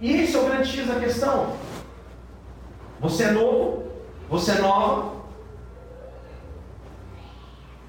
E 0.00 0.12
esse 0.12 0.36
é 0.36 0.40
o 0.40 0.44
grande 0.44 0.68
X 0.68 0.86
da 0.86 0.96
questão. 0.96 1.52
Você 3.00 3.24
é 3.24 3.30
novo, 3.30 3.84
você 4.28 4.52
é 4.52 4.58
nova, 4.58 5.15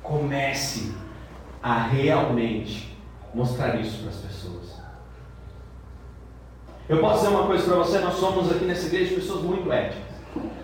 comece 0.08 0.94
a 1.62 1.80
realmente 1.80 2.98
mostrar 3.34 3.76
isso 3.76 4.00
para 4.00 4.10
as 4.10 4.16
pessoas. 4.16 4.78
Eu 6.88 7.00
posso 7.00 7.24
dizer 7.24 7.36
uma 7.36 7.46
coisa 7.46 7.64
para 7.66 7.76
você: 7.76 8.00
nós 8.00 8.16
somos 8.16 8.52
aqui 8.52 8.66
nessa 8.66 8.88
igreja 8.88 9.16
pessoas 9.16 9.44
muito 9.44 9.72
éticas, 9.72 10.04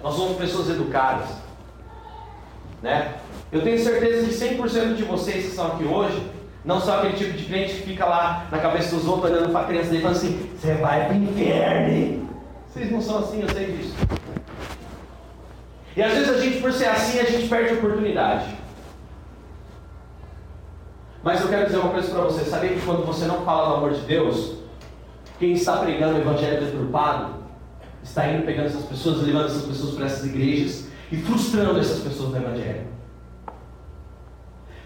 nós 0.01 0.15
somos 0.15 0.37
pessoas 0.37 0.69
educadas, 0.69 1.29
né? 2.81 3.15
Eu 3.51 3.61
tenho 3.61 3.77
certeza 3.77 4.25
que 4.25 4.55
100% 4.55 4.95
de 4.95 5.03
vocês 5.03 5.43
que 5.43 5.49
estão 5.51 5.67
aqui 5.67 5.83
hoje 5.83 6.31
não 6.65 6.79
são 6.79 6.97
aquele 6.97 7.13
tipo 7.13 7.37
de 7.37 7.45
crente 7.45 7.73
que 7.75 7.81
fica 7.81 8.05
lá 8.05 8.47
na 8.49 8.57
cabeça 8.57 8.95
dos 8.95 9.05
outros 9.05 9.29
olhando 9.29 9.51
para 9.51 9.61
a 9.61 9.65
criança 9.65 9.93
e 9.93 10.01
falando 10.01 10.15
assim: 10.15 10.49
você 10.57 10.73
vai 10.75 11.05
para 11.05 11.15
o 11.15 11.23
inferno. 11.23 12.29
Vocês 12.67 12.91
não 12.91 13.01
são 13.01 13.19
assim, 13.19 13.41
eu 13.41 13.49
sei 13.49 13.73
disso. 13.73 13.93
E 15.95 16.01
às 16.01 16.11
vezes 16.13 16.29
a 16.29 16.39
gente, 16.39 16.59
por 16.59 16.73
ser 16.73 16.87
assim, 16.87 17.19
a 17.19 17.23
gente 17.23 17.47
perde 17.47 17.69
a 17.69 17.73
oportunidade. 17.73 18.62
Mas 21.23 21.41
eu 21.41 21.47
quero 21.47 21.65
dizer 21.65 21.77
uma 21.77 21.91
coisa 21.91 22.11
para 22.11 22.23
você: 22.23 22.43
sabia 22.43 22.69
que 22.73 22.81
quando 22.81 23.05
você 23.05 23.25
não 23.25 23.45
fala 23.45 23.69
do 23.69 23.75
amor 23.75 23.91
de 23.91 24.01
Deus, 24.01 24.55
quem 25.39 25.53
está 25.53 25.77
pregando 25.77 26.15
o 26.15 26.21
evangelho 26.21 26.65
deturpado 26.65 27.35
está 28.03 28.27
indo 28.27 28.45
pegando 28.45 28.67
essas 28.67 28.83
pessoas, 28.83 29.21
levando 29.23 29.45
essas 29.45 29.63
pessoas 29.63 29.95
para 29.95 30.05
essas 30.05 30.25
igrejas 30.25 30.87
e 31.11 31.17
frustrando 31.17 31.79
essas 31.79 31.99
pessoas 31.99 32.31
no 32.31 32.37
evangelho. 32.37 32.87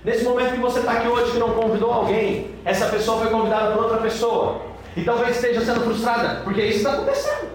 Nesse 0.04 0.24
momento 0.24 0.54
que 0.54 0.60
você 0.60 0.80
está 0.80 0.92
aqui 0.94 1.08
hoje 1.08 1.32
que 1.32 1.40
não 1.40 1.50
convidou 1.50 1.92
alguém, 1.92 2.52
essa 2.64 2.88
pessoa 2.88 3.20
foi 3.22 3.30
convidada 3.30 3.76
por 3.76 3.84
outra 3.84 3.98
pessoa. 3.98 4.62
E 4.96 5.04
talvez 5.04 5.36
esteja 5.36 5.66
sendo 5.66 5.82
frustrada, 5.82 6.42
porque 6.44 6.62
isso 6.62 6.78
está 6.78 6.94
acontecendo. 6.94 7.50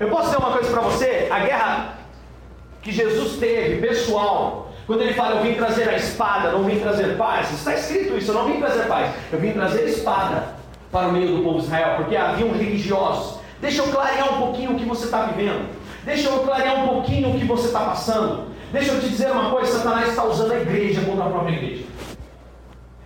Eu 0.00 0.08
posso 0.08 0.24
dizer 0.24 0.38
uma 0.38 0.52
coisa 0.52 0.70
para 0.70 0.80
você: 0.80 1.28
a 1.30 1.38
guerra 1.40 1.98
que 2.82 2.90
Jesus 2.90 3.36
teve, 3.38 3.86
pessoal, 3.86 4.63
quando 4.86 5.00
ele 5.00 5.14
fala, 5.14 5.36
eu 5.36 5.42
vim 5.42 5.54
trazer 5.54 5.88
a 5.88 5.96
espada, 5.96 6.52
não 6.52 6.64
vim 6.64 6.78
trazer 6.78 7.16
paz, 7.16 7.50
está 7.52 7.74
escrito 7.74 8.16
isso, 8.18 8.30
eu 8.30 8.34
não 8.34 8.46
vim 8.46 8.60
trazer 8.60 8.86
paz, 8.86 9.14
eu 9.32 9.38
vim 9.38 9.52
trazer 9.52 9.84
espada 9.84 10.54
para 10.92 11.08
o 11.08 11.12
meio 11.12 11.36
do 11.36 11.42
povo 11.42 11.58
de 11.58 11.64
Israel, 11.64 11.96
porque 11.96 12.16
haviam 12.16 12.52
religiosos. 12.52 13.38
Deixa 13.60 13.80
eu 13.80 13.86
clarear 13.88 14.34
um 14.34 14.38
pouquinho 14.38 14.72
o 14.72 14.76
que 14.76 14.84
você 14.84 15.06
está 15.06 15.22
vivendo, 15.22 15.70
deixa 16.04 16.28
eu 16.28 16.40
clarear 16.40 16.84
um 16.84 16.88
pouquinho 16.88 17.30
o 17.30 17.38
que 17.38 17.46
você 17.46 17.68
está 17.68 17.80
passando. 17.80 18.54
Deixa 18.72 18.92
eu 18.92 19.00
te 19.00 19.08
dizer 19.08 19.30
uma 19.30 19.50
coisa: 19.50 19.78
Satanás 19.78 20.08
está 20.08 20.24
usando 20.24 20.52
a 20.52 20.60
igreja 20.60 21.00
contra 21.02 21.24
a 21.24 21.30
própria 21.30 21.54
igreja. 21.54 21.84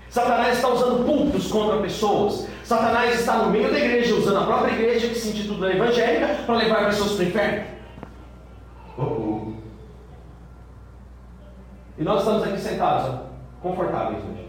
Satanás 0.08 0.56
está 0.56 0.68
usando 0.68 1.04
púlpitos 1.04 1.52
contra 1.52 1.76
pessoas. 1.78 2.48
Satanás 2.64 3.20
está 3.20 3.34
no 3.34 3.50
meio 3.50 3.70
da 3.70 3.78
igreja, 3.78 4.14
usando 4.14 4.38
a 4.38 4.46
própria 4.46 4.72
igreja 4.72 5.08
que 5.08 5.14
se 5.14 5.28
intitula 5.28 5.72
evangélica 5.72 6.26
para 6.44 6.56
levar 6.56 6.86
pessoas 6.86 7.12
para 7.12 7.24
o 7.24 7.28
inferno. 7.28 7.64
Uh 8.96 9.02
-uh. 9.02 9.27
E 11.98 12.04
nós 12.04 12.20
estamos 12.20 12.44
aqui 12.44 12.60
sentados, 12.60 13.20
confortáveis 13.60 14.22
hoje. 14.24 14.48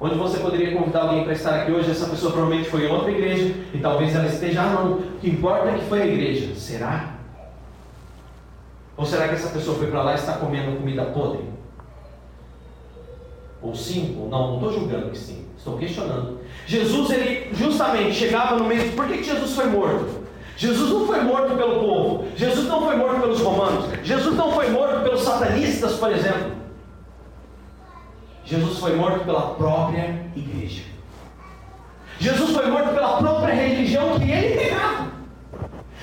Onde 0.00 0.14
você 0.16 0.38
poderia 0.38 0.76
convidar 0.76 1.02
alguém 1.02 1.24
para 1.24 1.32
estar 1.32 1.54
aqui 1.54 1.72
hoje, 1.72 1.90
essa 1.90 2.06
pessoa 2.06 2.30
provavelmente 2.32 2.68
foi 2.68 2.86
em 2.86 2.92
outra 2.92 3.10
igreja, 3.10 3.54
e 3.72 3.78
talvez 3.78 4.14
ela 4.14 4.26
esteja, 4.26 4.62
ah 4.62 4.66
não, 4.66 4.92
o 4.92 5.02
que 5.18 5.30
importa 5.30 5.70
é 5.70 5.78
que 5.78 5.86
foi 5.86 6.02
a 6.02 6.06
igreja. 6.06 6.54
Será? 6.54 7.14
Ou 8.96 9.06
será 9.06 9.28
que 9.28 9.34
essa 9.34 9.48
pessoa 9.48 9.78
foi 9.78 9.88
para 9.88 10.02
lá 10.02 10.12
e 10.12 10.16
está 10.16 10.34
comendo 10.34 10.76
comida 10.76 11.04
podre? 11.06 11.44
Ou 13.62 13.74
sim, 13.74 14.16
ou 14.20 14.28
não, 14.28 14.48
não 14.48 14.54
estou 14.56 14.72
julgando 14.72 15.10
que 15.10 15.18
sim, 15.18 15.46
estou 15.56 15.78
questionando. 15.78 16.38
Jesus, 16.66 17.10
ele 17.10 17.52
justamente 17.54 18.12
chegava 18.12 18.56
no 18.56 18.64
meio. 18.64 18.92
Por 18.92 19.06
que 19.08 19.22
Jesus 19.22 19.54
foi 19.54 19.66
morto? 19.66 20.17
Jesus 20.58 20.90
não 20.90 21.06
foi 21.06 21.20
morto 21.20 21.54
pelo 21.54 21.78
povo, 21.78 22.26
Jesus 22.34 22.66
não 22.66 22.82
foi 22.82 22.96
morto 22.96 23.20
pelos 23.20 23.40
romanos, 23.40 23.84
Jesus 24.02 24.34
não 24.34 24.50
foi 24.50 24.68
morto 24.70 25.04
pelos 25.04 25.22
satanistas, 25.22 25.94
por 25.94 26.10
exemplo. 26.10 26.50
Jesus 28.44 28.78
foi 28.78 28.96
morto 28.96 29.24
pela 29.24 29.54
própria 29.54 30.26
igreja. 30.34 30.82
Jesus 32.18 32.50
foi 32.50 32.66
morto 32.66 32.92
pela 32.92 33.18
própria 33.18 33.54
religião 33.54 34.18
que 34.18 34.28
ele 34.28 34.56
pregava. 34.56 35.06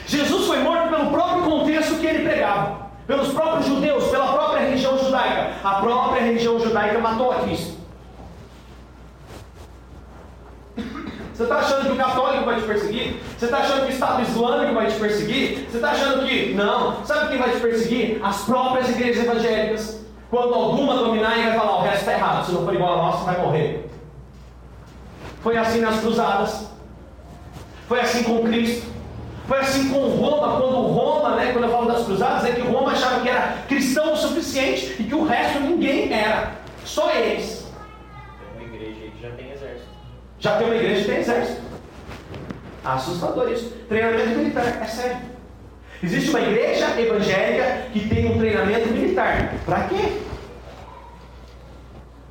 Jesus 0.07 0.47
foi 0.47 0.59
morto 0.59 0.89
pelo 0.89 1.09
próprio 1.11 1.43
contexto 1.43 1.99
que 1.99 2.05
ele 2.05 2.23
pregava. 2.23 2.85
Pelos 3.05 3.33
próprios 3.33 3.65
judeus, 3.65 4.05
pela 4.05 4.31
própria 4.31 4.61
religião 4.61 4.97
judaica. 4.97 5.51
A 5.65 5.73
própria 5.81 6.21
religião 6.21 6.57
judaica 6.61 6.97
matou 6.99 7.31
a 7.31 7.41
Cristo. 7.41 7.74
Você 11.35 11.43
está 11.43 11.57
achando 11.57 11.87
que 11.87 11.91
o 11.91 11.97
católico 11.97 12.45
vai 12.45 12.61
te 12.61 12.65
perseguir? 12.65 13.21
Você 13.37 13.45
está 13.45 13.57
achando 13.57 13.81
que 13.81 13.87
o 13.87 13.93
Estado 13.93 14.21
Islâmico 14.21 14.73
vai 14.73 14.87
te 14.87 14.97
perseguir? 14.97 15.67
Você 15.69 15.77
está 15.77 15.91
achando 15.91 16.25
que. 16.25 16.53
Não. 16.53 17.03
Sabe 17.03 17.27
quem 17.27 17.37
vai 17.37 17.49
te 17.49 17.59
perseguir? 17.59 18.21
As 18.23 18.43
próprias 18.43 18.89
igrejas 18.89 19.25
evangélicas. 19.25 19.99
Quando 20.29 20.53
alguma 20.53 20.95
dominar 20.95 21.37
e 21.37 21.43
vai 21.43 21.57
falar, 21.57 21.79
o 21.79 21.81
resto 21.81 21.99
está 21.99 22.13
errado. 22.13 22.45
Se 22.45 22.53
não 22.53 22.63
for 22.63 22.73
igual 22.73 22.93
a 22.93 22.97
nossa, 22.97 23.25
vai 23.25 23.41
morrer. 23.41 23.89
Foi 25.41 25.57
assim 25.57 25.81
nas 25.81 25.99
cruzadas. 25.99 26.67
Foi 27.89 27.99
assim 27.99 28.23
com 28.23 28.41
Cristo. 28.43 28.87
Foi 29.45 29.59
assim 29.59 29.89
com 29.89 30.07
Roma, 30.07 30.59
quando 30.59 30.87
Roma, 30.87 31.35
né, 31.35 31.51
quando 31.51 31.65
eu 31.65 31.69
falo 31.69 31.85
das 31.85 32.05
cruzadas, 32.05 32.45
é 32.45 32.51
que 32.53 32.61
Roma 32.61 32.93
achava 32.93 33.19
que 33.19 33.29
era 33.29 33.57
cristão 33.67 34.13
o 34.13 34.17
suficiente 34.17 34.95
e 34.99 35.03
que 35.03 35.13
o 35.13 35.25
resto 35.25 35.59
ninguém 35.59 36.11
era. 36.11 36.53
Só 36.85 37.11
eles. 37.11 37.67
Tem 38.57 38.67
uma 38.67 38.75
igreja 38.75 39.01
aí 39.03 39.11
que 39.11 39.21
já 39.21 39.31
tem. 39.35 39.54
Já 40.45 40.57
tem 40.57 40.67
uma 40.67 40.75
igreja 40.75 41.01
que 41.01 41.07
tem 41.07 41.17
exército. 41.21 41.61
Assustador 42.83 43.51
isso. 43.51 43.71
Treinamento 43.89 44.37
militar, 44.37 44.79
é 44.79 44.85
sério. 44.85 45.17
Existe 46.03 46.29
uma 46.29 46.39
igreja 46.39 47.01
evangélica 47.01 47.89
que 47.91 48.07
tem 48.07 48.31
um 48.31 48.37
treinamento 48.37 48.89
militar. 48.89 49.55
Para 49.65 49.87
quê? 49.87 50.21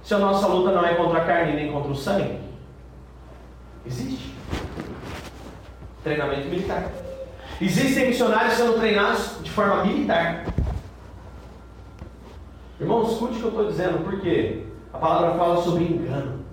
Se 0.05 0.15
a 0.15 0.19
nossa 0.19 0.47
luta 0.47 0.71
não 0.71 0.87
é 0.87 0.95
contra 0.95 1.23
a 1.23 1.25
carne 1.25 1.55
nem 1.55 1.73
contra 1.73 1.91
o 1.91 1.97
sangue, 1.97 2.39
existe 3.85 4.33
treinamento 6.05 6.47
militar. 6.47 6.93
Existem 7.61 8.07
missionários 8.07 8.55
sendo 8.55 8.79
treinados 8.79 9.43
de 9.43 9.51
forma 9.51 9.85
militar. 9.85 10.45
Irmãos, 12.81 13.11
escute 13.11 13.35
o 13.35 13.39
que 13.39 13.43
eu 13.43 13.49
estou 13.49 13.67
dizendo, 13.67 14.05
porque 14.05 14.63
a 14.93 14.99
palavra 14.99 15.37
fala 15.37 15.61
sobre 15.61 15.83
engano. 15.83 16.44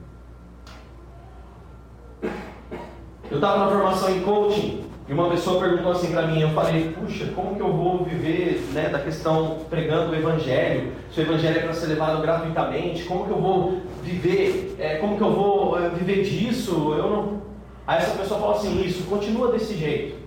Eu 3.32 3.36
estava 3.36 3.60
na 3.60 3.72
formação 3.72 4.14
em 4.14 4.20
coaching 4.20 4.84
e 5.08 5.14
uma 5.14 5.30
pessoa 5.30 5.62
perguntou 5.62 5.94
assim 5.94 6.12
para 6.12 6.28
mim, 6.28 6.42
eu 6.42 6.50
falei, 6.50 6.94
puxa, 7.00 7.32
como 7.34 7.56
que 7.56 7.62
eu 7.62 7.72
vou 7.72 8.04
viver 8.04 8.62
né, 8.74 8.90
da 8.90 9.00
questão 9.00 9.60
pregando 9.70 10.12
o 10.12 10.16
evangelho? 10.16 10.92
Se 11.10 11.22
o 11.22 11.24
evangelho 11.24 11.60
é 11.60 11.62
para 11.62 11.74
ser 11.74 11.88
levado 11.88 12.22
gratuitamente, 12.22 13.06
como 13.06 13.24
que 13.24 13.32
eu 13.32 13.40
vou 13.40 13.82
viver? 14.04 14.76
É, 14.78 14.96
como 14.96 15.16
que 15.16 15.24
eu 15.24 15.32
vou 15.32 15.80
é, 15.80 15.88
viver 15.88 16.24
disso? 16.24 16.94
Eu 16.94 17.10
não. 17.10 17.42
Aí 17.88 18.00
essa 18.00 18.18
pessoa 18.18 18.38
fala 18.38 18.56
assim, 18.58 18.84
isso, 18.86 19.04
continua 19.04 19.50
desse 19.54 19.78
jeito. 19.78 20.20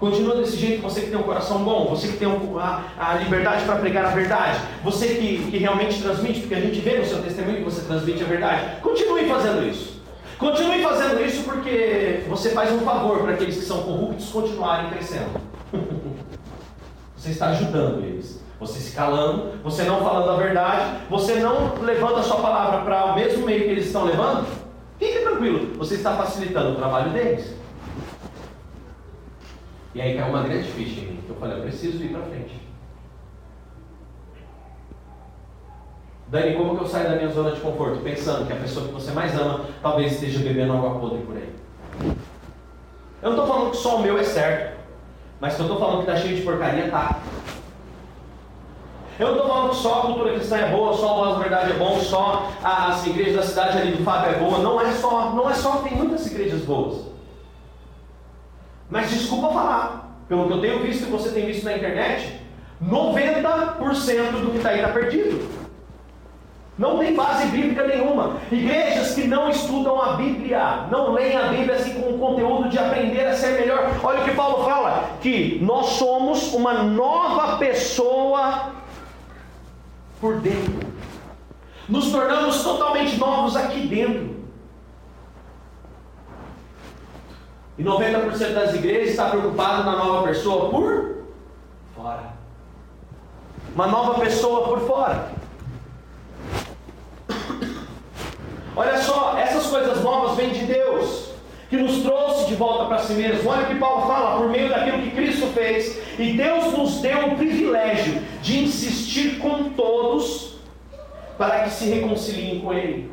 Continua 0.00 0.34
desse 0.34 0.56
jeito, 0.56 0.82
você 0.82 1.02
que 1.02 1.10
tem 1.10 1.18
um 1.18 1.22
coração 1.22 1.62
bom, 1.62 1.86
você 1.86 2.08
que 2.08 2.16
tem 2.16 2.26
um, 2.26 2.58
a, 2.58 2.82
a, 2.98 3.14
liberdade 3.14 3.64
para 3.64 3.76
pregar 3.76 4.06
a 4.06 4.10
verdade, 4.10 4.60
você 4.82 5.14
que, 5.14 5.48
que 5.48 5.58
realmente 5.58 6.02
transmite, 6.02 6.40
porque 6.40 6.54
a 6.56 6.60
gente 6.60 6.80
vê 6.80 6.98
no 6.98 7.04
seu 7.04 7.22
testemunho 7.22 7.58
que 7.58 7.64
você 7.64 7.82
transmite 7.82 8.22
a 8.22 8.26
verdade. 8.26 8.80
Continue 8.80 9.28
fazendo 9.28 9.64
isso. 9.64 9.87
Continue 10.38 10.82
fazendo 10.82 11.24
isso 11.24 11.42
porque 11.42 12.22
você 12.28 12.50
faz 12.50 12.72
um 12.72 12.80
favor 12.80 13.22
para 13.22 13.34
aqueles 13.34 13.56
que 13.56 13.64
são 13.64 13.82
corruptos 13.82 14.28
continuarem 14.28 14.90
crescendo. 14.90 15.40
você 17.16 17.30
está 17.30 17.48
ajudando 17.48 18.04
eles. 18.04 18.40
Você 18.60 18.80
se 18.80 18.94
calando, 18.94 19.52
você 19.62 19.82
não 19.84 20.00
falando 20.00 20.30
a 20.30 20.36
verdade, 20.36 21.04
você 21.10 21.36
não 21.36 21.74
levando 21.80 22.16
a 22.16 22.22
sua 22.22 22.36
palavra 22.36 22.82
para 22.82 23.12
o 23.12 23.14
mesmo 23.14 23.46
meio 23.46 23.64
que 23.64 23.70
eles 23.70 23.86
estão 23.86 24.04
levando. 24.04 24.46
Fique 24.98 25.20
tranquilo, 25.20 25.76
você 25.76 25.94
está 25.94 26.16
facilitando 26.16 26.72
o 26.72 26.76
trabalho 26.76 27.12
deles. 27.12 27.54
E 29.94 30.00
aí 30.00 30.16
caiu 30.16 30.30
uma 30.30 30.42
grande 30.42 30.68
ficha 30.68 31.00
em 31.00 31.04
mim. 31.04 31.20
Eu 31.28 31.34
falei, 31.36 31.58
eu 31.58 31.62
preciso 31.62 32.02
ir 32.02 32.10
para 32.10 32.22
frente. 32.22 32.67
Dani, 36.30 36.56
como 36.56 36.76
que 36.76 36.84
eu 36.84 36.88
saio 36.88 37.08
da 37.08 37.16
minha 37.16 37.30
zona 37.30 37.52
de 37.52 37.60
conforto? 37.60 38.00
Pensando 38.00 38.46
que 38.46 38.52
a 38.52 38.56
pessoa 38.56 38.86
que 38.86 38.92
você 38.92 39.10
mais 39.12 39.34
ama 39.38 39.64
talvez 39.80 40.12
esteja 40.12 40.40
bebendo 40.40 40.74
água 40.74 41.00
podre 41.00 41.22
por 41.22 41.36
aí. 41.36 41.52
Eu 43.22 43.30
não 43.30 43.38
estou 43.38 43.46
falando 43.46 43.70
que 43.70 43.76
só 43.78 43.96
o 43.96 44.02
meu 44.02 44.18
é 44.18 44.22
certo, 44.22 44.78
mas 45.40 45.54
que 45.54 45.60
eu 45.60 45.66
estou 45.66 45.80
falando 45.80 46.04
que 46.04 46.10
está 46.10 46.16
cheio 46.16 46.36
de 46.36 46.42
porcaria, 46.42 46.90
tá. 46.90 47.18
Eu 49.18 49.28
não 49.28 49.34
estou 49.36 49.48
falando 49.48 49.70
que 49.70 49.76
só 49.76 49.98
a 49.98 50.02
cultura 50.02 50.34
cristã 50.34 50.56
é 50.58 50.70
boa, 50.70 50.96
só 50.96 51.10
a 51.10 51.14
voz 51.14 51.36
da 51.36 51.38
verdade 51.40 51.70
é 51.72 51.74
bom, 51.74 51.98
só 51.98 52.52
as 52.62 53.04
igrejas 53.06 53.36
da 53.36 53.42
cidade 53.42 53.78
ali 53.78 53.92
do 53.92 54.04
Fábio 54.04 54.30
é 54.30 54.38
boa. 54.38 54.58
Não 54.58 54.80
é 54.80 54.92
só, 54.92 55.30
não 55.30 55.50
é 55.50 55.54
só, 55.54 55.78
tem 55.78 55.96
muitas 55.96 56.26
igrejas 56.26 56.60
boas. 56.60 57.06
Mas 58.88 59.10
desculpa 59.10 59.48
falar, 59.48 60.22
pelo 60.28 60.46
que 60.46 60.52
eu 60.52 60.60
tenho 60.60 60.82
visto 60.82 61.02
e 61.02 61.10
você 61.10 61.30
tem 61.30 61.46
visto 61.46 61.64
na 61.64 61.76
internet, 61.76 62.38
90% 62.80 64.40
do 64.40 64.50
que 64.52 64.58
está 64.58 64.68
aí 64.68 64.76
está 64.80 64.92
perdido. 64.92 65.57
Não 66.78 66.98
tem 66.98 67.12
base 67.12 67.46
bíblica 67.46 67.84
nenhuma. 67.84 68.36
Igrejas 68.52 69.12
que 69.14 69.26
não 69.26 69.50
estudam 69.50 70.00
a 70.00 70.12
Bíblia, 70.12 70.86
não 70.90 71.12
leem 71.12 71.36
a 71.36 71.48
Bíblia 71.48 71.74
assim 71.74 72.00
com 72.00 72.14
o 72.14 72.18
conteúdo 72.18 72.68
de 72.68 72.78
aprender 72.78 73.26
a 73.26 73.34
ser 73.34 73.58
melhor. 73.60 73.98
Olha 74.00 74.20
o 74.20 74.24
que 74.24 74.30
Paulo 74.30 74.64
fala: 74.64 75.10
que 75.20 75.58
nós 75.60 75.86
somos 75.86 76.52
uma 76.54 76.84
nova 76.84 77.58
pessoa 77.58 78.70
por 80.20 80.36
dentro. 80.36 80.86
Nos 81.88 82.12
tornamos 82.12 82.62
totalmente 82.62 83.16
novos 83.16 83.56
aqui 83.56 83.80
dentro. 83.88 84.38
E 87.76 87.82
90% 87.82 88.54
das 88.54 88.74
igrejas 88.74 89.10
está 89.10 89.30
preocupado 89.30 89.84
na 89.84 89.96
nova 89.96 90.28
pessoa 90.28 90.70
por 90.70 91.24
fora. 91.96 92.34
Uma 93.74 93.86
nova 93.86 94.20
pessoa 94.20 94.68
por 94.68 94.80
fora. 94.80 95.37
Olha 98.78 98.96
só, 98.98 99.36
essas 99.36 99.66
coisas 99.66 100.04
novas 100.04 100.36
vêm 100.36 100.50
de 100.50 100.64
Deus, 100.64 101.30
que 101.68 101.76
nos 101.76 102.00
trouxe 102.04 102.46
de 102.46 102.54
volta 102.54 102.84
para 102.84 102.98
si 102.98 103.14
mesmo. 103.14 103.50
Olha 103.50 103.64
o 103.64 103.66
que 103.66 103.74
Paulo 103.74 104.06
fala, 104.06 104.38
por 104.38 104.48
meio 104.48 104.68
daquilo 104.68 105.02
que 105.02 105.10
Cristo 105.10 105.48
fez. 105.48 105.98
E 106.16 106.34
Deus 106.34 106.72
nos 106.78 107.00
deu 107.00 107.26
o 107.26 107.36
privilégio 107.36 108.22
de 108.40 108.62
insistir 108.62 109.40
com 109.40 109.70
todos 109.70 110.58
para 111.36 111.64
que 111.64 111.70
se 111.70 111.86
reconciliem 111.86 112.60
com 112.60 112.72
Ele. 112.72 113.10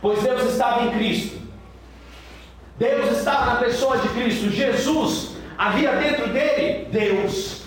Pois 0.00 0.22
Deus 0.22 0.42
estava 0.44 0.84
em 0.84 0.92
Cristo. 0.92 1.42
Deus 2.78 3.18
estava 3.18 3.52
na 3.52 3.56
pessoa 3.56 3.98
de 3.98 4.08
Cristo. 4.08 4.48
Jesus 4.48 5.36
havia 5.58 5.92
dentro 5.96 6.28
dele 6.28 6.88
Deus. 6.90 7.64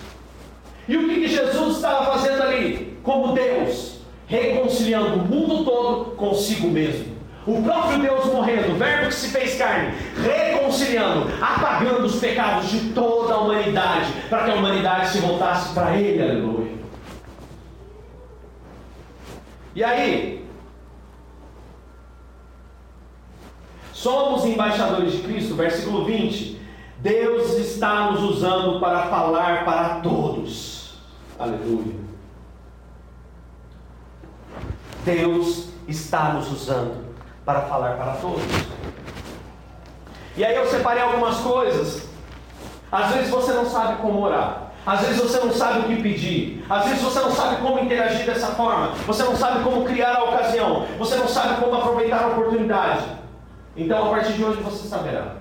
E 0.88 0.96
o 0.96 1.08
que 1.08 1.28
Jesus 1.28 1.76
estava 1.76 2.06
fazendo 2.06 2.42
ali? 2.42 2.98
Como 3.04 3.34
Deus, 3.34 3.97
reconciliando 4.28 5.14
o 5.14 5.26
mundo 5.26 5.64
todo 5.64 6.16
consigo 6.16 6.68
mesmo. 6.68 7.16
O 7.46 7.62
próprio 7.62 8.02
Deus 8.02 8.26
morrendo, 8.26 8.72
o 8.72 8.76
Verbo 8.76 9.06
que 9.06 9.14
se 9.14 9.28
fez 9.28 9.56
carne, 9.56 9.94
reconciliando, 10.22 11.28
apagando 11.40 12.04
os 12.04 12.16
pecados 12.16 12.68
de 12.70 12.90
toda 12.90 13.32
a 13.32 13.40
humanidade, 13.40 14.12
para 14.28 14.44
que 14.44 14.50
a 14.50 14.54
humanidade 14.54 15.08
se 15.08 15.18
voltasse 15.20 15.72
para 15.72 15.96
Ele, 15.96 16.22
aleluia. 16.22 16.72
E 19.74 19.82
aí, 19.82 20.46
somos 23.94 24.44
embaixadores 24.44 25.12
de 25.12 25.22
Cristo, 25.22 25.54
versículo 25.54 26.04
20. 26.04 26.60
Deus 26.98 27.52
está 27.54 28.10
nos 28.10 28.22
usando 28.22 28.78
para 28.78 29.04
falar 29.06 29.64
para 29.64 30.00
todos. 30.00 30.98
Aleluia. 31.38 32.07
Deus 35.08 35.68
está 35.88 36.34
nos 36.34 36.52
usando 36.52 37.14
para 37.42 37.62
falar 37.62 37.96
para 37.96 38.12
todos. 38.14 38.42
E 40.36 40.44
aí 40.44 40.54
eu 40.54 40.66
separei 40.66 41.02
algumas 41.02 41.38
coisas. 41.38 42.06
Às 42.92 43.14
vezes 43.14 43.30
você 43.30 43.52
não 43.52 43.64
sabe 43.64 44.02
como 44.02 44.20
orar. 44.20 44.72
Às 44.86 45.00
vezes 45.00 45.16
você 45.16 45.38
não 45.38 45.50
sabe 45.52 45.80
o 45.80 45.82
que 45.84 46.02
pedir. 46.02 46.64
Às 46.68 46.84
vezes 46.84 47.02
você 47.02 47.20
não 47.20 47.30
sabe 47.30 47.56
como 47.62 47.78
interagir 47.80 48.26
dessa 48.26 48.48
forma. 48.48 48.88
Você 49.06 49.22
não 49.22 49.34
sabe 49.34 49.64
como 49.64 49.86
criar 49.86 50.14
a 50.14 50.24
ocasião. 50.24 50.86
Você 50.98 51.16
não 51.16 51.26
sabe 51.26 51.60
como 51.60 51.74
aproveitar 51.74 52.24
a 52.24 52.28
oportunidade. 52.28 53.04
Então, 53.76 54.06
a 54.06 54.10
partir 54.10 54.34
de 54.34 54.44
hoje, 54.44 54.60
você 54.60 54.86
saberá. 54.88 55.36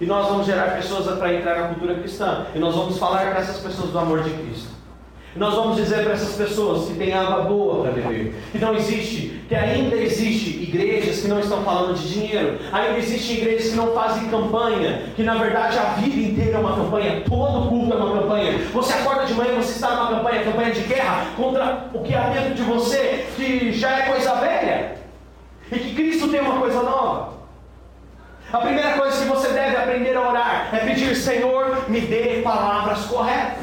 E 0.00 0.06
nós 0.06 0.28
vamos 0.28 0.46
gerar 0.46 0.76
pessoas 0.76 1.06
para 1.18 1.34
entrar 1.34 1.60
na 1.60 1.68
cultura 1.68 1.94
cristã. 1.94 2.46
E 2.54 2.58
nós 2.58 2.74
vamos 2.74 2.98
falar 2.98 3.30
para 3.30 3.40
essas 3.40 3.58
pessoas 3.58 3.90
do 3.90 3.98
amor 3.98 4.22
de 4.22 4.30
Cristo. 4.30 4.71
Nós 5.34 5.54
vamos 5.54 5.76
dizer 5.76 6.04
para 6.04 6.12
essas 6.12 6.34
pessoas 6.36 6.88
que 6.88 6.94
tem 6.94 7.14
água 7.14 7.44
boa 7.44 7.82
para 7.82 7.92
beber. 7.92 8.34
Que 8.52 8.58
não 8.58 8.74
existe, 8.74 9.42
que 9.48 9.54
ainda 9.54 9.96
existe 9.96 10.62
igrejas 10.62 11.20
que 11.20 11.28
não 11.28 11.40
estão 11.40 11.62
falando 11.62 11.96
de 11.96 12.12
dinheiro. 12.12 12.58
Ainda 12.70 12.98
existem 12.98 13.38
igrejas 13.38 13.70
que 13.70 13.76
não 13.76 13.94
fazem 13.94 14.28
campanha. 14.28 15.04
Que 15.16 15.22
na 15.22 15.34
verdade 15.36 15.78
a 15.78 15.94
vida 15.94 16.20
inteira 16.20 16.58
é 16.58 16.60
uma 16.60 16.76
campanha. 16.76 17.22
Todo 17.26 17.68
culto 17.68 17.94
é 17.94 17.96
uma 17.96 18.20
campanha. 18.20 18.58
Você 18.74 18.92
acorda 18.92 19.24
de 19.24 19.32
manhã, 19.32 19.56
você 19.56 19.72
está 19.72 19.96
numa 19.96 20.18
campanha, 20.18 20.44
campanha 20.44 20.70
de 20.70 20.80
guerra 20.80 21.26
contra 21.34 21.86
o 21.94 22.00
que 22.00 22.14
há 22.14 22.28
dentro 22.28 22.54
de 22.54 22.62
você, 22.62 23.26
que 23.34 23.72
já 23.72 24.00
é 24.00 24.02
coisa 24.02 24.34
velha. 24.34 24.96
E 25.70 25.78
que 25.78 25.94
Cristo 25.94 26.28
tem 26.28 26.40
uma 26.40 26.60
coisa 26.60 26.82
nova. 26.82 27.32
A 28.52 28.58
primeira 28.58 28.92
coisa 28.98 29.22
que 29.22 29.30
você 29.30 29.48
deve 29.48 29.76
aprender 29.76 30.14
a 30.14 30.28
orar 30.28 30.68
é 30.74 30.78
pedir, 30.80 31.16
Senhor, 31.16 31.88
me 31.88 32.02
dê 32.02 32.42
palavras 32.44 33.06
corretas. 33.06 33.61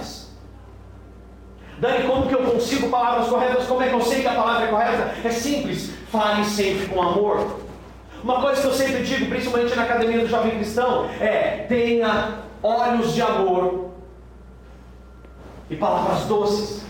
Dani, 1.80 2.08
como 2.08 2.28
que 2.28 2.36
eu 2.36 2.44
consigo 2.44 2.90
palavras 2.90 3.30
corretas? 3.30 3.66
Como 3.66 3.82
é 3.82 3.88
que 3.88 3.94
eu 3.94 4.02
sei 4.02 4.22
que 4.22 4.28
a 4.28 4.34
palavra 4.34 4.68
é 4.68 4.70
correta? 4.70 5.16
É 5.24 5.32
simples, 5.32 5.92
fale 6.12 6.44
sempre 6.44 6.88
com 6.88 7.02
amor. 7.02 7.60
Uma 8.22 8.42
coisa 8.42 8.62
que 8.62 8.68
eu 8.68 8.74
sempre 8.74 9.04
digo, 9.04 9.30
principalmente 9.30 9.76
na 9.76 9.84
academia 9.84 10.20
do 10.20 10.28
jovem 10.28 10.52
cristão, 10.52 11.10
é 11.22 11.66
tenha 11.70 12.40
olhos 12.62 13.14
de 13.14 13.22
amor 13.22 13.92
e 15.70 15.76
palavras 15.78 16.26
doces. 16.26 16.84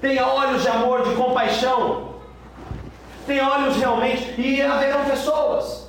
Tenha 0.00 0.26
olhos 0.26 0.62
de 0.62 0.68
amor, 0.68 1.08
de 1.08 1.14
compaixão. 1.14 2.14
Tenha 3.26 3.48
olhos 3.48 3.76
realmente, 3.76 4.38
e 4.38 4.60
haverão 4.60 5.04
pessoas. 5.04 5.83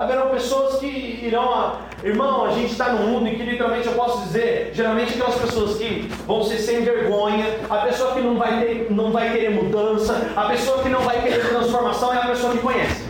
Haverão 0.00 0.30
pessoas 0.30 0.80
que 0.80 0.86
irão 0.86 1.52
a, 1.52 1.80
Irmão, 2.02 2.46
a 2.46 2.52
gente 2.52 2.72
está 2.72 2.88
num 2.88 3.08
mundo 3.08 3.28
em 3.28 3.36
que 3.36 3.42
literalmente 3.42 3.86
eu 3.86 3.92
posso 3.92 4.22
dizer, 4.22 4.70
geralmente 4.72 5.12
aquelas 5.12 5.34
pessoas 5.34 5.76
que 5.76 6.08
vão 6.26 6.42
ser 6.42 6.56
sem 6.56 6.80
vergonha, 6.82 7.44
a 7.68 7.76
pessoa 7.80 8.14
que 8.14 8.22
não 8.22 8.38
vai, 8.38 8.60
ter, 8.60 8.90
não 8.90 9.12
vai 9.12 9.30
querer 9.30 9.50
mudança, 9.50 10.32
a 10.34 10.48
pessoa 10.48 10.82
que 10.82 10.88
não 10.88 11.00
vai 11.00 11.20
querer 11.20 11.46
transformação 11.46 12.14
é 12.14 12.16
a 12.16 12.26
pessoa 12.28 12.52
que 12.52 12.60
conhece. 12.60 13.04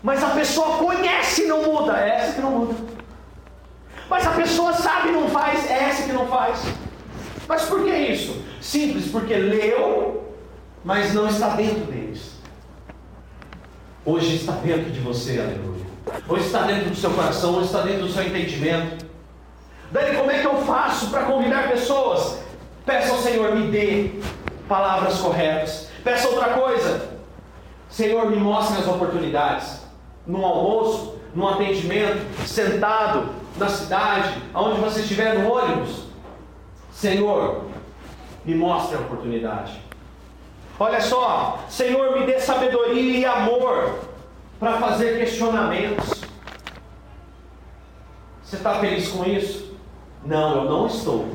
Mas 0.00 0.22
a 0.22 0.30
pessoa 0.30 0.76
conhece 0.76 1.42
e 1.42 1.46
não 1.48 1.64
muda, 1.64 1.98
é 1.98 2.08
essa 2.20 2.34
que 2.34 2.40
não 2.40 2.52
muda. 2.52 2.76
Mas 4.08 4.24
a 4.28 4.30
pessoa 4.30 4.72
sabe 4.72 5.08
e 5.08 5.12
não 5.12 5.28
faz, 5.28 5.68
é 5.68 5.88
essa 5.88 6.04
que 6.04 6.12
não 6.12 6.28
faz. 6.28 6.62
Mas 7.48 7.64
por 7.64 7.82
que 7.82 7.90
isso? 7.90 8.44
Simples, 8.60 9.10
porque 9.10 9.34
leu, 9.34 10.22
mas 10.84 11.12
não 11.12 11.26
está 11.26 11.48
dentro 11.48 11.80
deles. 11.86 12.37
Hoje 14.10 14.36
está 14.36 14.52
dentro 14.52 14.90
de 14.90 15.00
você, 15.00 15.38
aleluia. 15.38 15.84
Hoje 16.26 16.46
está 16.46 16.62
dentro 16.62 16.88
do 16.88 16.96
seu 16.96 17.10
coração, 17.10 17.56
hoje 17.56 17.66
está 17.66 17.82
dentro 17.82 18.06
do 18.06 18.08
seu 18.10 18.22
entendimento. 18.22 19.04
Dani, 19.92 20.16
como 20.16 20.30
é 20.30 20.38
que 20.38 20.46
eu 20.46 20.62
faço 20.62 21.10
para 21.10 21.24
convidar 21.26 21.68
pessoas? 21.68 22.38
Peça 22.86 23.12
ao 23.12 23.18
Senhor, 23.18 23.54
me 23.54 23.70
dê 23.70 24.12
palavras 24.66 25.18
corretas. 25.18 25.90
Peça 26.02 26.26
outra 26.26 26.54
coisa. 26.54 27.06
Senhor, 27.90 28.30
me 28.30 28.38
mostre 28.38 28.78
as 28.78 28.88
oportunidades. 28.88 29.82
No 30.26 30.42
almoço, 30.42 31.18
no 31.34 31.46
atendimento, 31.46 32.24
sentado 32.46 33.28
na 33.58 33.68
cidade, 33.68 34.42
aonde 34.54 34.80
você 34.80 35.00
estiver 35.00 35.38
no 35.38 35.52
ônibus. 35.52 36.04
Senhor, 36.90 37.66
me 38.42 38.54
mostre 38.54 38.96
a 38.96 39.00
oportunidade. 39.00 39.78
Olha 40.80 41.00
só, 41.00 41.64
Senhor, 41.68 42.18
me 42.18 42.24
dê 42.24 42.38
sabedoria 42.38 43.18
e 43.18 43.24
amor 43.24 43.98
para 44.60 44.78
fazer 44.78 45.18
questionamentos. 45.18 46.22
Você 48.42 48.56
está 48.56 48.78
feliz 48.78 49.08
com 49.08 49.24
isso? 49.24 49.76
Não, 50.24 50.56
eu 50.56 50.70
não 50.70 50.86
estou. 50.86 51.28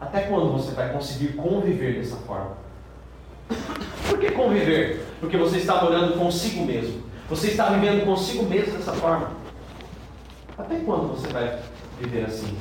Até 0.00 0.22
quando 0.22 0.52
você 0.52 0.72
vai 0.72 0.92
conseguir 0.92 1.34
conviver 1.34 1.94
dessa 2.00 2.16
forma? 2.16 2.56
Por 4.08 4.18
que 4.18 4.32
conviver? 4.32 5.06
Porque 5.20 5.36
você 5.36 5.58
está 5.58 5.82
morando 5.82 6.18
consigo 6.18 6.64
mesmo. 6.64 7.04
Você 7.28 7.48
está 7.48 7.66
vivendo 7.66 8.04
consigo 8.04 8.44
mesmo 8.44 8.76
dessa 8.76 8.92
forma. 8.92 9.30
Até 10.58 10.80
quando 10.80 11.12
você 11.12 11.28
vai 11.28 11.58
viver 12.00 12.26
assim? 12.26 12.56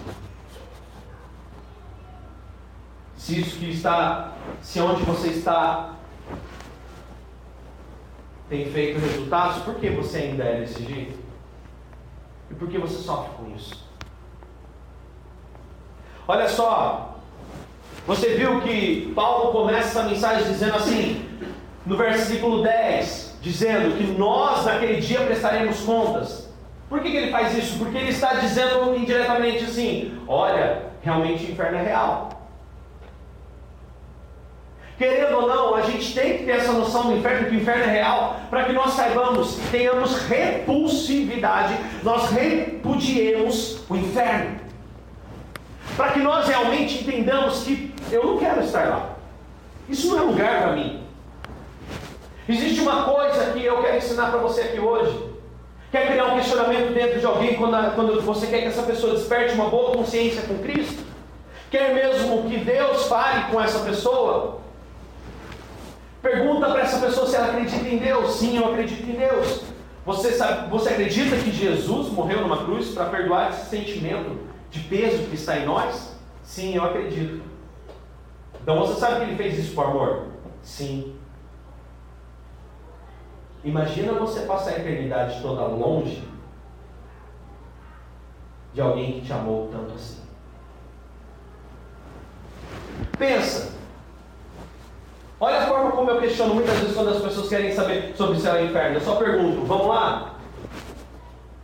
Se 3.23 3.39
isso 3.39 3.57
que 3.57 3.69
está, 3.69 4.33
se 4.61 4.81
onde 4.81 5.01
você 5.03 5.29
está 5.29 5.93
tem 8.49 8.69
feito 8.69 8.99
resultados, 8.99 9.63
por 9.63 9.75
que 9.75 9.89
você 9.91 10.17
ainda 10.17 10.43
é 10.43 10.59
desse 10.59 10.83
jeito? 10.83 11.17
E 12.51 12.53
por 12.53 12.67
que 12.67 12.77
você 12.77 12.97
sofre 12.97 13.31
com 13.37 13.55
isso? 13.55 13.87
Olha 16.27 16.49
só, 16.49 17.15
você 18.05 18.35
viu 18.35 18.59
que 18.59 19.13
Paulo 19.15 19.53
começa 19.53 19.87
essa 19.87 20.03
mensagem 20.03 20.51
dizendo 20.51 20.75
assim, 20.75 21.25
no 21.85 21.95
versículo 21.95 22.61
10, 22.61 23.37
dizendo 23.41 23.97
que 23.97 24.03
nós 24.03 24.65
naquele 24.65 24.99
dia 24.99 25.21
prestaremos 25.21 25.79
contas. 25.79 26.49
Por 26.89 26.99
que, 26.99 27.09
que 27.09 27.15
ele 27.15 27.31
faz 27.31 27.57
isso? 27.57 27.77
Porque 27.77 27.97
ele 27.97 28.09
está 28.09 28.33
dizendo 28.33 28.93
indiretamente 28.93 29.63
assim: 29.63 30.19
olha, 30.27 30.87
realmente 31.01 31.45
o 31.45 31.51
inferno 31.51 31.77
é 31.77 31.83
real. 31.83 32.32
Querendo 34.97 35.37
ou 35.37 35.47
não, 35.47 35.75
a 35.75 35.81
gente 35.81 36.13
tem 36.13 36.37
que 36.37 36.43
ter 36.43 36.51
essa 36.51 36.71
noção 36.71 37.07
do 37.07 37.17
inferno, 37.17 37.49
que 37.49 37.55
o 37.55 37.59
inferno 37.59 37.83
é 37.83 37.87
real, 37.87 38.39
para 38.49 38.65
que 38.65 38.73
nós 38.73 38.93
saibamos, 38.93 39.57
tenhamos 39.71 40.17
repulsividade, 40.27 41.75
nós 42.03 42.29
repudiemos 42.29 43.79
o 43.89 43.95
inferno. 43.95 44.59
Para 45.97 46.11
que 46.11 46.19
nós 46.19 46.47
realmente 46.47 47.03
entendamos 47.03 47.63
que 47.63 47.93
eu 48.11 48.23
não 48.25 48.37
quero 48.37 48.61
estar 48.61 48.87
lá. 48.87 49.09
Isso 49.89 50.09
não 50.09 50.19
é 50.19 50.21
lugar 50.21 50.61
para 50.61 50.71
mim. 50.73 51.03
Existe 52.47 52.81
uma 52.81 53.03
coisa 53.03 53.51
que 53.51 53.63
eu 53.63 53.81
quero 53.81 53.97
ensinar 53.97 54.29
para 54.29 54.39
você 54.39 54.61
aqui 54.61 54.79
hoje. 54.79 55.33
Quer 55.91 56.07
criar 56.07 56.25
um 56.25 56.35
questionamento 56.35 56.93
dentro 56.93 57.19
de 57.19 57.25
alguém 57.25 57.55
quando, 57.55 57.95
quando 57.95 58.21
você 58.21 58.47
quer 58.47 58.61
que 58.61 58.67
essa 58.67 58.83
pessoa 58.83 59.13
desperte 59.13 59.53
uma 59.53 59.69
boa 59.69 59.91
consciência 59.91 60.41
com 60.43 60.57
Cristo? 60.59 61.03
Quer 61.69 61.93
mesmo 61.93 62.49
que 62.49 62.57
Deus 62.57 63.05
fale 63.05 63.51
com 63.51 63.61
essa 63.61 63.79
pessoa? 63.79 64.62
Pergunta 66.23 66.69
para 66.69 66.81
essa 66.81 67.05
pessoa 67.05 67.27
se 67.27 67.35
ela 67.35 67.47
acredita 67.47 67.85
em 67.85 67.97
Deus. 67.97 68.35
Sim, 68.35 68.55
eu 68.55 68.69
acredito 68.69 69.03
em 69.03 69.15
Deus. 69.15 69.65
Você, 70.05 70.31
sabe, 70.31 70.69
você 70.69 70.89
acredita 70.89 71.35
que 71.35 71.51
Jesus 71.51 72.07
morreu 72.07 72.39
numa 72.41 72.63
cruz 72.63 72.91
para 72.91 73.09
perdoar 73.09 73.49
esse 73.49 73.69
sentimento 73.69 74.39
de 74.71 74.79
peso 74.79 75.25
que 75.25 75.35
está 75.35 75.59
em 75.59 75.65
nós? 75.65 76.15
Sim, 76.41 76.75
eu 76.75 76.83
acredito. 76.85 77.43
Então 78.61 78.79
você 78.79 78.97
sabe 78.97 79.17
que 79.17 79.21
ele 79.23 79.35
fez 79.35 79.59
isso 79.59 79.75
por 79.75 79.83
amor? 79.83 80.27
Sim. 80.61 81.13
Imagina 83.61 84.13
você 84.13 84.41
passar 84.45 84.71
a 84.71 84.79
eternidade 84.79 85.41
toda 85.41 85.65
longe 85.65 86.23
de 88.73 88.79
alguém 88.79 89.19
que 89.19 89.25
te 89.25 89.33
amou 89.33 89.67
tanto 89.69 89.93
assim. 89.93 90.21
Pensa, 93.17 93.73
Olha 95.43 95.57
a 95.57 95.67
forma 95.67 95.91
como 95.91 96.09
eu 96.09 96.21
questiono 96.21 96.55
muitas 96.55 96.77
vezes 96.77 96.95
quando 96.95 97.09
as 97.09 97.21
pessoas 97.21 97.49
querem 97.49 97.73
saber 97.73 98.15
sobre 98.15 98.39
céu 98.39 98.63
e 98.63 98.69
inferno. 98.69 98.95
Eu 98.95 99.01
só 99.01 99.15
pergunto, 99.15 99.65
vamos 99.65 99.87
lá? 99.87 100.35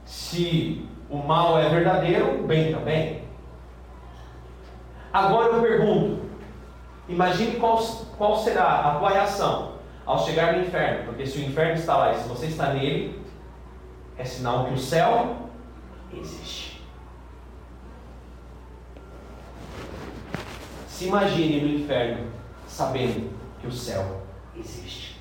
Se 0.06 0.86
o 1.10 1.16
mal 1.20 1.58
é 1.58 1.70
verdadeiro, 1.70 2.42
o 2.42 2.44
bem 2.44 2.74
também. 2.74 3.24
Agora 5.14 5.54
eu 5.54 5.62
pergunto, 5.62 6.20
Imagine 7.08 7.56
qual, 7.56 7.82
qual 8.18 8.38
será 8.38 8.82
a 8.82 9.00
tua 9.00 9.12
reação 9.12 9.76
ao 10.06 10.26
chegar 10.26 10.58
no 10.58 10.64
inferno, 10.64 11.06
porque 11.06 11.26
se 11.26 11.40
o 11.40 11.42
inferno 11.42 11.76
está 11.76 11.96
lá 11.96 12.12
e 12.12 12.18
se 12.18 12.28
você 12.28 12.48
está 12.48 12.74
nele, 12.74 13.24
é 14.18 14.26
sinal 14.26 14.66
que 14.66 14.74
o 14.74 14.78
céu 14.78 15.38
existe. 16.14 16.84
Se 20.90 21.06
imagine 21.06 21.62
no 21.62 21.80
inferno 21.80 22.28
sabendo 22.68 23.39
que 23.60 23.68
o 23.68 23.72
céu 23.72 24.22
existe. 24.56 25.20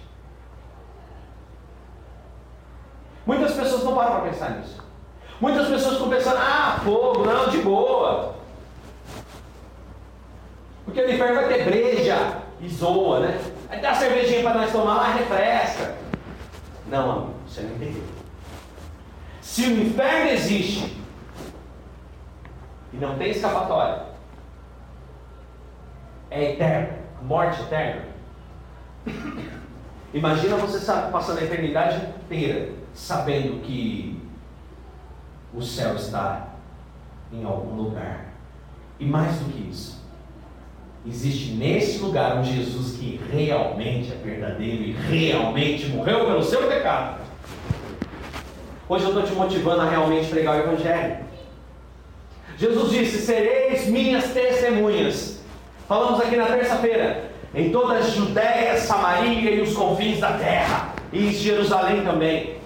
Muitas 3.26 3.52
pessoas 3.52 3.84
não 3.84 3.94
param 3.94 4.12
para 4.12 4.30
pensar 4.30 4.50
nisso. 4.52 4.82
Muitas 5.40 5.68
pessoas 5.68 5.94
ficam 5.94 6.08
pensando, 6.08 6.38
ah, 6.38 6.80
fogo, 6.82 7.24
não, 7.24 7.48
de 7.48 7.58
boa. 7.58 8.34
Porque 10.84 11.02
no 11.02 11.12
inferno 11.12 11.34
vai 11.34 11.48
ter 11.48 11.64
breja 11.64 12.42
e 12.60 12.68
zoa, 12.68 13.20
né? 13.20 13.40
Aí 13.68 13.80
dá 13.80 13.94
cervejinha 13.94 14.42
para 14.42 14.54
nós 14.54 14.72
tomar, 14.72 14.94
lá 14.94 15.12
refresca. 15.12 15.94
Não, 16.86 17.10
amigo, 17.10 17.34
você 17.46 17.60
não 17.60 17.76
entendeu. 17.76 18.02
Se 19.42 19.64
o 19.64 19.82
inferno 19.82 20.30
existe 20.30 20.96
e 22.92 22.96
não 22.96 23.18
tem 23.18 23.30
escapatória, 23.30 24.06
é 26.30 26.52
eterno, 26.52 26.98
morte 27.22 27.60
eterna. 27.62 28.02
Imagina 30.12 30.56
você 30.56 30.84
passando 31.10 31.38
a 31.38 31.44
eternidade 31.44 31.96
inteira 31.96 32.72
sabendo 32.94 33.60
que 33.62 34.20
o 35.54 35.62
céu 35.62 35.94
está 35.94 36.48
em 37.32 37.44
algum 37.44 37.74
lugar. 37.74 38.32
E 38.98 39.04
mais 39.04 39.36
do 39.36 39.52
que 39.52 39.70
isso, 39.70 40.02
existe 41.06 41.52
nesse 41.52 41.98
lugar 41.98 42.38
um 42.38 42.44
Jesus 42.44 42.96
que 42.96 43.20
realmente 43.30 44.12
é 44.12 44.16
verdadeiro 44.16 44.82
e 44.82 44.92
realmente 44.92 45.86
morreu 45.88 46.26
pelo 46.26 46.42
seu 46.42 46.66
pecado. 46.66 47.20
Hoje 48.88 49.04
eu 49.04 49.10
estou 49.10 49.22
te 49.22 49.32
motivando 49.32 49.82
a 49.82 49.88
realmente 49.88 50.28
pregar 50.28 50.56
o 50.56 50.60
Evangelho. 50.60 51.18
Jesus 52.56 52.90
disse: 52.90 53.18
Sereis 53.18 53.86
minhas 53.86 54.32
testemunhas. 54.32 55.40
Falamos 55.86 56.20
aqui 56.20 56.36
na 56.36 56.46
terça-feira, 56.46 57.27
em 57.58 57.70
toda 57.72 57.94
a 57.94 58.00
Judéia, 58.00 58.78
Samaria 58.78 59.50
e 59.50 59.60
os 59.60 59.74
confins 59.74 60.20
da 60.20 60.34
terra, 60.34 60.94
e 61.12 61.26
em 61.26 61.32
Jerusalém 61.32 62.04
também. 62.04 62.56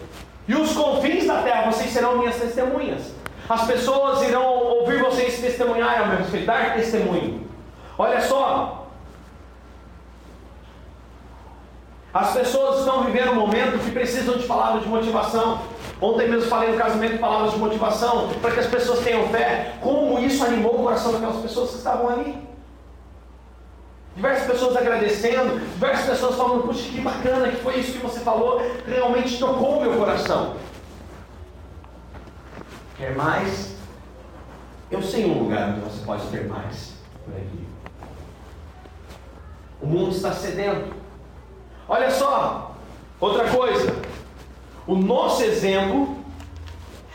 E 0.46 0.54
os 0.54 0.74
confins 0.74 1.26
da 1.26 1.40
terra, 1.40 1.70
vocês 1.70 1.90
serão 1.90 2.18
minhas 2.18 2.36
testemunhas. 2.36 3.14
As 3.48 3.66
pessoas 3.66 4.20
irão 4.22 4.44
ouvir 4.44 5.00
vocês 5.00 5.40
testemunhar 5.40 6.00
ao 6.00 6.08
meu 6.08 6.18
respeito, 6.18 6.44
dar 6.44 6.74
testemunho. 6.74 7.48
Olha 7.96 8.20
só. 8.20 8.86
As 12.12 12.34
pessoas 12.34 12.80
estão 12.80 13.04
vivendo 13.04 13.30
um 13.30 13.36
momento 13.36 13.82
que 13.82 13.90
precisam 13.92 14.36
de 14.36 14.46
palavras 14.46 14.82
de 14.82 14.90
motivação. 14.90 15.62
Ontem 16.02 16.28
mesmo 16.28 16.50
falei 16.50 16.72
no 16.72 16.76
casamento 16.76 17.18
palavras 17.18 17.52
de 17.52 17.58
motivação 17.58 18.28
para 18.42 18.50
que 18.50 18.60
as 18.60 18.66
pessoas 18.66 18.98
tenham 18.98 19.26
fé. 19.28 19.72
Como 19.80 20.18
isso 20.18 20.44
animou 20.44 20.80
o 20.80 20.82
coração 20.82 21.12
daquelas 21.12 21.36
pessoas 21.36 21.70
que 21.70 21.76
estavam 21.76 22.10
ali. 22.10 22.51
Diversas 24.14 24.46
pessoas 24.46 24.76
agradecendo, 24.76 25.58
diversas 25.58 26.06
pessoas 26.06 26.36
falando, 26.36 26.64
puxa, 26.64 26.90
que 26.90 27.00
bacana, 27.00 27.48
que 27.48 27.56
foi 27.56 27.78
isso 27.78 27.92
que 27.92 27.98
você 27.98 28.20
falou, 28.20 28.60
realmente 28.86 29.38
tocou 29.38 29.78
o 29.78 29.80
meu 29.80 29.96
coração. 29.96 30.56
Quer 32.96 33.16
mais? 33.16 33.74
Eu 34.90 35.02
sei 35.02 35.24
um 35.24 35.44
lugar 35.44 35.70
onde 35.70 35.80
você 35.80 36.04
pode 36.04 36.26
ter 36.26 36.46
mais 36.46 36.92
por 37.24 37.34
aqui. 37.34 37.66
O 39.80 39.86
mundo 39.86 40.10
está 40.14 40.30
sedento. 40.32 40.94
Olha 41.88 42.10
só, 42.10 42.76
outra 43.18 43.48
coisa. 43.48 43.96
O 44.86 44.94
nosso 44.94 45.42
exemplo 45.42 46.18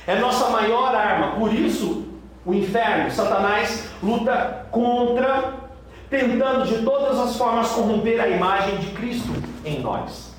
é 0.08 0.16
nossa 0.16 0.50
maior 0.50 0.96
arma. 0.96 1.36
Por 1.36 1.54
isso, 1.54 2.08
o 2.44 2.54
inferno, 2.54 3.12
Satanás, 3.12 3.90
luta 4.02 4.66
contra 4.72 5.67
tentando 6.10 6.66
de 6.66 6.84
todas 6.84 7.20
as 7.20 7.36
formas 7.36 7.70
corromper 7.70 8.20
a 8.22 8.28
imagem 8.28 8.78
de 8.78 8.88
Cristo 8.92 9.32
em 9.66 9.82
nós. 9.82 10.34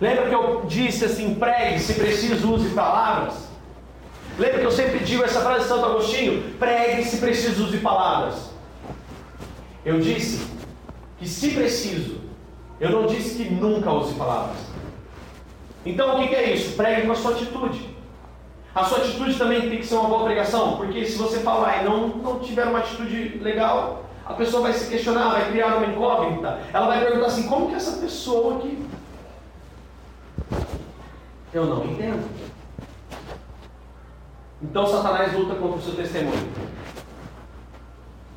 Lembra 0.00 0.28
que 0.28 0.34
eu 0.34 0.64
disse 0.66 1.04
assim: 1.04 1.34
pregue, 1.34 1.78
se 1.78 1.94
preciso, 1.94 2.52
use 2.52 2.70
palavras? 2.70 3.48
Lembra 4.38 4.60
que 4.60 4.66
eu 4.66 4.72
sempre 4.72 5.00
digo 5.00 5.22
essa 5.22 5.40
frase 5.40 5.60
de 5.60 5.68
Santo 5.68 5.84
Agostinho: 5.84 6.54
pregue, 6.58 7.04
se 7.04 7.18
preciso, 7.18 7.64
use 7.64 7.78
palavras. 7.78 8.50
Eu 9.84 10.00
disse 10.00 10.46
que 11.18 11.28
se 11.28 11.50
preciso, 11.50 12.20
eu 12.80 12.90
não 12.90 13.06
disse 13.06 13.36
que 13.36 13.50
nunca 13.50 13.92
use 13.92 14.14
palavras. 14.14 14.56
Então 15.84 16.16
o 16.16 16.28
que 16.28 16.34
é 16.34 16.54
isso? 16.54 16.76
Pregue 16.76 17.06
com 17.06 17.12
a 17.12 17.16
sua 17.16 17.32
atitude. 17.32 17.92
A 18.74 18.84
sua 18.84 18.98
atitude 18.98 19.36
também 19.36 19.68
tem 19.68 19.78
que 19.78 19.86
ser 19.86 19.96
uma 19.96 20.08
boa 20.08 20.24
pregação, 20.24 20.76
porque 20.76 21.04
se 21.04 21.18
você 21.18 21.40
falar 21.40 21.82
e 21.82 21.84
não, 21.84 22.08
não 22.08 22.38
tiver 22.38 22.64
uma 22.64 22.78
atitude 22.78 23.38
legal, 23.42 24.01
a 24.24 24.34
pessoa 24.34 24.62
vai 24.62 24.72
se 24.72 24.88
questionar, 24.88 25.30
vai 25.30 25.50
criar 25.50 25.76
uma 25.76 25.86
incógnita. 25.86 26.60
Ela 26.72 26.86
vai 26.86 27.04
perguntar 27.04 27.26
assim: 27.26 27.48
como 27.48 27.68
que 27.68 27.74
essa 27.74 28.00
pessoa 28.00 28.60
que. 28.60 28.86
Eu 31.52 31.66
não 31.66 31.84
entendo. 31.84 32.28
Então 34.62 34.86
Satanás 34.86 35.32
luta 35.32 35.54
contra 35.56 35.78
o 35.78 35.82
seu 35.82 35.94
testemunho. 35.94 36.50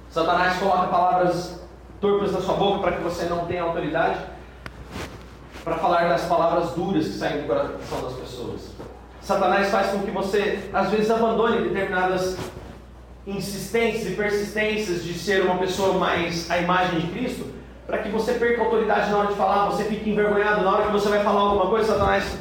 Satanás 0.09 0.57
coloca 0.57 0.87
palavras 0.87 1.61
torpes 2.01 2.31
na 2.31 2.41
sua 2.41 2.55
boca 2.55 2.79
para 2.79 2.93
que 2.93 3.03
você 3.03 3.25
não 3.25 3.45
tenha 3.45 3.63
autoridade 3.63 4.19
para 5.63 5.77
falar 5.77 6.07
das 6.07 6.25
palavras 6.25 6.71
duras 6.71 7.05
que 7.05 7.13
saem 7.13 7.41
do 7.41 7.47
coração 7.47 8.01
das 8.01 8.13
pessoas. 8.13 8.71
Satanás 9.21 9.69
faz 9.69 9.91
com 9.91 9.99
que 9.99 10.11
você, 10.11 10.69
às 10.71 10.89
vezes, 10.91 11.09
abandone 11.09 11.67
determinadas 11.67 12.37
insistências 13.27 14.11
e 14.11 14.15
persistências 14.15 15.03
de 15.03 15.13
ser 15.13 15.43
uma 15.43 15.57
pessoa 15.57 15.93
mais 15.97 16.49
à 16.49 16.59
imagem 16.59 16.99
de 16.99 17.07
Cristo, 17.07 17.45
para 17.87 17.99
que 17.99 18.09
você 18.09 18.33
perca 18.33 18.61
autoridade 18.61 19.09
na 19.09 19.17
hora 19.17 19.27
de 19.27 19.35
falar, 19.35 19.69
você 19.69 19.83
fique 19.85 20.09
envergonhado 20.09 20.63
na 20.63 20.71
hora 20.71 20.85
que 20.85 20.91
você 20.91 21.09
vai 21.09 21.23
falar 21.23 21.41
alguma 21.41 21.67
coisa, 21.67 21.93
Satanás 21.93 22.37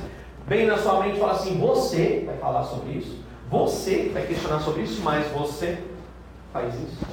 vem 0.46 0.66
na 0.66 0.76
sua 0.76 1.00
mente 1.00 1.16
e 1.16 1.20
fala 1.20 1.32
assim: 1.32 1.58
você 1.58 2.22
vai 2.26 2.36
falar 2.36 2.64
sobre 2.64 2.92
isso, 2.92 3.18
você 3.50 4.10
vai 4.12 4.26
questionar 4.26 4.60
sobre 4.60 4.82
isso, 4.82 5.02
mas 5.02 5.26
você 5.28 5.78
faz 6.52 6.74
isso. 6.74 7.06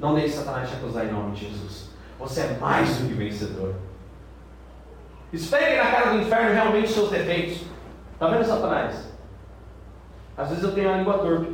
Não 0.00 0.14
deixe 0.14 0.34
Satanás 0.34 0.68
te 0.68 0.76
acusar 0.76 1.06
em 1.06 1.12
nome 1.12 1.34
de 1.34 1.48
Jesus. 1.48 1.90
Você 2.18 2.40
é 2.40 2.58
mais 2.60 2.96
do 2.98 3.08
que 3.08 3.14
vencedor. 3.14 3.74
Esfregue 5.32 5.76
na 5.76 5.90
cara 5.90 6.10
do 6.12 6.20
inferno 6.20 6.54
realmente 6.54 6.86
os 6.86 6.94
seus 6.94 7.10
defeitos. 7.10 7.62
Está 8.12 8.28
vendo, 8.28 8.44
Satanás? 8.44 9.12
Às 10.36 10.48
vezes 10.48 10.64
eu 10.64 10.72
tenho 10.72 10.92
a 10.92 10.98
língua 10.98 11.18
torta. 11.18 11.46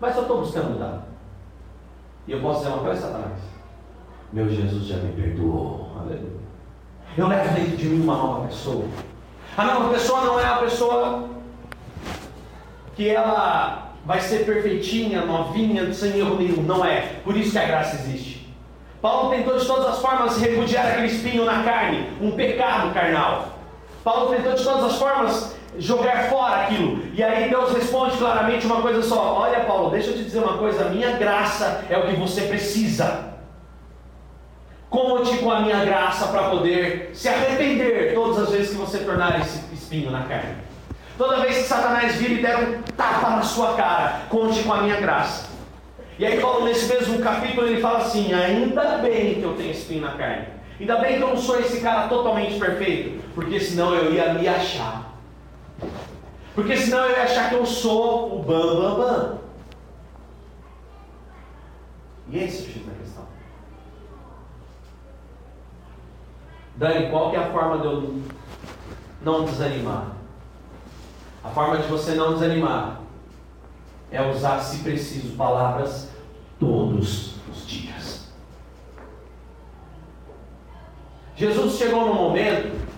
Mas 0.00 0.16
eu 0.16 0.22
estou 0.22 0.40
buscando 0.40 0.70
mudar. 0.70 1.02
E 2.26 2.32
eu 2.32 2.40
posso 2.40 2.60
dizer 2.60 2.72
uma 2.72 2.82
coisa, 2.82 3.00
Satanás? 3.02 3.38
Meu 4.32 4.48
Jesus 4.48 4.86
já 4.86 4.96
me 4.96 5.12
perdoou. 5.12 5.92
Aleluia. 5.98 6.40
Eu 7.18 7.26
levo 7.26 7.54
dentro 7.54 7.76
de 7.76 7.86
mim 7.86 8.02
uma 8.02 8.16
nova 8.16 8.46
pessoa. 8.46 8.84
A 9.56 9.64
nova 9.64 9.92
pessoa 9.92 10.24
não 10.24 10.40
é 10.40 10.44
a 10.46 10.56
pessoa 10.56 11.28
que 12.94 13.08
ela 13.08 13.90
vai 14.06 14.20
ser 14.20 14.46
perfeitinha, 14.46 15.26
novinha, 15.26 15.92
sem 15.92 16.18
erro 16.18 16.36
nenhum. 16.36 16.62
Não 16.62 16.84
é. 16.84 17.20
Por 17.22 17.36
isso 17.36 17.52
que 17.52 17.58
a 17.58 17.66
graça 17.66 17.96
existe. 17.96 18.54
Paulo 19.02 19.30
tentou 19.30 19.58
de 19.58 19.66
todas 19.66 19.86
as 19.86 19.98
formas 19.98 20.38
repudiar 20.38 20.86
aquele 20.86 21.06
espinho 21.06 21.44
na 21.44 21.62
carne, 21.62 22.10
um 22.20 22.32
pecado 22.32 22.92
carnal. 22.92 23.48
Paulo 24.04 24.34
tentou 24.34 24.52
de 24.52 24.62
todas 24.62 24.84
as 24.84 24.96
formas 24.96 25.56
jogar 25.80 26.28
fora 26.28 26.62
aquilo. 26.62 27.02
E 27.12 27.24
aí 27.24 27.48
Deus 27.48 27.72
responde 27.72 28.16
claramente 28.16 28.66
uma 28.66 28.82
coisa 28.82 29.02
só: 29.02 29.40
Olha, 29.40 29.60
Paulo, 29.60 29.90
deixa 29.90 30.10
eu 30.10 30.14
te 30.14 30.24
dizer 30.24 30.38
uma 30.38 30.58
coisa, 30.58 30.84
a 30.84 30.88
minha 30.90 31.12
graça 31.12 31.84
é 31.88 31.98
o 31.98 32.06
que 32.06 32.16
você 32.16 32.42
precisa. 32.42 33.30
Conte 34.90 35.38
com 35.38 35.50
a 35.50 35.60
minha 35.60 35.84
graça 35.84 36.26
para 36.28 36.50
poder 36.50 37.10
se 37.14 37.28
arrepender 37.28 38.12
todas 38.12 38.38
as 38.42 38.50
vezes 38.50 38.70
que 38.70 38.76
você 38.76 38.98
tornar 38.98 39.40
esse 39.40 39.62
espinho 39.72 40.10
na 40.10 40.22
carne. 40.24 40.56
Toda 41.16 41.40
vez 41.40 41.58
que 41.58 41.62
Satanás 41.62 42.16
vir 42.16 42.38
e 42.38 42.42
der 42.42 42.58
um 42.58 42.82
tapa 42.96 43.30
na 43.30 43.42
sua 43.42 43.74
cara, 43.74 44.22
conte 44.28 44.62
com 44.62 44.72
a 44.72 44.82
minha 44.82 44.96
graça. 45.00 45.48
E 46.18 46.26
aí 46.26 46.40
Paulo 46.40 46.64
nesse 46.64 46.92
mesmo 46.92 47.18
capítulo 47.20 47.66
ele 47.66 47.80
fala 47.80 47.98
assim: 47.98 48.32
ainda 48.32 48.98
bem 48.98 49.34
que 49.34 49.42
eu 49.42 49.54
tenho 49.54 49.70
espinho 49.70 50.02
na 50.02 50.12
carne. 50.12 50.46
Ainda 50.78 50.96
bem 50.96 51.18
que 51.18 51.22
eu 51.22 51.28
não 51.28 51.36
sou 51.36 51.60
esse 51.60 51.80
cara 51.80 52.08
totalmente 52.08 52.58
perfeito, 52.58 53.22
porque 53.34 53.60
senão 53.60 53.94
eu 53.94 54.12
ia 54.12 54.32
me 54.34 54.48
achar. 54.48 55.09
Porque 56.54 56.76
senão 56.76 57.04
eu 57.04 57.10
ia 57.12 57.22
achar 57.22 57.48
que 57.48 57.54
eu 57.54 57.64
sou 57.64 58.40
o 58.40 58.42
bam 58.42 58.76
bam 58.76 58.94
bam. 58.96 59.38
E 62.28 62.38
esse 62.38 62.58
é 62.58 62.60
o 62.60 62.72
X 62.72 62.86
da 62.86 62.92
questão. 62.92 63.24
Dani, 66.76 67.10
qual 67.10 67.30
que 67.30 67.36
é 67.36 67.40
a 67.40 67.50
forma 67.50 67.78
de 67.78 67.86
eu 67.86 68.22
não 69.22 69.44
desanimar? 69.44 70.12
A 71.42 71.48
forma 71.48 71.78
de 71.78 71.88
você 71.88 72.14
não 72.14 72.34
desanimar 72.34 73.00
é 74.10 74.22
usar, 74.22 74.60
se 74.60 74.82
preciso, 74.82 75.36
palavras 75.36 76.10
todos 76.58 77.34
os 77.50 77.66
dias. 77.66 78.28
Jesus 81.36 81.78
chegou 81.78 82.06
num 82.06 82.14
momento. 82.14 82.89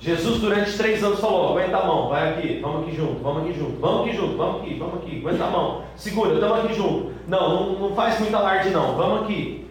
Jesus 0.00 0.40
durante 0.40 0.76
três 0.76 1.02
anos 1.02 1.20
falou: 1.20 1.50
aguenta 1.50 1.76
a 1.76 1.84
mão, 1.84 2.08
vai 2.08 2.30
aqui, 2.30 2.60
vamos 2.62 2.86
aqui 2.86 2.96
junto, 2.96 3.20
vamos 3.20 3.42
aqui 3.42 3.58
junto, 3.58 3.80
vamos 3.80 4.00
aqui 4.00 4.16
junto, 4.16 4.36
vamos 4.36 4.62
aqui, 4.62 4.74
vamos 4.74 4.94
aqui, 4.94 5.18
aguenta 5.18 5.44
a 5.44 5.50
mão, 5.50 5.82
segura, 5.96 6.34
estamos 6.34 6.64
aqui 6.64 6.74
junto. 6.74 7.12
Não, 7.26 7.48
não, 7.48 7.78
não 7.80 7.94
faz 7.94 8.18
muito 8.20 8.34
alarde 8.34 8.70
não, 8.70 8.94
vamos 8.94 9.22
aqui. 9.22 9.66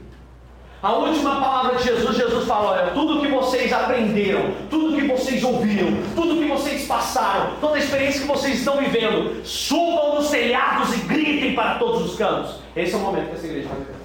A 0.83 0.93
última 0.93 1.41
palavra 1.41 1.77
de 1.77 1.83
Jesus, 1.85 2.15
Jesus 2.15 2.45
fala: 2.45 2.71
olha, 2.71 2.91
tudo 2.91 3.21
que 3.21 3.27
vocês 3.27 3.71
aprenderam, 3.71 4.51
tudo 4.69 4.95
que 4.95 5.07
vocês 5.07 5.43
ouviram, 5.43 5.87
tudo 6.13 6.41
que 6.41 6.47
vocês 6.47 6.85
passaram, 6.85 7.53
toda 7.59 7.75
a 7.75 7.79
experiência 7.79 8.21
que 8.21 8.27
vocês 8.27 8.59
estão 8.59 8.77
vivendo, 8.77 9.43
subam 9.45 10.15
nos 10.15 10.29
telhados 10.29 10.93
e 10.93 10.99
gritem 11.07 11.55
para 11.55 11.75
todos 11.75 12.11
os 12.11 12.17
cantos. 12.17 12.59
Esse 12.75 12.93
é 12.93 12.97
o 12.97 12.99
momento 12.99 13.29
que 13.29 13.35
essa 13.35 13.45
igreja 13.47 13.69
vai 13.69 13.77
viver. 13.79 13.95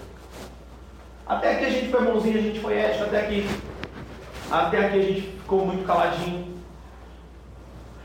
Até 1.26 1.52
aqui 1.52 1.64
a 1.64 1.70
gente 1.70 1.88
foi 1.88 2.04
bonzinho, 2.04 2.38
a 2.38 2.42
gente 2.42 2.60
foi 2.60 2.78
ético, 2.78 3.04
até 3.04 3.20
aqui. 3.20 3.46
Até 4.50 4.78
aqui 4.86 4.98
a 4.98 5.02
gente 5.02 5.31
ficou 5.52 5.66
muito 5.66 5.84
caladinho. 5.84 6.50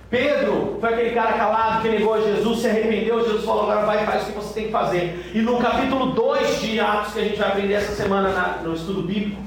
Pedro 0.10 0.78
foi 0.80 0.93
aquele 0.93 1.12
cara 1.12 1.34
calado 1.34 1.82
que 1.82 1.89
negou 1.89 2.14
a 2.14 2.22
Jesus, 2.22 2.60
se 2.60 2.68
arrependeu, 2.68 3.24
Jesus 3.24 3.45
falou, 3.45 3.64
agora 3.64 3.86
vai 3.86 4.04
e 4.04 4.06
faz 4.06 4.24
o 4.24 4.26
que 4.28 4.32
você 4.34 4.54
tem 4.54 4.66
que 4.66 4.72
fazer. 4.72 5.32
E 5.34 5.41
no 5.41 5.58
capítulo 5.60 6.08
2 6.08 6.62
de 6.62 6.80
Atos, 6.80 7.14
que 7.14 7.20
a 7.20 7.24
gente 7.24 7.38
vai 7.38 7.48
aprender 7.50 7.74
essa 7.74 7.93
semana 7.93 8.30
na, 8.30 8.48
no 8.64 8.74
estudo 8.74 9.02
bíblico, 9.02 9.41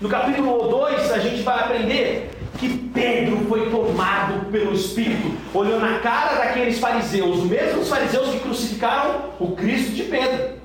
no 0.00 0.08
capítulo 0.08 0.68
2 0.68 1.12
a 1.12 1.18
gente 1.18 1.42
vai 1.42 1.60
aprender 1.60 2.30
que 2.58 2.68
Pedro 2.68 3.38
foi 3.48 3.70
tomado 3.70 4.50
pelo 4.50 4.72
Espírito, 4.72 5.32
olhou 5.54 5.78
na 5.78 5.98
cara 6.00 6.34
daqueles 6.36 6.78
fariseus, 6.78 7.38
os 7.38 7.44
mesmos 7.44 7.88
fariseus 7.88 8.30
que 8.30 8.40
crucificaram 8.40 9.30
o 9.38 9.52
Cristo 9.52 9.92
de 9.92 10.04
Pedro. 10.04 10.60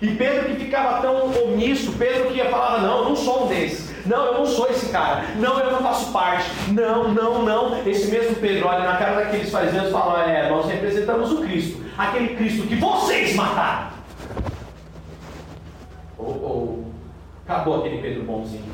E 0.00 0.08
Pedro 0.08 0.54
que 0.54 0.64
ficava 0.64 1.00
tão 1.00 1.30
omisso, 1.44 1.92
Pedro 1.92 2.32
que 2.32 2.42
falava, 2.44 2.86
não, 2.86 2.98
eu 2.98 3.04
não 3.10 3.16
sou 3.16 3.44
um 3.44 3.48
desses. 3.48 3.87
Não, 4.08 4.24
eu 4.24 4.34
não 4.38 4.46
sou 4.46 4.68
esse 4.70 4.88
cara. 4.88 5.22
Não, 5.36 5.60
eu 5.60 5.70
não 5.70 5.82
faço 5.82 6.10
parte. 6.10 6.50
Não, 6.72 7.12
não, 7.12 7.42
não. 7.42 7.86
Esse 7.86 8.10
mesmo 8.10 8.36
Pedro 8.36 8.66
olha 8.66 8.84
na 8.84 8.96
cara 8.96 9.16
daqueles 9.16 9.50
fariseus 9.50 9.88
e 9.88 9.92
fala: 9.92 10.22
É, 10.22 10.48
nós 10.48 10.66
representamos 10.66 11.30
o 11.30 11.42
Cristo. 11.42 11.84
Aquele 11.96 12.34
Cristo 12.34 12.66
que 12.66 12.76
vocês 12.76 13.34
mataram. 13.34 13.90
Ou, 16.16 16.26
oh, 16.26 16.46
oh. 16.46 16.84
acabou 17.46 17.80
aquele 17.80 17.98
Pedro 17.98 18.22
bonzinho. 18.22 18.72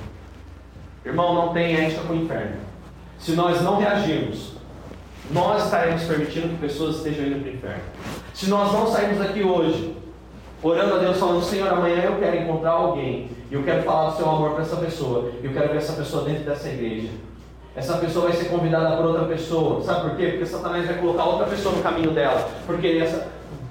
Irmão, 1.05 1.35
não 1.35 1.53
tem 1.53 1.74
ética 1.74 2.03
com 2.03 2.12
o 2.12 2.16
inferno. 2.16 2.57
Se 3.18 3.32
nós 3.32 3.61
não 3.61 3.78
reagirmos, 3.78 4.53
nós 5.30 5.64
estaremos 5.64 6.05
permitindo 6.05 6.49
que 6.49 6.57
pessoas 6.59 6.97
estejam 6.97 7.26
indo 7.26 7.41
para 7.41 7.51
o 7.51 7.55
inferno. 7.55 7.82
Se 8.32 8.49
nós 8.49 8.72
não 8.72 8.87
sairmos 8.87 9.18
daqui 9.18 9.43
hoje, 9.43 9.97
orando 10.62 10.95
a 10.95 10.99
Deus, 10.99 11.18
falando: 11.18 11.43
Senhor, 11.43 11.68
amanhã 11.68 12.03
eu 12.03 12.20
quero 12.20 12.37
encontrar 12.37 12.70
alguém 12.70 13.34
e 13.51 13.55
eu 13.55 13.62
quero 13.62 13.82
falar 13.82 14.11
do 14.11 14.16
seu 14.16 14.28
amor 14.28 14.53
para 14.53 14.62
essa 14.62 14.76
pessoa. 14.76 15.30
Eu 15.42 15.53
quero 15.53 15.68
ver 15.68 15.76
essa 15.76 15.92
pessoa 15.92 16.24
dentro 16.24 16.45
dessa 16.45 16.68
igreja. 16.68 17.09
Essa 17.76 17.99
pessoa 17.99 18.28
vai 18.28 18.36
ser 18.36 18.49
convidada 18.49 18.97
por 18.97 19.07
outra 19.07 19.24
pessoa. 19.24 19.82
Sabe 19.82 20.09
por 20.09 20.16
quê? 20.16 20.28
Porque 20.28 20.47
Satanás 20.47 20.86
vai 20.86 20.97
colocar 20.97 21.24
outra 21.24 21.47
pessoa 21.47 21.74
no 21.74 21.82
caminho 21.82 22.12
dela. 22.12 22.49
Porque, 22.66 22.86
essa, 23.03 23.28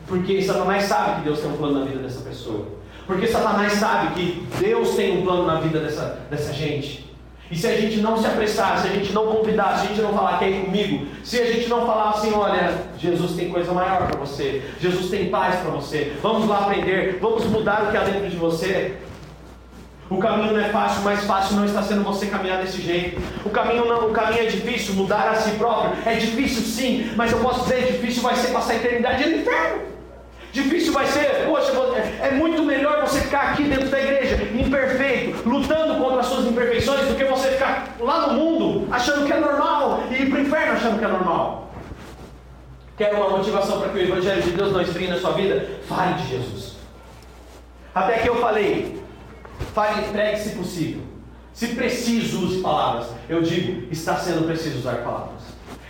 porque 0.08 0.42
Satanás 0.42 0.84
sabe 0.84 1.16
que 1.18 1.22
Deus 1.22 1.40
tem 1.40 1.52
um 1.52 1.58
plano 1.58 1.80
na 1.80 1.86
vida 1.86 2.00
dessa 2.00 2.22
pessoa. 2.22 2.66
Porque 3.08 3.28
Satanás 3.28 3.74
sabe 3.74 4.14
que 4.14 4.48
Deus 4.60 4.96
tem 4.96 5.20
um 5.20 5.24
plano 5.24 5.46
na 5.46 5.60
vida 5.60 5.80
dessa, 5.80 6.20
dessa 6.30 6.54
gente. 6.54 7.14
E 7.52 7.56
se 7.56 7.68
a 7.68 7.80
gente 7.80 7.98
não 7.98 8.18
se 8.18 8.26
apressar, 8.26 8.80
se 8.80 8.88
a 8.88 8.92
gente 8.92 9.12
não 9.12 9.28
convidar, 9.28 9.78
se 9.78 9.86
a 9.86 9.90
gente 9.90 10.02
não 10.02 10.14
falar, 10.14 10.40
quer 10.40 10.50
ir 10.50 10.66
comigo, 10.66 11.06
se 11.24 11.40
a 11.40 11.46
gente 11.46 11.70
não 11.70 11.86
falar 11.86 12.10
assim, 12.12 12.34
olha, 12.34 12.74
Jesus 12.98 13.34
tem 13.34 13.50
coisa 13.50 13.72
maior 13.74 14.08
para 14.08 14.20
você, 14.20 14.64
Jesus 14.80 15.10
tem 15.10 15.30
paz 15.30 15.58
para 15.58 15.70
você, 15.70 16.14
vamos 16.22 16.48
lá 16.48 16.62
aprender, 16.62 17.20
vamos 17.22 17.46
mudar 17.46 17.84
o 17.84 17.92
que 17.92 17.98
há 17.98 18.04
dentro 18.06 18.28
de 18.28 18.38
você, 18.38 18.98
o 20.14 20.20
caminho 20.20 20.54
não 20.54 20.60
é 20.60 20.70
fácil, 20.70 21.02
mas 21.02 21.24
fácil 21.26 21.56
não 21.56 21.66
está 21.66 21.82
sendo 21.82 22.04
você 22.04 22.28
caminhar 22.28 22.62
desse 22.62 22.82
jeito. 22.82 23.20
O 23.44 23.50
caminho 23.50 23.86
não, 23.86 24.08
o 24.08 24.12
caminho 24.12 24.44
é 24.44 24.46
difícil, 24.46 24.94
mudar 24.94 25.30
a 25.30 25.36
si 25.36 25.52
próprio 25.52 25.92
é 26.06 26.16
difícil 26.16 26.62
sim, 26.62 27.12
mas 27.16 27.32
eu 27.32 27.40
posso 27.40 27.62
dizer, 27.64 27.94
difícil 27.94 28.22
vai 28.22 28.36
ser 28.36 28.50
passar 28.50 28.74
a 28.74 28.76
eternidade 28.76 29.28
no 29.28 29.38
inferno. 29.38 29.82
Difícil 30.52 30.94
vai 30.94 31.08
ser, 31.08 31.48
poxa, 31.48 31.72
é 32.22 32.30
muito 32.32 32.62
melhor 32.62 33.02
você 33.02 33.22
ficar 33.22 33.54
aqui 33.54 33.64
dentro 33.64 33.90
da 33.90 34.00
igreja, 34.00 34.36
imperfeito, 34.54 35.50
lutando 35.50 35.96
contra 35.96 36.20
as 36.20 36.28
suas 36.28 36.46
imperfeições, 36.46 37.08
do 37.08 37.16
que 37.16 37.26
você 37.26 37.50
ficar 37.50 37.96
lá 38.00 38.28
no 38.28 38.34
mundo 38.34 38.88
achando 38.92 39.26
que 39.26 39.34
é 39.34 39.40
normal 39.40 40.04
e 40.12 40.22
ir 40.22 40.30
para 40.30 40.38
o 40.38 40.42
inferno 40.42 40.74
achando 40.74 41.00
que 41.00 41.06
é 41.06 41.08
normal. 41.08 41.72
Quer 42.96 43.16
uma 43.16 43.30
motivação 43.30 43.80
para 43.80 43.90
que 43.90 43.98
o 43.98 44.02
Evangelho 44.02 44.44
de 44.44 44.52
Deus 44.52 44.72
não 44.72 44.82
esfrie 44.82 45.08
na 45.08 45.18
sua 45.18 45.32
vida? 45.32 45.68
Fale 45.88 46.14
de 46.14 46.28
Jesus. 46.28 46.74
Até 47.96 48.20
que 48.20 48.30
eu 48.30 48.36
falei, 48.36 49.03
Fale, 49.74 50.08
pregue 50.12 50.38
se 50.38 50.56
possível. 50.56 51.02
Se 51.54 51.68
preciso, 51.68 52.46
use 52.46 52.62
palavras. 52.62 53.08
Eu 53.30 53.42
digo, 53.42 53.88
está 53.92 54.16
sendo 54.18 54.46
preciso 54.46 54.80
usar 54.80 55.04
palavras. 55.04 55.42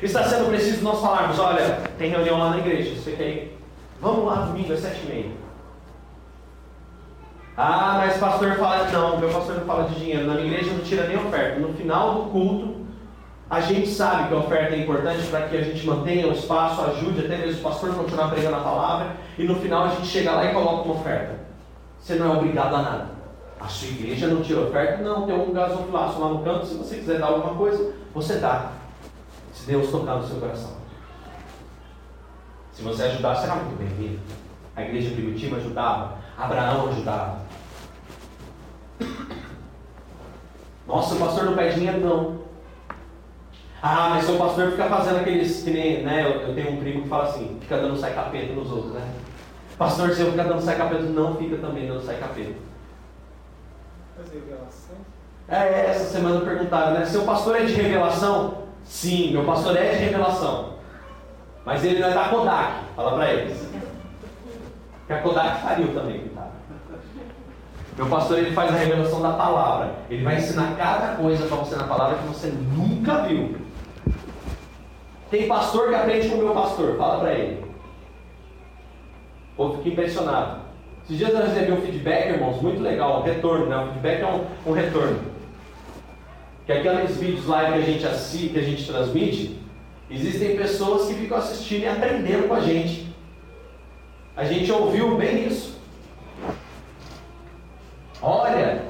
Está 0.01 0.23
sendo 0.23 0.49
preciso 0.49 0.83
nós 0.83 0.99
falarmos, 0.99 1.39
olha, 1.39 1.81
tem 1.97 2.09
reunião 2.09 2.37
lá 2.37 2.49
na 2.49 2.57
igreja, 2.57 2.93
você 2.93 3.11
ir? 3.11 3.59
Vamos 4.01 4.25
lá 4.25 4.45
domingo 4.45 4.73
às 4.73 4.81
sete 4.81 4.99
e 5.05 5.07
meia. 5.07 5.31
Ah, 7.55 7.95
mas 7.99 8.17
pastor 8.17 8.55
fala, 8.57 8.89
não, 8.91 9.19
meu 9.19 9.29
pastor 9.29 9.55
não 9.55 9.65
fala 9.65 9.87
de 9.87 9.95
dinheiro. 9.95 10.25
Na 10.25 10.33
minha 10.33 10.47
igreja 10.47 10.73
não 10.73 10.83
tira 10.83 11.07
nem 11.07 11.15
oferta. 11.15 11.59
No 11.59 11.73
final 11.73 12.15
do 12.15 12.31
culto, 12.31 12.83
a 13.49 13.61
gente 13.61 13.87
sabe 13.87 14.27
que 14.27 14.33
a 14.33 14.37
oferta 14.37 14.75
é 14.75 14.79
importante 14.79 15.27
para 15.27 15.47
que 15.47 15.55
a 15.55 15.61
gente 15.61 15.85
mantenha 15.85 16.27
o 16.27 16.33
espaço, 16.33 16.81
ajude 16.81 17.25
até 17.25 17.37
mesmo 17.37 17.61
o 17.61 17.63
pastor 17.63 17.91
a 17.91 17.93
continuar 17.93 18.29
pregando 18.29 18.55
a 18.55 18.61
palavra. 18.61 19.11
E 19.37 19.43
no 19.43 19.55
final 19.55 19.85
a 19.85 19.89
gente 19.89 20.07
chega 20.07 20.31
lá 20.31 20.45
e 20.45 20.53
coloca 20.53 20.83
uma 20.83 20.95
oferta. 20.95 21.39
Você 21.99 22.15
não 22.15 22.33
é 22.33 22.37
obrigado 22.37 22.75
a 22.75 22.81
nada. 22.81 23.12
A 23.63 23.67
sua 23.69 23.87
igreja 23.87 24.27
não 24.27 24.41
tira 24.41 24.59
oferta? 24.59 25.01
Não, 25.01 25.25
tem 25.25 25.33
um 25.33 25.53
gasofilaço 25.53 26.19
lá 26.19 26.27
no 26.27 26.43
canto. 26.43 26.65
Se 26.65 26.75
você 26.75 26.97
quiser 26.97 27.17
dar 27.17 27.27
alguma 27.27 27.55
coisa, 27.55 27.93
você 28.13 28.35
dá. 28.35 28.73
Se 29.53 29.65
Deus 29.65 29.89
tocar 29.89 30.17
no 30.17 30.27
seu 30.27 30.35
coração. 30.35 30.71
Se 32.73 32.81
você 32.81 33.03
ajudar, 33.03 33.35
será 33.35 33.55
muito 33.55 33.77
bem-vindo. 33.77 34.19
A 34.75 34.81
igreja 34.81 35.11
primitiva 35.11 35.57
ajudava, 35.57 36.17
Abraão 36.37 36.89
ajudava. 36.89 37.43
Nossa, 40.85 41.15
o 41.15 41.19
pastor 41.19 41.45
não 41.45 41.55
pede 41.55 41.75
dinheiro, 41.75 42.01
não. 42.01 42.43
Ah, 43.81 44.09
mas 44.09 44.25
seu 44.25 44.37
pastor 44.37 44.71
fica 44.71 44.89
fazendo 44.89 45.19
aqueles 45.19 45.63
que 45.63 45.69
nem, 45.69 46.03
né? 46.03 46.25
Eu, 46.25 46.49
eu, 46.49 46.55
tenho 46.55 46.71
um 46.71 46.77
primo 46.77 47.03
que 47.03 47.09
fala 47.09 47.25
assim, 47.25 47.57
fica 47.61 47.77
dando 47.77 47.97
sai 47.97 48.13
capeta 48.13 48.53
nos 48.53 48.69
outros, 48.69 48.93
né? 48.93 49.09
Pastor, 49.77 50.09
se 50.11 50.21
eu 50.21 50.31
ficar 50.31 50.43
dando 50.43 50.61
sai 50.61 50.75
capeta, 50.75 51.03
não 51.03 51.37
fica 51.37 51.57
também 51.57 51.87
dando 51.87 52.01
sai 52.01 52.17
capeta. 52.17 52.72
É, 55.47 55.89
essa 55.89 56.05
semana 56.05 56.41
perguntaram, 56.41 56.93
né? 56.93 57.05
Seu 57.05 57.23
pastor 57.23 57.57
é 57.57 57.65
de 57.65 57.73
revelação? 57.73 58.63
Sim, 58.83 59.31
meu 59.31 59.43
pastor 59.43 59.75
é 59.77 59.91
de 59.91 60.03
revelação. 60.05 60.73
Mas 61.65 61.83
ele 61.83 61.99
não 61.99 62.09
é 62.09 62.13
da 62.13 62.29
Kodak. 62.29 62.73
Fala 62.95 63.13
para 63.13 63.33
eles. 63.33 63.67
Que 65.07 65.13
a 65.13 65.21
Kodak 65.21 65.61
faliu 65.61 65.93
também, 65.93 66.19
coitado. 66.19 66.51
Meu 67.95 68.07
pastor 68.07 68.39
ele 68.39 68.51
faz 68.53 68.73
a 68.73 68.77
revelação 68.77 69.21
da 69.21 69.33
palavra. 69.33 69.95
Ele 70.09 70.23
vai 70.23 70.37
ensinar 70.37 70.75
cada 70.77 71.15
coisa 71.15 71.45
para 71.45 71.57
você 71.57 71.75
na 71.75 71.83
palavra 71.83 72.17
que 72.17 72.27
você 72.27 72.47
nunca 72.47 73.23
viu. 73.23 73.57
Tem 75.29 75.47
pastor 75.47 75.89
que 75.89 75.95
aprende 75.95 76.29
com 76.29 76.35
o 76.35 76.43
meu 76.43 76.53
pastor. 76.53 76.97
Fala 76.97 77.19
para 77.19 77.33
ele. 77.33 77.63
O 79.53 79.55
povo 79.55 79.77
fica 79.77 79.89
impressionado. 79.89 80.62
Esses 81.05 81.17
dias 81.17 81.33
eu 81.33 81.45
recebi 81.45 81.71
um 81.71 81.81
feedback, 81.81 82.29
irmãos, 82.29 82.61
muito 82.61 82.81
legal, 82.81 83.19
um 83.19 83.23
retorno, 83.23 83.65
né? 83.65 83.77
O 83.77 83.87
feedback 83.87 84.21
é 84.21 84.27
um, 84.27 84.71
um 84.71 84.73
retorno. 84.73 85.19
Que 86.65 86.71
aqueles 86.71 87.17
vídeos 87.17 87.45
live 87.45 87.73
que 87.73 87.79
a 87.79 87.93
gente 87.93 88.07
assiste, 88.07 88.49
que 88.49 88.59
a 88.59 88.63
gente 88.63 88.87
transmite, 88.87 89.59
existem 90.09 90.55
pessoas 90.55 91.07
que 91.07 91.15
ficam 91.15 91.37
assistindo 91.37 91.83
e 91.83 91.87
aprendendo 91.87 92.47
com 92.47 92.53
a 92.53 92.61
gente. 92.61 93.13
A 94.35 94.45
gente 94.45 94.71
ouviu 94.71 95.17
bem 95.17 95.45
isso. 95.47 95.77
Olha, 98.21 98.81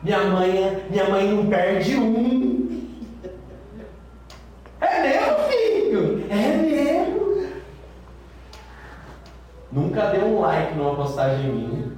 minha 0.00 0.20
mãe, 0.20 0.84
minha 0.88 1.10
mãe 1.10 1.28
não 1.28 1.46
perde 1.46 1.96
um. 1.96 2.86
É 4.80 5.02
meu 5.02 5.38
filho, 5.48 6.26
é 6.30 6.56
meu. 6.56 6.67
Nunca 9.70 10.06
deu 10.06 10.24
um 10.24 10.40
like 10.40 10.74
numa 10.74 10.94
postagem 10.94 11.52
minha. 11.52 11.88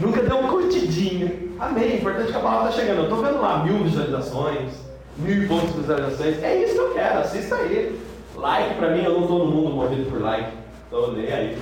Nunca 0.00 0.22
deu 0.22 0.38
um 0.38 0.48
curtidinho. 0.48 1.54
Amém. 1.58 1.96
Importante 1.96 2.32
que 2.32 2.36
a 2.36 2.40
palavra 2.40 2.70
está 2.70 2.80
chegando. 2.80 2.98
Eu 2.98 3.04
estou 3.04 3.22
vendo 3.22 3.40
lá 3.40 3.62
mil 3.62 3.84
visualizações, 3.84 4.72
mil 5.16 5.42
e 5.42 5.46
poucas 5.46 5.70
visualizações. 5.72 6.42
É 6.42 6.62
isso 6.62 6.74
que 6.74 6.80
eu 6.80 6.94
quero. 6.94 7.18
Assista 7.20 7.56
aí. 7.56 8.00
Like 8.34 8.74
para 8.74 8.90
mim, 8.90 9.02
eu 9.02 9.14
não 9.14 9.22
estou 9.22 9.38
no 9.38 9.46
mundo 9.46 9.74
movido 9.74 10.10
por 10.10 10.20
like. 10.20 10.50
Estou 10.84 11.12
nem 11.12 11.32
aí. 11.32 11.58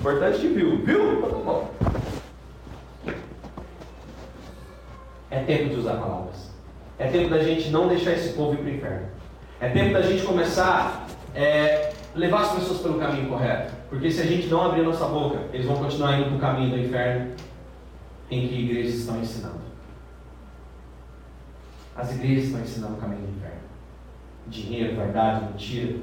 Importante 0.00 0.38
que 0.38 0.48
viu. 0.48 0.78
Viu? 0.84 1.22
Tá 1.22 1.28
bom. 1.28 1.70
É 5.30 5.40
tempo 5.40 5.70
de 5.70 5.80
usar 5.80 5.94
palavras. 5.94 6.50
É 6.98 7.08
tempo 7.08 7.30
da 7.30 7.38
gente 7.40 7.68
não 7.70 7.88
deixar 7.88 8.12
esse 8.12 8.32
povo 8.34 8.54
ir 8.54 8.58
para 8.58 8.66
o 8.66 8.74
inferno. 8.74 9.06
É 9.60 9.68
tempo 9.68 9.92
da 9.92 10.02
gente 10.02 10.22
começar 10.22 11.06
é, 11.34 11.92
levar 12.14 12.42
as 12.42 12.52
pessoas 12.52 12.80
pelo 12.80 12.98
caminho 12.98 13.28
correto. 13.28 13.75
Porque 13.88 14.10
se 14.10 14.20
a 14.20 14.26
gente 14.26 14.48
não 14.48 14.64
abrir 14.64 14.82
nossa 14.82 15.06
boca, 15.06 15.38
eles 15.52 15.66
vão 15.66 15.76
continuar 15.76 16.18
indo 16.18 16.28
para 16.28 16.36
o 16.36 16.40
caminho 16.40 16.70
do 16.70 16.78
inferno 16.78 17.34
em 18.30 18.48
que 18.48 18.54
igrejas 18.54 18.94
estão 18.94 19.20
ensinando. 19.20 19.60
As 21.94 22.14
igrejas 22.14 22.46
estão 22.46 22.60
ensinando 22.60 22.94
o 22.94 22.98
caminho 22.98 23.22
do 23.22 23.36
inferno. 23.36 23.60
Dinheiro, 24.48 24.96
verdade, 24.96 25.44
mentira. 25.46 25.98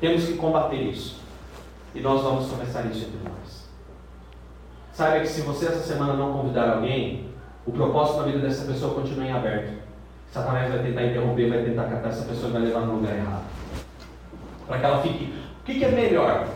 Temos 0.00 0.24
que 0.24 0.34
combater 0.34 0.82
isso. 0.82 1.20
E 1.94 2.00
nós 2.00 2.22
vamos 2.22 2.48
começar 2.48 2.82
isso 2.86 3.06
entre 3.06 3.28
nós. 3.28 3.68
Saiba 4.92 5.20
que 5.20 5.28
se 5.28 5.40
você 5.42 5.66
essa 5.66 5.82
semana 5.82 6.14
não 6.14 6.32
convidar 6.32 6.70
alguém, 6.70 7.28
o 7.66 7.72
propósito 7.72 8.18
da 8.18 8.24
vida 8.24 8.38
dessa 8.38 8.64
pessoa 8.64 8.94
continua 8.94 9.24
em 9.24 9.32
aberto. 9.32 9.78
Satanás 10.30 10.72
vai 10.72 10.82
tentar 10.82 11.04
interromper, 11.04 11.48
vai 11.48 11.64
tentar 11.64 11.84
catar 11.84 12.08
essa 12.08 12.24
pessoa 12.24 12.50
e 12.50 12.52
vai 12.52 12.62
levar 12.62 12.80
no 12.80 12.96
lugar 12.96 13.16
errado. 13.16 13.47
Para 14.68 14.78
que 14.78 14.84
ela 14.84 15.02
fique. 15.02 15.24
O 15.60 15.64
que, 15.64 15.78
que 15.78 15.84
é 15.84 15.90
melhor? 15.90 16.46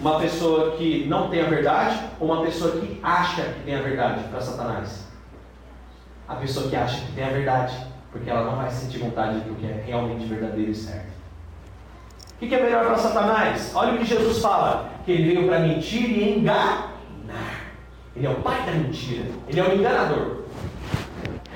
Uma 0.00 0.18
pessoa 0.18 0.72
que 0.72 1.06
não 1.06 1.28
tem 1.28 1.42
a 1.42 1.46
verdade 1.48 1.98
ou 2.18 2.30
uma 2.30 2.42
pessoa 2.42 2.72
que 2.72 3.00
acha 3.02 3.42
que 3.42 3.60
tem 3.60 3.76
a 3.76 3.82
verdade 3.82 4.24
para 4.24 4.40
Satanás? 4.40 5.06
A 6.26 6.34
pessoa 6.34 6.68
que 6.68 6.76
acha 6.76 7.00
que 7.06 7.12
tem 7.12 7.24
a 7.24 7.30
verdade, 7.30 7.76
porque 8.10 8.28
ela 8.28 8.44
não 8.44 8.56
vai 8.56 8.70
sentir 8.70 8.98
vontade 8.98 9.40
do 9.40 9.54
que 9.54 9.66
é 9.66 9.82
realmente 9.86 10.26
verdadeiro 10.26 10.70
e 10.70 10.74
certo. 10.74 11.10
O 12.34 12.38
que, 12.40 12.48
que 12.48 12.54
é 12.54 12.62
melhor 12.62 12.86
para 12.86 12.96
Satanás? 12.96 13.72
Olha 13.74 13.94
o 13.94 13.98
que 13.98 14.04
Jesus 14.04 14.38
fala: 14.40 14.90
que 15.04 15.12
ele 15.12 15.34
veio 15.34 15.46
para 15.46 15.60
mentir 15.60 16.10
e 16.10 16.38
enganar. 16.38 16.90
Ele 18.16 18.26
é 18.26 18.30
o 18.30 18.36
pai 18.36 18.64
da 18.66 18.72
mentira, 18.72 19.26
ele 19.46 19.60
é 19.60 19.62
o 19.62 19.74
enganador. 19.74 20.40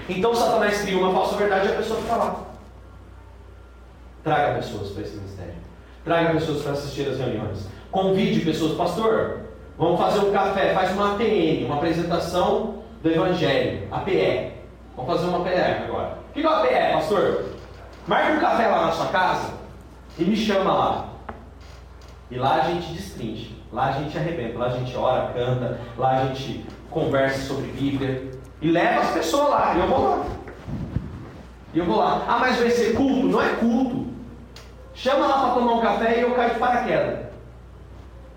Então 0.09 0.35
Satanás 0.35 0.83
cria 0.83 0.99
uma 0.99 1.13
falsa 1.13 1.37
verdade 1.37 1.69
e 1.69 1.73
a 1.73 1.77
pessoa 1.77 2.01
fica 2.01 2.17
lá. 2.17 2.45
Traga 4.23 4.55
pessoas 4.57 4.91
para 4.91 5.03
esse 5.03 5.17
ministério. 5.17 5.55
Traga 6.05 6.35
pessoas 6.35 6.63
para 6.63 6.73
assistir 6.73 7.09
as 7.09 7.19
reuniões. 7.19 7.67
Convide 7.91 8.41
pessoas, 8.41 8.77
pastor, 8.77 9.41
vamos 9.79 9.99
fazer 9.99 10.19
um 10.19 10.33
café, 10.33 10.75
faz 10.75 10.93
uma 10.93 11.15
APN, 11.15 11.65
uma 11.65 11.77
apresentação 11.77 12.83
do 13.03 13.11
Evangelho, 13.11 13.89
APE. 13.91 14.53
Vamos 14.97 15.13
fazer 15.13 15.27
uma 15.29 15.39
APE 15.39 15.85
agora. 15.89 16.19
O 16.31 16.33
que 16.35 16.45
é 16.45 16.49
uma 16.49 16.61
APE, 16.61 16.93
pastor? 16.93 17.45
Marque 18.07 18.33
um 18.33 18.41
café 18.41 18.67
lá 18.67 18.87
na 18.87 18.93
sua 18.93 19.07
casa 19.07 19.55
e 20.19 20.25
me 20.25 20.37
chama 20.37 20.75
lá. 20.75 21.09
E 22.31 22.37
lá 22.37 22.57
a 22.57 22.61
gente 22.71 22.93
destrinche, 22.93 23.55
lá 23.73 23.87
a 23.87 23.93
gente 23.93 24.17
arrebenta, 24.19 24.59
lá 24.59 24.67
a 24.67 24.71
gente 24.71 24.95
ora, 24.97 25.33
canta, 25.33 25.81
lá 25.97 26.19
a 26.19 26.27
gente 26.27 26.67
conversa 26.91 27.47
sobre 27.47 27.69
Bíblia. 27.69 28.31
E 28.61 28.71
leva 28.71 29.01
as 29.01 29.11
pessoas 29.11 29.51
lá, 29.51 29.75
e 29.75 29.81
eu 29.81 29.87
vou 29.87 30.03
lá. 30.03 30.25
E 31.73 31.79
eu 31.79 31.85
vou 31.85 31.97
lá. 31.97 32.25
Ah, 32.29 32.39
mas 32.39 32.57
vai 32.57 32.71
ser 32.71 32.95
culto? 32.95 33.27
Não 33.27 33.43
é 33.43 33.49
culto. 33.57 34.04
Chama 34.95 35.27
lá 35.27 35.41
para 35.41 35.55
tomar 35.55 35.73
um 35.75 35.81
café 35.81 36.19
e 36.19 36.23
eu 36.23 36.35
caio 36.35 36.55
de 36.55 36.59
paraquedas. 36.61 37.27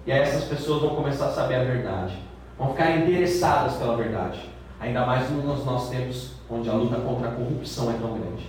E 0.06 0.12
aí 0.12 0.20
essas 0.20 0.46
pessoas 0.46 0.82
vão 0.82 0.96
começar 0.96 1.28
a 1.28 1.32
saber 1.32 1.56
a 1.56 1.64
verdade. 1.64 2.18
Vão 2.58 2.72
ficar 2.72 2.92
interessadas 2.98 3.76
pela 3.76 3.96
verdade. 3.96 4.50
Ainda 4.80 5.06
mais 5.06 5.30
nos 5.30 5.66
nossos 5.66 5.90
tempos 5.90 6.34
onde 6.50 6.70
a 6.70 6.74
luta 6.74 6.96
contra 6.98 7.30
a 7.30 7.32
corrupção 7.32 7.92
é 7.92 7.94
tão 7.98 8.14
grande. 8.18 8.48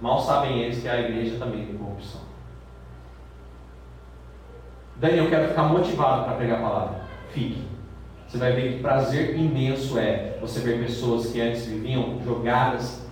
Mal 0.00 0.20
sabem 0.20 0.60
eles 0.60 0.80
que 0.80 0.88
a 0.88 1.00
igreja 1.00 1.38
também 1.38 1.66
tem 1.66 1.76
corrupção. 1.76 2.20
Dani, 4.96 5.18
eu 5.18 5.30
quero 5.30 5.48
ficar 5.48 5.64
motivado 5.64 6.24
para 6.24 6.34
pregar 6.34 6.58
a 6.58 6.62
palavra. 6.62 7.00
Fique. 7.30 7.66
Você 8.26 8.38
vai 8.38 8.52
ver 8.52 8.74
que 8.74 8.82
prazer 8.82 9.36
imenso 9.36 9.98
é 9.98 10.38
você 10.40 10.60
ver 10.60 10.84
pessoas 10.84 11.26
que 11.32 11.40
antes 11.40 11.66
viviam 11.66 12.20
jogadas 12.24 13.06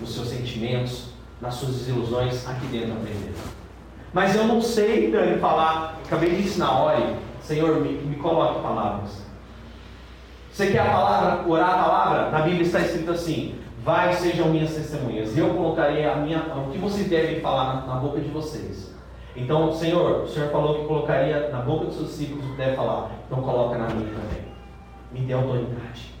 nos 0.00 0.14
seus 0.14 0.28
sentimentos, 0.28 1.08
nas 1.40 1.54
suas 1.54 1.76
desilusões, 1.76 2.46
aqui 2.48 2.66
dentro 2.66 2.92
aprendendo. 2.92 3.36
Mas 4.12 4.34
eu 4.34 4.44
não 4.44 4.60
sei, 4.60 5.10
Dani, 5.10 5.38
falar. 5.38 5.98
Acabei 6.04 6.30
de 6.30 6.42
ensinar, 6.42 6.82
olhe, 6.82 7.16
Senhor, 7.40 7.80
me, 7.80 7.92
me 7.92 8.16
coloque 8.16 8.60
palavras. 8.60 9.22
Você 10.50 10.72
quer 10.72 10.80
a 10.80 10.90
palavra, 10.90 11.48
orar 11.48 11.70
a 11.70 11.84
palavra? 11.84 12.30
Na 12.30 12.40
Bíblia 12.40 12.62
está 12.62 12.80
escrito 12.80 13.10
assim: 13.10 13.54
Vai, 13.84 14.12
sejam 14.14 14.48
minhas 14.48 14.74
testemunhas. 14.74 15.36
E 15.36 15.38
eu 15.38 15.50
colocarei 15.54 16.04
a 16.04 16.16
minha, 16.16 16.40
o 16.40 16.70
que 16.70 16.78
vocês 16.78 17.08
devem 17.08 17.40
falar 17.40 17.74
na, 17.74 17.94
na 17.94 18.00
boca 18.00 18.20
de 18.20 18.28
vocês. 18.28 18.92
Então, 19.36 19.72
Senhor, 19.72 20.24
o 20.24 20.28
Senhor 20.28 20.50
falou 20.50 20.80
que 20.80 20.86
colocaria 20.86 21.48
na 21.50 21.60
boca 21.60 21.84
dos 21.84 21.94
seus 21.94 22.08
discípulos 22.08 22.44
o 22.44 22.50
que 22.50 22.56
deve 22.56 22.74
falar. 22.74 23.10
Então 23.26 23.40
coloca 23.40 23.78
na 23.78 23.86
minha 23.88 24.10
também. 24.10 24.42
Me 25.12 25.20
dê 25.20 25.32
autoridade. 25.32 26.12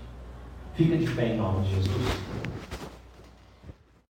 Fica 0.74 0.96
de 0.96 1.10
pé 1.10 1.26
em 1.26 1.36
nome 1.36 1.64
de 1.64 1.74
Jesus. 1.74 2.18